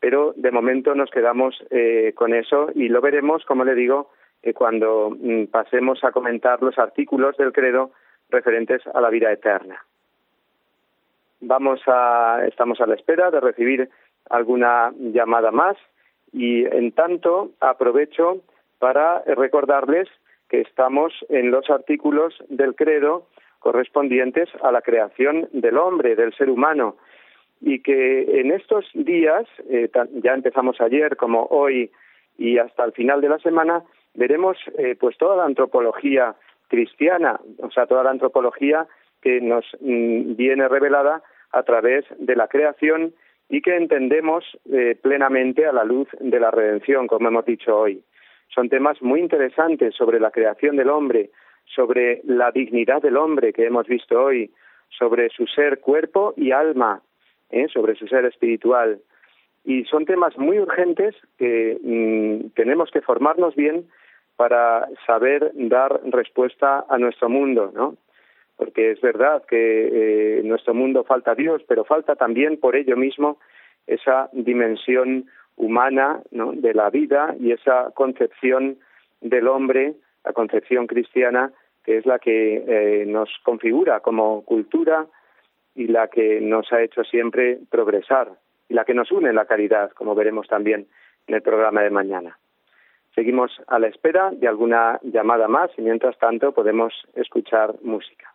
pero 0.00 0.34
de 0.36 0.50
momento 0.50 0.94
nos 0.94 1.10
quedamos 1.10 1.64
eh, 1.70 2.12
con 2.14 2.34
eso 2.34 2.68
y 2.74 2.88
lo 2.88 3.00
veremos, 3.00 3.42
como 3.46 3.64
le 3.64 3.74
digo, 3.74 4.10
eh, 4.42 4.52
cuando 4.52 5.16
mm, 5.18 5.46
pasemos 5.46 6.04
a 6.04 6.12
comentar 6.12 6.62
los 6.62 6.78
artículos 6.78 7.38
del 7.38 7.52
credo 7.52 7.90
referentes 8.28 8.86
a 8.86 9.00
la 9.00 9.08
vida 9.08 9.32
eterna. 9.32 9.82
Vamos 11.40 11.80
a, 11.86 12.44
estamos 12.46 12.78
a 12.82 12.86
la 12.86 12.94
espera 12.94 13.30
de 13.30 13.40
recibir 13.40 13.88
alguna 14.28 14.92
llamada 14.98 15.52
más 15.52 15.78
y 16.34 16.66
en 16.66 16.92
tanto 16.92 17.52
aprovecho 17.60 18.42
para 18.78 19.22
recordarles 19.22 20.06
que 20.50 20.60
estamos 20.60 21.14
en 21.30 21.50
los 21.50 21.70
artículos 21.70 22.34
del 22.50 22.74
credo 22.74 23.26
correspondientes 23.62 24.48
a 24.62 24.72
la 24.72 24.82
creación 24.82 25.48
del 25.52 25.78
hombre, 25.78 26.16
del 26.16 26.34
ser 26.34 26.50
humano, 26.50 26.96
y 27.60 27.80
que 27.80 28.40
en 28.40 28.50
estos 28.50 28.84
días, 28.92 29.46
eh, 29.70 29.88
ya 30.22 30.34
empezamos 30.34 30.80
ayer 30.80 31.16
como 31.16 31.46
hoy 31.46 31.90
y 32.36 32.58
hasta 32.58 32.84
el 32.84 32.92
final 32.92 33.20
de 33.20 33.28
la 33.28 33.38
semana, 33.38 33.84
veremos 34.14 34.56
eh, 34.78 34.96
pues 34.98 35.16
toda 35.16 35.36
la 35.36 35.44
antropología 35.44 36.34
cristiana, 36.68 37.40
o 37.58 37.70
sea, 37.70 37.86
toda 37.86 38.02
la 38.02 38.10
antropología 38.10 38.86
que 39.20 39.40
nos 39.40 39.64
mm, 39.80 40.34
viene 40.34 40.68
revelada 40.68 41.22
a 41.52 41.62
través 41.62 42.04
de 42.18 42.34
la 42.34 42.48
creación 42.48 43.14
y 43.48 43.60
que 43.60 43.76
entendemos 43.76 44.44
eh, 44.72 44.96
plenamente 45.00 45.66
a 45.66 45.72
la 45.72 45.84
luz 45.84 46.08
de 46.18 46.40
la 46.40 46.50
redención, 46.50 47.06
como 47.06 47.28
hemos 47.28 47.44
dicho 47.44 47.78
hoy. 47.78 48.02
Son 48.54 48.68
temas 48.68 49.00
muy 49.02 49.20
interesantes 49.20 49.94
sobre 49.94 50.18
la 50.18 50.30
creación 50.30 50.76
del 50.76 50.90
hombre, 50.90 51.30
sobre 51.64 52.20
la 52.24 52.50
dignidad 52.50 53.02
del 53.02 53.16
hombre 53.16 53.52
que 53.52 53.66
hemos 53.66 53.86
visto 53.86 54.22
hoy, 54.22 54.50
sobre 54.88 55.30
su 55.30 55.46
ser 55.46 55.80
cuerpo 55.80 56.34
y 56.36 56.52
alma, 56.52 57.02
¿eh? 57.50 57.66
sobre 57.72 57.94
su 57.94 58.06
ser 58.06 58.24
espiritual. 58.24 59.00
Y 59.64 59.84
son 59.84 60.04
temas 60.04 60.36
muy 60.36 60.58
urgentes 60.58 61.14
que 61.38 61.78
mm, 61.82 62.50
tenemos 62.54 62.90
que 62.90 63.00
formarnos 63.00 63.54
bien 63.54 63.86
para 64.36 64.88
saber 65.06 65.52
dar 65.54 66.00
respuesta 66.04 66.84
a 66.88 66.98
nuestro 66.98 67.28
mundo, 67.28 67.70
¿no? 67.74 67.96
Porque 68.56 68.90
es 68.90 69.00
verdad 69.00 69.44
que 69.46 69.56
eh, 69.56 70.40
en 70.40 70.48
nuestro 70.48 70.74
mundo 70.74 71.04
falta 71.04 71.34
Dios, 71.34 71.62
pero 71.68 71.84
falta 71.84 72.16
también 72.16 72.58
por 72.58 72.76
ello 72.76 72.96
mismo 72.96 73.38
esa 73.86 74.28
dimensión 74.32 75.26
humana 75.56 76.20
¿no? 76.30 76.52
de 76.52 76.74
la 76.74 76.90
vida 76.90 77.34
y 77.38 77.52
esa 77.52 77.90
concepción 77.94 78.78
del 79.20 79.48
hombre, 79.48 79.94
la 80.24 80.32
concepción 80.32 80.86
cristiana, 80.86 81.52
que 81.84 81.98
es 81.98 82.06
la 82.06 82.18
que 82.18 82.64
eh, 82.66 83.06
nos 83.06 83.28
configura 83.44 84.00
como 84.00 84.44
cultura, 84.44 85.06
y 85.74 85.86
la 85.86 86.08
que 86.08 86.40
nos 86.40 86.72
ha 86.72 86.82
hecho 86.82 87.04
siempre 87.04 87.58
progresar 87.70 88.32
y 88.68 88.74
la 88.74 88.84
que 88.84 88.94
nos 88.94 89.10
une 89.10 89.30
en 89.30 89.36
la 89.36 89.46
caridad, 89.46 89.90
como 89.92 90.14
veremos 90.14 90.46
también 90.48 90.86
en 91.26 91.34
el 91.34 91.42
programa 91.42 91.82
de 91.82 91.90
mañana. 91.90 92.38
Seguimos 93.14 93.60
a 93.66 93.78
la 93.78 93.88
espera 93.88 94.30
de 94.30 94.48
alguna 94.48 94.98
llamada 95.02 95.48
más 95.48 95.70
y 95.76 95.82
mientras 95.82 96.18
tanto 96.18 96.52
podemos 96.52 96.94
escuchar 97.14 97.74
música. 97.82 98.31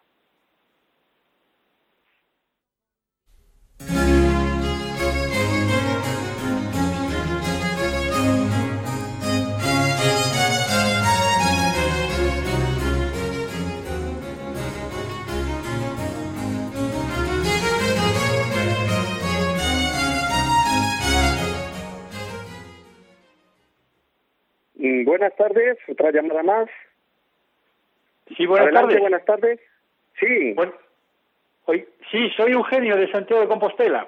Buenas 25.04 25.36
tardes, 25.36 25.78
otra 25.88 26.12
llamada 26.12 26.44
más. 26.44 26.70
Sí, 28.36 28.46
buenas 28.46 28.74
tardes. 28.74 29.00
Buenas 29.00 29.26
tardes. 29.26 29.60
Sí. 30.20 30.56
sí, 32.12 32.30
soy 32.36 32.52
Eugenio 32.52 32.98
de 32.98 33.12
Santiago 33.12 33.42
de 33.42 33.48
Compostela. 33.48 34.08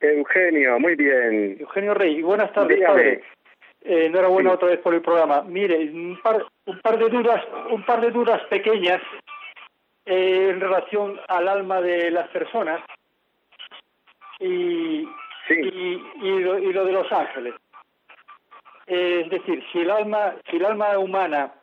Eugenio, 0.00 0.78
muy 0.78 0.94
bien. 0.94 1.56
Eugenio 1.58 1.94
Rey, 1.94 2.22
buenas 2.22 2.52
tardes, 2.52 2.80
padre. 2.84 3.22
Eh, 3.82 4.06
enhorabuena 4.06 4.52
otra 4.52 4.68
vez 4.68 4.80
por 4.80 4.94
el 4.94 5.00
programa. 5.00 5.42
Mire, 5.42 5.78
un 5.78 6.18
par, 6.22 6.44
un 6.66 6.80
par 6.80 6.98
de 6.98 7.08
dudas, 7.08 7.42
un 7.70 7.84
par 7.84 8.00
de 8.00 8.10
dudas 8.10 8.42
pequeñas 8.50 9.00
eh, 10.04 10.48
en 10.50 10.60
relación 10.60 11.18
al 11.28 11.48
alma 11.48 11.80
de 11.80 12.10
las 12.10 12.28
personas 12.28 12.80
y, 14.40 15.08
y, 15.48 16.40
lo, 16.40 16.58
y, 16.58 16.72
lo, 16.72 16.84
de 16.84 16.92
los 16.92 17.10
ángeles. 17.12 17.54
Eh, 18.86 19.22
es 19.24 19.30
decir, 19.30 19.62
si 19.72 19.80
el 19.80 19.90
alma, 19.90 20.36
si 20.48 20.56
el 20.56 20.64
alma 20.64 20.98
humana 20.98 21.54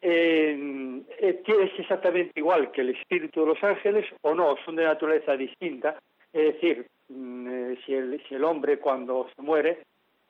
eh, 0.00 1.02
es 1.18 1.78
exactamente 1.78 2.32
igual 2.38 2.70
que 2.70 2.82
el 2.82 2.90
espíritu 2.90 3.40
de 3.40 3.46
los 3.46 3.64
ángeles 3.64 4.06
o 4.22 4.34
no, 4.34 4.56
son 4.64 4.76
de 4.76 4.84
naturaleza 4.84 5.36
distinta. 5.36 5.98
Es 6.32 6.54
decir, 6.54 6.86
mm, 7.08 7.74
si, 7.84 7.94
el, 7.94 8.22
si 8.28 8.34
el 8.34 8.44
hombre 8.44 8.78
cuando 8.78 9.28
se 9.34 9.42
muere 9.42 9.78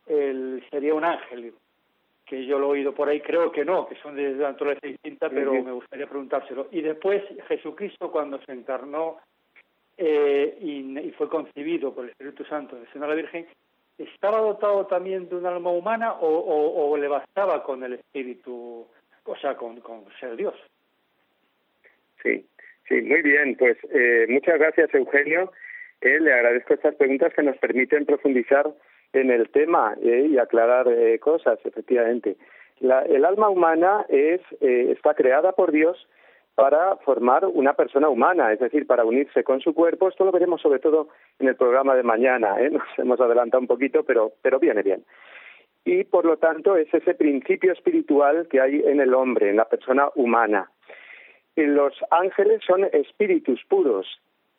él 0.07 0.65
sería 0.71 0.95
un 0.95 1.05
ángel, 1.05 1.53
que 2.25 2.45
yo 2.45 2.59
lo 2.59 2.67
he 2.67 2.79
oído 2.79 2.95
por 2.95 3.09
ahí, 3.09 3.21
creo 3.21 3.53
que 3.53 3.65
no, 3.65 3.87
que 3.87 3.97
son 3.97 4.17
de 4.17 4.33
naturaleza 4.35 4.87
distinta, 4.87 5.31
pero 5.31 5.53
me 5.53 5.73
gustaría 5.73 6.09
preguntárselo. 6.09 6.69
Y 6.73 6.81
después 6.81 7.23
Jesucristo 7.47 8.11
cuando 8.11 8.41
se 8.43 8.53
encarnó 8.53 9.19
eh, 9.97 10.59
y, 10.61 11.11
fue 11.13 11.29
concebido 11.29 11.95
por 11.95 12.05
el 12.05 12.11
Espíritu 12.11 12.45
Santo 12.45 12.77
de 12.77 12.87
Sena 12.93 13.07
la 13.07 13.15
Virgen, 13.15 13.47
¿estaba 13.99 14.39
dotado 14.39 14.87
también 14.87 15.29
de 15.29 15.37
un 15.37 15.47
alma 15.47 15.71
humana 15.71 16.15
o, 16.21 16.97
le 16.97 17.09
bastaba 17.09 17.63
con 17.63 17.83
el 17.85 17.95
Espíritu, 17.95 18.87
o 19.25 19.37
sea, 19.37 19.57
con, 19.57 19.81
ser 20.21 20.37
Dios? 20.37 20.55
Sí, 22.23 22.47
sí, 22.89 23.03
muy 23.03 23.23
bien. 23.23 23.57
Pues 23.57 23.77
eh, 23.91 24.27
muchas 24.29 24.59
gracias, 24.59 24.95
Eugenio. 24.95 25.53
Eh, 26.01 26.21
le 26.21 26.33
agradezco 26.33 26.75
estas 26.75 26.95
preguntas 26.97 27.33
que 27.35 27.43
nos 27.43 27.57
permiten 27.59 28.07
profundizar 28.07 28.73
en 29.13 29.31
el 29.31 29.49
tema 29.51 29.97
eh, 30.03 30.29
y 30.31 30.39
aclarar 30.39 30.89
eh, 30.89 31.19
cosas, 31.19 31.59
efectivamente. 31.65 32.37
La, 32.81 33.03
el 33.03 33.25
alma 33.25 33.49
humana 33.49 34.05
es, 34.09 34.41
eh, 34.61 34.93
está 34.93 35.15
creada 35.15 35.53
por 35.53 35.73
Dios 35.73 36.07
para 36.57 36.97
formar 36.97 37.45
una 37.45 37.75
persona 37.75 38.09
humana, 38.09 38.51
es 38.51 38.59
decir, 38.59 38.87
para 38.87 39.05
unirse 39.05 39.45
con 39.45 39.61
su 39.61 39.75
cuerpo. 39.75 40.09
Esto 40.09 40.25
lo 40.25 40.33
veremos 40.33 40.63
sobre 40.63 40.79
todo 40.81 41.09
en 41.39 41.49
el 41.49 41.55
programa 41.55 41.95
de 41.95 42.03
mañana, 42.03 42.59
¿eh? 42.59 42.71
nos 42.73 42.83
hemos 42.97 43.21
adelantado 43.21 43.61
un 43.61 43.67
poquito, 43.67 44.03
pero, 44.05 44.33
pero 44.43 44.59
viene 44.59 44.83
bien. 44.83 45.05
Y 45.85 46.05
por 46.05 46.25
lo 46.25 46.39
tanto 46.39 46.77
es 46.77 46.93
ese 46.93 47.15
principio 47.15 47.73
espiritual 47.73 48.49
que 48.49 48.61
hay 48.61 48.83
en 48.85 49.01
el 49.01 49.13
hombre, 49.13 49.51
en 49.51 49.57
la 49.57 49.67
persona 49.67 50.09
humana. 50.17 50.71
Y 51.55 51.63
los 51.63 51.95
ángeles 52.11 52.63
son 52.67 52.85
espíritus 52.85 53.63
puros, 53.69 54.07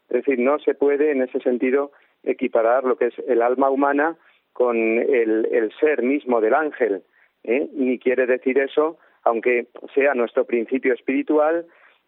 es 0.09 0.17
decir, 0.23 0.39
no 0.39 0.59
se 0.59 0.75
puede 0.75 1.11
en 1.11 1.23
ese 1.23 1.39
sentido 1.39 1.91
equiparar 2.23 2.83
lo 2.83 2.97
que 2.97 3.07
es 3.07 3.13
el 3.27 3.41
alma 3.41 3.69
humana 3.69 4.15
con 4.53 4.77
el, 4.77 5.71
ser 5.79 6.03
mismo 6.03 6.41
del 6.41 6.53
ángel, 6.53 7.03
¿eh? 7.43 7.67
ni 7.73 7.99
quiere 7.99 8.25
decir 8.25 8.57
eso, 8.59 8.97
aunque 9.23 9.67
sea 9.93 10.13
nuestro 10.13 10.45
principio 10.45 10.93
espiritual, 10.93 11.65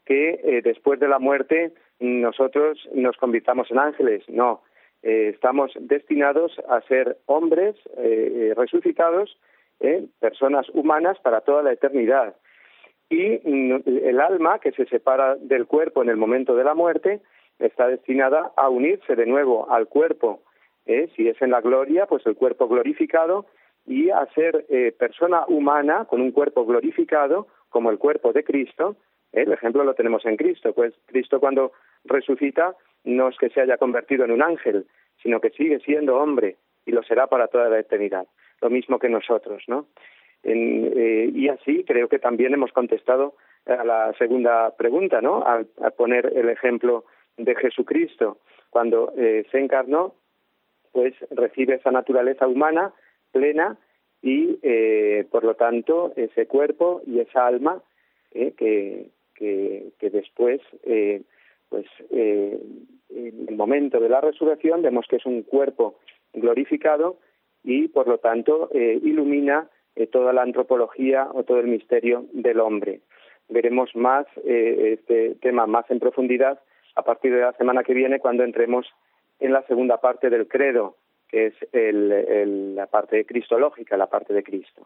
que 0.10 0.42
eh, 0.44 0.62
después 0.62 1.00
de 1.00 1.08
la 1.08 1.20
muerte 1.20 1.72
nosotros 2.02 2.78
nos 2.94 3.16
convirtamos 3.16 3.72
en 3.72 3.80
ángeles. 3.80 4.28
No, 4.28 4.64
eh, 5.04 5.32
estamos 5.34 5.72
destinados 5.80 6.52
a 6.68 6.82
ser 6.82 7.18
hombres 7.28 7.76
resucitados, 8.58 9.38
personas 10.20 10.68
humanas 10.74 11.18
para 11.20 11.40
toda 11.42 11.64
la 11.64 11.72
eternidad. 11.72 12.36
Y 13.10 13.40
el 13.46 14.20
alma 14.20 14.60
que 14.60 14.74
se 14.74 14.86
separa 14.88 15.36
del 15.36 15.68
cuerpo 15.68 16.04
en 16.04 16.10
el 16.10 16.18
momento 16.18 16.56
de 16.56 16.66
la 16.66 16.74
muerte 16.74 17.22
está 17.60 17.88
destinada 17.88 18.52
a 18.58 18.68
unirse 18.68 19.16
de 19.16 19.26
nuevo 19.26 19.72
al 19.72 19.88
cuerpo 19.88 20.42
¿eh? 20.90 21.10
si 21.16 21.28
es 21.28 21.42
en 21.42 21.52
la 21.52 21.62
gloria, 21.62 22.08
pues 22.08 22.26
el 22.26 22.36
cuerpo 22.36 22.68
glorificado, 22.68 23.46
y 23.86 24.10
a 24.10 24.26
ser 24.34 24.66
eh, 24.70 24.92
persona 24.98 25.46
humana 25.48 26.06
con 26.06 26.22
un 26.22 26.32
cuerpo 26.32 26.66
glorificado, 26.66 27.48
como 27.70 27.92
el 27.92 27.98
cuerpo 27.98 28.34
de 28.34 28.44
Cristo. 28.44 28.98
¿Eh? 29.34 29.44
El 29.44 29.54
ejemplo 29.54 29.84
lo 29.84 29.94
tenemos 29.94 30.26
en 30.26 30.38
Cristo, 30.38 30.74
pues 30.74 30.94
Cristo 31.06 31.40
cuando 31.40 31.72
resucita 32.06 32.76
no 33.04 33.30
es 33.30 33.38
que 33.38 33.50
se 33.50 33.62
haya 33.62 33.78
convertido 33.78 34.26
en 34.26 34.32
un 34.32 34.42
ángel, 34.42 34.86
sino 35.22 35.40
que 35.40 35.50
sigue 35.52 35.80
siendo 35.80 36.18
hombre 36.18 36.58
y 36.86 36.92
lo 36.92 37.04
será 37.04 37.28
para 37.28 37.48
toda 37.48 37.70
la 37.70 37.80
eternidad. 37.80 38.28
Lo 38.62 38.70
mismo 38.70 39.00
que 39.00 39.10
nosotros, 39.10 39.64
¿no? 39.68 39.88
y 40.42 41.50
así 41.50 41.84
creo 41.84 42.08
que 42.08 42.18
también 42.18 42.54
hemos 42.54 42.72
contestado 42.72 43.36
a 43.66 43.84
la 43.84 44.14
segunda 44.18 44.74
pregunta, 44.78 45.20
¿no? 45.20 45.44
Al, 45.44 45.68
poner 45.98 46.32
el 46.34 46.48
ejemplo 46.48 47.04
de 47.36 47.56
Jesucristo. 47.56 48.38
Cuando 48.70 49.12
se 49.18 49.60
encarnó, 49.60 50.14
pues 50.94 51.14
recibe 51.32 51.76
esa 51.76 51.92
naturaleza 51.92 52.48
humana 52.48 52.94
plena 53.32 53.78
y 54.22 54.60
eh, 54.64 55.26
por 55.32 55.44
lo 55.44 55.56
tanto 55.56 56.14
ese 56.16 56.48
cuerpo 56.48 57.02
y 57.06 57.20
esa 57.20 57.48
alma 57.48 57.82
eh, 58.32 59.10
que, 59.40 59.92
que, 59.98 60.10
después 60.10 60.62
eh, 60.84 61.22
pues 61.70 61.86
en 62.12 63.46
el 63.48 63.56
momento 63.56 64.00
de 64.00 64.10
la 64.10 64.22
resurrección 64.22 64.82
vemos 64.82 65.06
que 65.10 65.16
es 65.16 65.26
un 65.26 65.44
cuerpo 65.44 65.96
glorificado 66.34 67.18
y 67.64 67.88
por 67.88 68.08
lo 68.08 68.18
tanto 68.18 68.70
ilumina 68.74 69.70
toda 70.12 70.34
la 70.34 70.42
antropología 70.42 71.28
o 71.34 71.44
todo 71.44 71.60
el 71.60 71.68
misterio 71.68 72.26
del 72.34 72.60
hombre. 72.60 73.02
Veremos 73.50 73.96
más 73.96 74.26
este 74.46 75.36
tema 75.36 75.68
más 75.68 75.90
en 75.92 76.00
profundidad 76.00 76.60
a 76.96 77.04
partir 77.04 77.34
de 77.34 77.42
la 77.42 77.54
semana 77.54 77.84
que 77.84 77.94
viene 77.94 78.20
cuando 78.20 78.44
entremos 78.44 78.88
en 79.40 79.54
la 79.54 79.64
segunda 79.64 80.00
parte 80.02 80.30
del 80.30 80.48
credo, 80.48 80.96
que 81.28 81.48
es 81.48 81.54
el, 81.72 82.76
la 82.76 82.88
parte 82.88 83.26
cristológica, 83.26 83.98
la 83.98 84.08
parte 84.08 84.34
de 84.34 84.44
Cristo. 84.44 84.86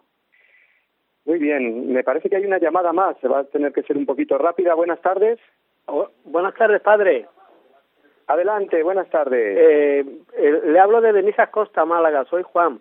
Muy 1.26 1.40
bien, 1.40 1.94
me 1.94 2.04
parece 2.04 2.30
que 2.30 2.36
hay 2.36 2.46
una 2.46 2.60
llamada 2.60 2.92
más, 2.92 3.18
se 3.20 3.28
va 3.28 3.40
a 3.40 3.44
tener 3.46 3.72
que 3.72 3.84
ser 3.84 3.98
un 3.98 4.06
poquito 4.06 4.38
rápida. 4.38 4.74
Buenas 4.74 5.02
tardes. 5.02 5.40
Oh, 5.86 6.10
buenas 6.26 6.54
tardes, 6.56 6.82
padre. 6.82 7.28
Adelante, 8.28 8.84
buenas 8.84 9.10
tardes. 9.10 9.58
Eh, 9.60 10.06
le 10.66 10.80
hablo 10.80 11.02
de 11.02 11.14
Denisas 11.14 11.50
Costa, 11.50 11.86
Málaga, 11.86 12.26
soy 12.26 12.44
Juan. 12.44 12.80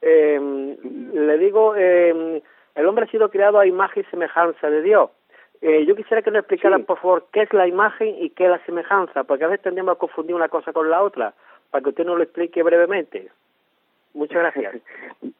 Eh, 0.00 0.76
le 1.14 1.38
digo, 1.38 1.74
eh, 1.76 2.42
el 2.74 2.86
hombre 2.86 3.06
ha 3.06 3.10
sido 3.10 3.30
creado 3.30 3.58
a 3.58 3.66
imagen 3.66 4.04
y 4.06 4.10
semejanza 4.10 4.68
de 4.68 4.82
Dios. 4.82 5.10
Eh, 5.62 5.86
yo 5.86 5.96
quisiera 5.96 6.20
que 6.20 6.30
nos 6.30 6.40
explicaran, 6.40 6.84
por 6.84 6.98
favor, 6.98 7.26
qué 7.32 7.42
es 7.42 7.52
la 7.54 7.66
imagen 7.66 8.14
y 8.20 8.30
qué 8.30 8.44
es 8.44 8.50
la 8.50 8.64
semejanza, 8.66 9.24
porque 9.24 9.44
a 9.44 9.48
veces 9.48 9.62
tendemos 9.62 9.94
a 9.94 9.98
confundir 9.98 10.34
una 10.34 10.48
cosa 10.48 10.74
con 10.74 10.90
la 10.90 11.02
otra, 11.02 11.32
para 11.70 11.82
que 11.82 11.88
usted 11.90 12.04
nos 12.04 12.18
lo 12.18 12.22
explique 12.22 12.62
brevemente. 12.62 13.30
Muchas 14.12 14.38
gracias. 14.38 14.74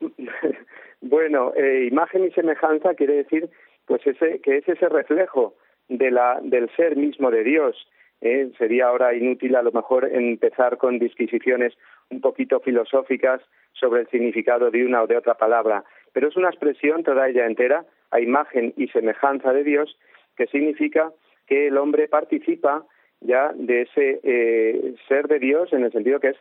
bueno, 1.04 1.52
eh, 1.54 1.86
imagen 1.90 2.24
y 2.24 2.30
semejanza 2.30 2.94
quiere 2.94 3.16
decir 3.16 3.50
pues 3.86 4.06
ese 4.06 4.40
que 4.40 4.58
es 4.58 4.68
ese 4.68 4.88
reflejo 4.88 5.54
de 5.88 6.10
la 6.10 6.40
del 6.42 6.70
ser 6.76 6.96
mismo 6.96 7.30
de 7.30 7.44
Dios. 7.44 7.76
¿eh? 8.22 8.50
Sería 8.56 8.86
ahora 8.86 9.14
inútil 9.14 9.54
a 9.54 9.62
lo 9.62 9.70
mejor 9.70 10.06
empezar 10.10 10.78
con 10.78 10.98
disquisiciones 10.98 11.74
un 12.08 12.22
poquito 12.22 12.60
filosóficas 12.60 13.42
sobre 13.74 14.02
el 14.02 14.08
significado 14.08 14.70
de 14.70 14.86
una 14.86 15.02
o 15.02 15.06
de 15.06 15.18
otra 15.18 15.34
palabra, 15.34 15.84
pero 16.12 16.28
es 16.28 16.36
una 16.36 16.48
expresión 16.48 17.02
toda 17.02 17.28
ella 17.28 17.44
entera 17.44 17.84
a 18.10 18.20
imagen 18.20 18.72
y 18.78 18.88
semejanza 18.88 19.52
de 19.52 19.64
Dios 19.64 19.98
que 20.36 20.46
significa 20.46 21.12
que 21.46 21.66
el 21.66 21.76
hombre 21.76 22.08
participa 22.08 22.86
ya 23.20 23.52
de 23.54 23.82
ese 23.82 24.20
eh, 24.22 24.94
ser 25.06 25.28
de 25.28 25.38
Dios 25.38 25.70
en 25.74 25.84
el 25.84 25.92
sentido 25.92 26.18
que 26.18 26.28
es 26.28 26.36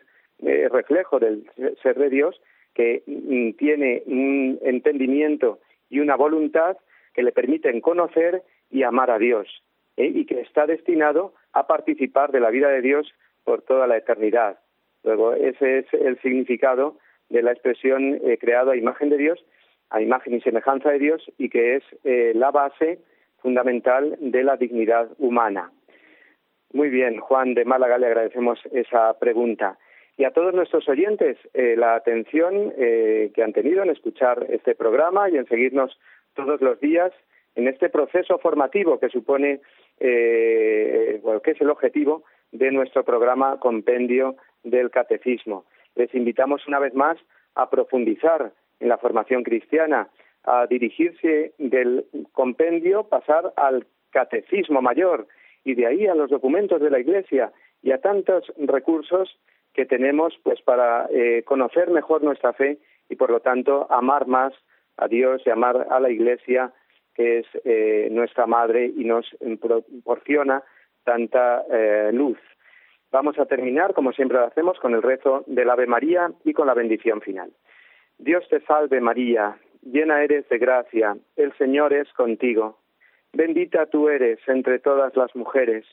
eh, 0.45 0.69
reflejo 0.71 1.19
del 1.19 1.45
ser 1.81 1.97
de 1.97 2.09
Dios 2.09 2.39
que 2.73 3.03
mm, 3.05 3.57
tiene 3.57 4.03
un 4.05 4.59
entendimiento 4.61 5.59
y 5.89 5.99
una 5.99 6.15
voluntad 6.15 6.77
que 7.13 7.23
le 7.23 7.31
permiten 7.31 7.81
conocer 7.81 8.43
y 8.69 8.83
amar 8.83 9.11
a 9.11 9.19
Dios 9.19 9.47
¿eh? 9.97 10.11
y 10.13 10.25
que 10.25 10.41
está 10.41 10.65
destinado 10.65 11.33
a 11.53 11.67
participar 11.67 12.31
de 12.31 12.39
la 12.39 12.49
vida 12.49 12.69
de 12.69 12.81
Dios 12.81 13.13
por 13.43 13.61
toda 13.61 13.87
la 13.87 13.97
eternidad. 13.97 14.59
Luego, 15.03 15.33
ese 15.33 15.79
es 15.79 15.93
el 15.93 16.19
significado 16.21 16.97
de 17.29 17.41
la 17.41 17.51
expresión 17.51 18.19
creado 18.39 18.71
a 18.71 18.77
imagen 18.77 19.09
de 19.09 19.17
Dios, 19.17 19.43
a 19.89 20.01
imagen 20.01 20.35
y 20.35 20.41
semejanza 20.41 20.91
de 20.91 20.99
Dios, 20.99 21.31
y 21.37 21.49
que 21.49 21.75
es 21.75 21.83
la 22.35 22.51
base 22.51 22.99
fundamental 23.43 24.15
de 24.19 24.43
la 24.43 24.55
dignidad 24.55 25.09
humana. 25.19 25.71
Muy 26.71 26.89
bien, 26.89 27.19
Juan 27.19 27.53
de 27.53 27.65
Málaga, 27.65 27.99
le 27.99 28.07
agradecemos 28.07 28.59
esa 28.71 29.13
pregunta. 29.19 29.77
Y 30.17 30.25
a 30.25 30.31
todos 30.31 30.53
nuestros 30.53 30.87
oyentes, 30.87 31.37
eh, 31.53 31.75
la 31.75 31.95
atención 31.95 32.73
eh, 32.77 33.31
que 33.33 33.43
han 33.43 33.53
tenido 33.53 33.81
en 33.81 33.89
escuchar 33.89 34.45
este 34.49 34.75
programa 34.75 35.29
y 35.29 35.37
en 35.37 35.47
seguirnos 35.47 35.97
todos 36.35 36.61
los 36.61 36.79
días 36.79 37.11
en 37.55 37.67
este 37.67 37.89
proceso 37.89 38.37
formativo 38.37 38.99
que 38.99 39.09
supone, 39.09 39.61
eh, 39.99 41.19
bueno, 41.23 41.41
que 41.41 41.51
es 41.51 41.61
el 41.61 41.69
objetivo 41.69 42.23
de 42.51 42.71
nuestro 42.71 43.03
programa 43.03 43.59
Compendio 43.59 44.35
del 44.63 44.91
Catecismo. 44.91 45.65
Les 45.95 46.13
invitamos 46.13 46.67
una 46.67 46.79
vez 46.79 46.93
más 46.93 47.17
a 47.55 47.69
profundizar 47.69 48.51
en 48.79 48.89
la 48.89 48.97
formación 48.97 49.43
cristiana, 49.43 50.09
a 50.43 50.67
dirigirse 50.67 51.53
del 51.57 52.05
compendio, 52.33 53.03
pasar 53.03 53.53
al 53.55 53.85
catecismo 54.11 54.81
mayor 54.81 55.27
y 55.63 55.75
de 55.75 55.87
ahí 55.87 56.05
a 56.05 56.15
los 56.15 56.29
documentos 56.29 56.81
de 56.81 56.89
la 56.89 56.99
Iglesia 56.99 57.51
y 57.81 57.91
a 57.91 57.99
tantos 57.99 58.51
recursos 58.57 59.39
que 59.73 59.85
tenemos 59.85 60.39
pues 60.43 60.61
para 60.61 61.07
eh, 61.11 61.43
conocer 61.43 61.89
mejor 61.89 62.23
nuestra 62.23 62.53
fe 62.53 62.77
y 63.09 63.15
por 63.15 63.29
lo 63.29 63.39
tanto 63.39 63.87
amar 63.91 64.27
más 64.27 64.53
a 64.97 65.07
Dios 65.07 65.41
y 65.45 65.49
amar 65.49 65.87
a 65.89 65.99
la 65.99 66.09
Iglesia 66.09 66.71
que 67.13 67.39
es 67.39 67.45
eh, 67.63 68.07
nuestra 68.11 68.47
madre 68.47 68.85
y 68.85 69.03
nos 69.03 69.25
proporciona 69.61 70.63
tanta 71.03 71.63
eh, 71.69 72.11
luz. 72.13 72.39
Vamos 73.11 73.37
a 73.37 73.45
terminar, 73.45 73.93
como 73.93 74.11
siempre 74.13 74.39
lo 74.39 74.45
hacemos, 74.45 74.79
con 74.79 74.95
el 74.95 75.03
rezo 75.03 75.43
del 75.45 75.69
Ave 75.69 75.85
María 75.85 76.31
y 76.43 76.53
con 76.53 76.65
la 76.65 76.73
bendición 76.73 77.21
final. 77.21 77.51
Dios 78.17 78.47
te 78.49 78.61
salve 78.61 78.99
María, 79.01 79.57
llena 79.83 80.23
eres 80.23 80.49
de 80.49 80.57
gracia, 80.57 81.15
el 81.35 81.53
Señor 81.57 81.93
es 81.93 82.11
contigo. 82.13 82.79
Bendita 83.31 83.85
tú 83.85 84.09
eres 84.09 84.39
entre 84.47 84.79
todas 84.79 85.15
las 85.15 85.35
mujeres, 85.35 85.85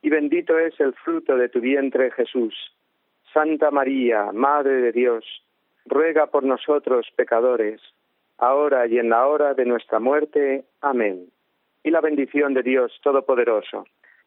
y 0.00 0.08
bendito 0.08 0.58
es 0.58 0.78
el 0.80 0.94
fruto 0.94 1.36
de 1.36 1.48
tu 1.48 1.60
vientre 1.60 2.10
Jesús. 2.10 2.54
Santa 3.32 3.70
María, 3.70 4.30
Madre 4.32 4.74
de 4.82 4.92
Dios, 4.92 5.24
ruega 5.86 6.26
por 6.26 6.44
nosotros 6.44 7.06
pecadores, 7.16 7.80
ahora 8.38 8.86
y 8.86 8.98
en 8.98 9.10
la 9.10 9.26
hora 9.26 9.54
de 9.54 9.64
nuestra 9.64 9.98
muerte. 9.98 10.64
Amén. 10.80 11.30
Y 11.82 11.90
la 11.90 12.00
bendición 12.00 12.54
de 12.54 12.62
Dios 12.62 12.92
Todopoderoso, 13.02 13.86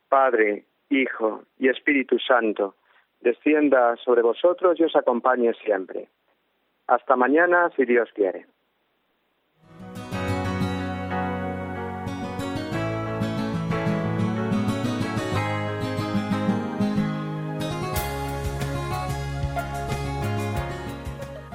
Padre, 0.09 0.65
Hijo 0.89 1.43
y 1.57 1.69
Espíritu 1.69 2.19
Santo, 2.19 2.75
descienda 3.21 3.95
sobre 3.97 4.21
vosotros 4.21 4.79
y 4.79 4.83
os 4.83 4.95
acompañe 4.95 5.53
siempre. 5.63 6.07
Hasta 6.87 7.15
mañana, 7.15 7.71
si 7.75 7.85
Dios 7.85 8.09
quiere. 8.13 8.45